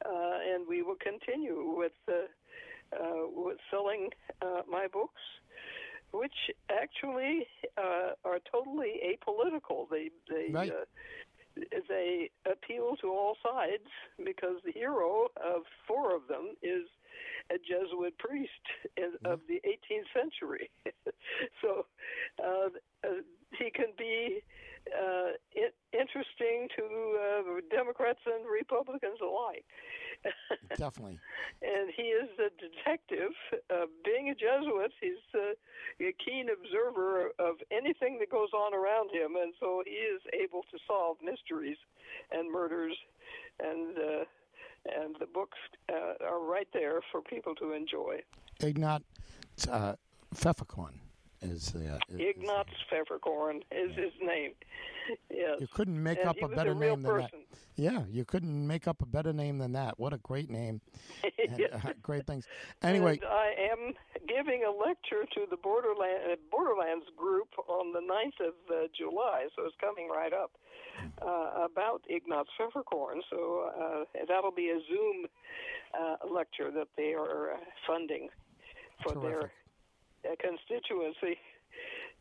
uh, 0.05 0.37
and 0.47 0.69
we 0.69 0.83
will 0.83 0.97
continue 1.01 1.73
with 1.75 1.97
uh, 2.07 2.29
uh, 2.93 3.27
with 3.35 3.57
selling 3.71 4.11
my 4.71 4.87
books, 4.93 5.23
which 6.19 6.51
actually 6.71 7.47
uh, 7.77 8.13
are 8.25 8.39
totally 8.51 9.01
apolitical. 9.05 9.89
They 9.91 10.11
they 10.29 10.53
Right. 10.53 10.71
uh, 10.71 10.85
they 11.89 12.31
appeal 12.51 12.97
to 13.01 13.09
all 13.09 13.37
sides 13.43 13.89
because 14.25 14.57
the 14.65 14.73
hero 14.73 15.29
of 15.37 15.63
four 15.87 16.15
of 16.15 16.29
them 16.29 16.55
is 16.63 16.87
a 17.51 17.59
Jesuit 17.59 18.17
priest 18.19 18.51
in, 18.97 19.13
of 19.25 19.41
the 19.49 19.61
18th 19.65 20.09
century. 20.13 20.71
so 21.63 21.87
uh, 22.43 22.69
uh, 23.05 23.09
he 23.59 23.71
can 23.71 23.93
be 23.97 24.43
uh, 24.93 25.33
to 26.77 26.85
uh, 26.85 27.61
Democrats 27.71 28.21
and 28.27 28.45
Republicans 28.47 29.19
alike. 29.23 29.65
definitely. 30.77 31.19
and 31.63 31.91
he 31.95 32.15
is 32.15 32.29
a 32.39 32.51
detective. 32.59 33.33
Uh, 33.71 33.87
being 34.05 34.31
a 34.31 34.35
Jesuit, 34.35 34.93
he's 35.01 35.23
uh, 35.35 35.55
a 36.01 36.13
keen 36.25 36.49
observer 36.51 37.31
of 37.39 37.57
anything 37.71 38.19
that 38.21 38.31
goes 38.31 38.51
on 38.55 38.75
around 38.75 39.11
him, 39.11 39.37
and 39.37 39.53
so 39.61 39.83
he 39.85 39.93
is 39.93 40.23
able 40.33 40.63
to 40.71 40.79
solve 40.87 41.17
mysteries 41.23 41.79
and 42.33 42.51
murders, 42.51 42.97
and 43.61 43.97
uh, 43.99 44.25
and 44.87 45.17
the 45.19 45.27
books 45.27 45.59
uh, 45.91 46.25
are 46.25 46.41
right 46.41 46.69
there 46.73 47.01
for 47.11 47.21
people 47.21 47.55
to 47.57 47.73
enjoy. 47.73 48.21
Ignat 48.61 49.03
uh, 49.71 49.95
is 51.51 51.73
the 51.73 51.95
uh, 51.95 51.99
is- 52.11 52.37
Pfefferkorn 52.91 53.63
is 53.71 53.95
his 53.97 54.13
name. 54.23 54.53
Yes. 55.31 55.61
You 55.61 55.69
couldn't 55.69 56.03
make 56.03 56.19
and 56.19 56.29
up 56.29 56.37
a 56.43 56.49
better 56.49 56.73
a 56.73 56.75
name 56.75 57.03
than 57.03 57.19
that. 57.19 57.31
Yeah, 57.77 58.05
you 58.11 58.25
couldn't 58.25 58.67
make 58.67 58.89
up 58.89 59.03
a 59.03 59.07
better 59.07 59.33
name 59.33 59.59
than 59.59 59.73
that. 59.73 59.99
What 59.99 60.13
a 60.13 60.19
great 60.19 60.51
name. 60.51 60.81
And, 61.39 61.69
uh, 61.73 61.93
great 62.03 62.27
things. 62.27 62.47
Anyway, 62.83 63.21
And 63.23 63.31
I 63.31 63.55
am 63.71 63.95
giving 64.27 64.65
a 64.65 64.71
lecture 64.71 65.25
to 65.35 65.41
the 65.49 65.57
Borderland, 65.57 66.33
uh, 66.33 66.37
Borderlands 66.51 67.07
group 67.17 67.49
on 67.69 67.93
the 67.93 68.01
9th 68.01 68.49
of 68.49 68.55
uh, 68.69 68.89
July, 68.97 69.47
so 69.55 69.63
it's 69.65 69.77
coming 69.81 70.09
right 70.09 70.33
up, 70.33 70.53
uh, 71.23 71.65
about 71.65 72.03
Ignaz 72.09 72.47
Pfefferkorn. 72.59 73.21
So 73.31 73.71
uh, 73.79 74.05
that'll 74.27 74.51
be 74.51 74.71
a 74.71 74.81
Zoom 74.89 75.27
uh, 75.95 76.17
lecture 76.33 76.71
that 76.73 76.89
they 76.97 77.15
are 77.15 77.57
funding 77.87 78.29
for 79.03 79.13
Terrific. 79.15 79.41
their 79.41 79.53
constituency. 80.41 81.39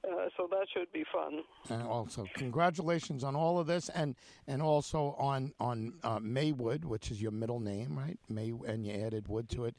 Uh, 0.04 0.30
so 0.38 0.48
that 0.52 0.68
should 0.72 0.92
be 0.92 1.04
fun. 1.12 1.42
and 1.70 1.88
also 1.88 2.28
congratulations 2.36 3.24
on 3.24 3.36
all 3.36 3.58
of 3.58 3.66
this, 3.66 3.90
and 3.90 4.16
and 4.48 4.62
also 4.62 5.16
on 5.18 5.52
on 5.60 5.94
uh, 6.04 6.20
Maywood, 6.22 6.86
which 6.86 7.10
is 7.10 7.22
your 7.22 7.32
middle 7.32 7.60
name, 7.60 7.98
right? 7.98 8.20
May, 8.30 8.54
and 8.68 8.86
you 8.86 8.94
added 8.94 9.28
Wood 9.28 9.50
to 9.50 9.66
it, 9.66 9.76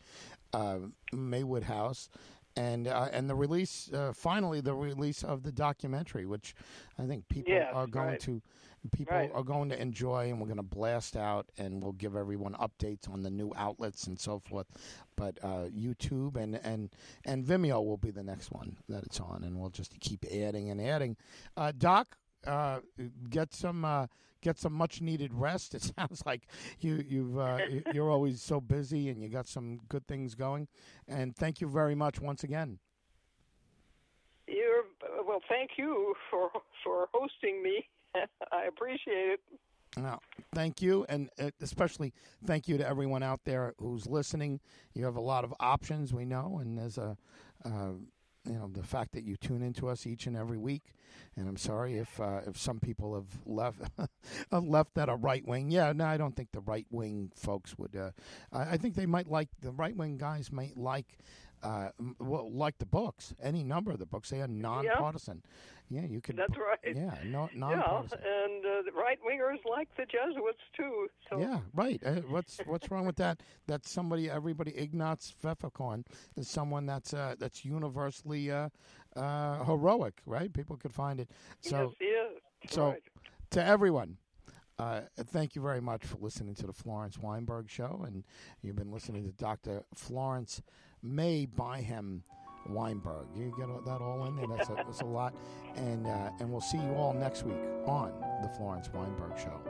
uh, 0.52 0.78
Maywood 1.12 1.64
House. 1.64 2.08
And 2.56 2.88
uh, 2.88 3.08
and 3.12 3.28
the 3.28 3.34
release, 3.34 3.92
uh, 3.92 4.12
finally, 4.14 4.62
the 4.62 4.74
release 4.74 5.22
of 5.22 5.42
the 5.42 5.52
documentary, 5.52 6.24
which 6.24 6.54
I 6.98 7.04
think 7.04 7.28
people 7.28 7.54
are 7.72 7.86
going 7.86 8.08
right. 8.08 8.20
to 8.20 8.40
people 8.91 9.16
Right. 9.16 9.30
are 9.34 9.43
going 9.43 9.68
to 9.70 9.80
enjoy, 9.80 10.28
and 10.30 10.41
we're 10.41 10.47
going 10.47 10.57
to 10.57 10.62
blast 10.62 11.16
out, 11.16 11.47
and 11.59 11.82
we'll 11.82 11.93
give 11.93 12.16
everyone 12.16 12.55
updates 12.55 13.09
on 13.11 13.22
the 13.22 13.30
new 13.30 13.53
outlets 13.57 14.07
and 14.07 14.18
so 14.18 14.39
forth. 14.39 14.66
But 15.16 15.39
uh, 15.43 15.66
YouTube 15.74 16.37
and 16.37 16.57
and 16.57 16.91
and 17.24 17.45
Vimeo 17.45 17.84
will 17.84 17.97
be 17.97 18.11
the 18.11 18.22
next 18.22 18.51
one 18.51 18.76
that 18.89 19.05
it's 19.05 19.20
on, 19.20 19.43
and 19.45 19.59
we'll 19.61 19.70
just 19.70 19.99
keep 20.01 20.24
adding 20.32 20.70
and 20.70 20.80
adding. 20.80 21.16
Uh, 21.57 21.72
Doc, 21.76 22.16
uh, 22.47 22.80
get 23.30 23.55
some. 23.55 23.84
Uh, 23.84 24.07
Get 24.43 24.59
some 24.59 24.74
much 24.74 25.01
needed 25.01 25.32
rest. 25.34 25.74
It 25.74 25.82
sounds 25.97 26.22
like 26.24 26.47
you, 26.78 27.03
you've 27.09 27.37
uh, 27.37 27.59
you- 27.70 27.82
you're 27.93 28.11
always 28.11 28.41
so 28.41 28.61
busy 28.61 29.09
and 29.09 29.20
you 29.20 29.28
got 29.28 29.49
some 29.49 29.80
good 29.89 30.07
things 30.07 30.37
going. 30.37 30.68
And 31.09 31.34
thank 31.34 31.61
you 31.61 31.66
very 31.66 31.97
much 31.97 32.20
once 32.20 32.45
again. 32.45 32.78
You're 34.47 34.84
well. 35.26 35.41
Thank 35.49 35.70
you 35.78 36.14
for 36.30 36.51
for 36.84 37.09
hosting 37.12 37.62
me. 37.62 37.89
I 38.52 38.64
appreciate 38.64 39.30
it. 39.30 39.40
No, 39.96 40.18
thank 40.54 40.82
you, 40.82 41.06
and 41.08 41.30
uh, 41.40 41.50
especially 41.62 42.12
thank 42.44 42.68
you 42.68 42.76
to 42.76 42.86
everyone 42.86 43.22
out 43.22 43.40
there 43.44 43.72
who's 43.78 44.06
listening. 44.06 44.60
You 44.92 45.06
have 45.06 45.16
a 45.16 45.22
lot 45.22 45.42
of 45.42 45.54
options, 45.58 46.12
we 46.12 46.26
know, 46.26 46.58
and 46.60 46.76
there's 46.76 46.98
a, 46.98 47.16
uh, 47.64 47.92
you 48.44 48.52
know, 48.52 48.68
the 48.70 48.82
fact 48.82 49.12
that 49.12 49.24
you 49.24 49.36
tune 49.36 49.62
into 49.62 49.88
us 49.88 50.06
each 50.06 50.26
and 50.26 50.36
every 50.36 50.58
week. 50.58 50.92
And 51.36 51.48
I'm 51.48 51.56
sorry 51.56 51.96
if 51.96 52.20
uh, 52.20 52.40
if 52.46 52.58
some 52.58 52.78
people 52.78 53.14
have 53.14 53.46
left 53.46 53.80
have 54.52 54.64
left 54.64 54.94
that 54.94 55.08
a 55.08 55.14
right 55.16 55.46
wing. 55.46 55.70
Yeah, 55.70 55.92
no, 55.92 56.04
I 56.04 56.18
don't 56.18 56.36
think 56.36 56.52
the 56.52 56.60
right 56.60 56.86
wing 56.90 57.32
folks 57.34 57.76
would. 57.78 57.96
Uh, 57.96 58.10
I, 58.52 58.72
I 58.72 58.76
think 58.76 58.96
they 58.96 59.06
might 59.06 59.30
like 59.30 59.48
the 59.62 59.72
right 59.72 59.96
wing 59.96 60.18
guys 60.18 60.52
might 60.52 60.76
like. 60.76 61.18
Uh, 61.62 61.88
well, 62.20 62.52
like 62.52 62.78
the 62.78 62.86
books, 62.86 63.34
any 63.42 63.64
number 63.64 63.90
of 63.90 63.98
the 63.98 64.04
books, 64.06 64.28
they 64.28 64.42
are 64.42 64.46
nonpartisan. 64.46 65.42
Yeah, 65.89 66.05
you 66.05 66.20
could. 66.20 66.37
That's 66.37 66.57
right. 66.57 66.97
Yeah, 66.97 67.14
no, 67.24 67.49
Yeah, 67.55 68.01
and 68.01 68.66
uh, 68.66 68.82
the 68.84 68.93
right 68.97 69.18
wingers 69.22 69.59
like 69.68 69.89
the 69.97 70.05
Jesuits 70.05 70.59
too. 70.76 71.09
So 71.30 71.39
Yeah, 71.39 71.61
right. 71.74 72.03
Uh, 72.05 72.14
what's 72.28 72.59
what's 72.66 72.91
wrong 72.91 73.07
with 73.07 73.16
that? 73.16 73.43
That's 73.66 73.91
somebody. 73.91 74.28
Everybody. 74.28 74.76
Ignaz 74.76 75.32
Pfefferkorn 75.43 76.05
is 76.37 76.49
someone 76.49 76.87
that's 76.87 77.14
uh, 77.14 77.37
that's 77.39 77.64
universally 77.64 78.51
uh, 78.51 78.68
uh, 79.14 79.64
heroic, 79.64 80.20
right? 80.26 80.53
People 80.53 80.76
could 80.76 80.93
find 80.93 81.20
it. 81.20 81.30
So 81.61 81.76
yes, 81.76 81.95
he 81.99 82.05
is. 82.07 82.72
so- 82.72 82.91
right. 82.91 83.03
to 83.51 83.64
everyone. 83.64 84.16
Uh, 84.78 85.01
thank 85.28 85.57
you 85.57 85.62
very 85.62 85.80
much 85.80 86.05
for 86.05 86.18
listening 86.18 86.55
to 86.55 86.66
the 86.66 86.72
Florence 86.72 87.18
Weinberg 87.18 87.70
Show, 87.70 88.05
and 88.07 88.24
you've 88.61 88.76
been 88.76 88.93
listening 88.93 89.24
to 89.24 89.32
Dr. 89.32 89.84
Florence 89.95 90.61
May 91.03 91.47
Byham 91.47 92.20
Weinberg. 92.68 93.26
You 93.34 93.52
get 93.56 93.68
that 93.84 94.00
all 94.00 94.24
in 94.26 94.36
there. 94.36 94.46
That's 94.46 94.68
a, 94.70 94.74
that's 94.74 95.00
a 95.00 95.06
lot, 95.06 95.34
and 95.76 96.06
uh, 96.06 96.30
and 96.40 96.50
we'll 96.50 96.60
see 96.60 96.78
you 96.78 96.94
all 96.94 97.12
next 97.12 97.44
week 97.44 97.58
on 97.86 98.12
the 98.42 98.48
Florence 98.56 98.88
Weinberg 98.92 99.38
Show. 99.38 99.60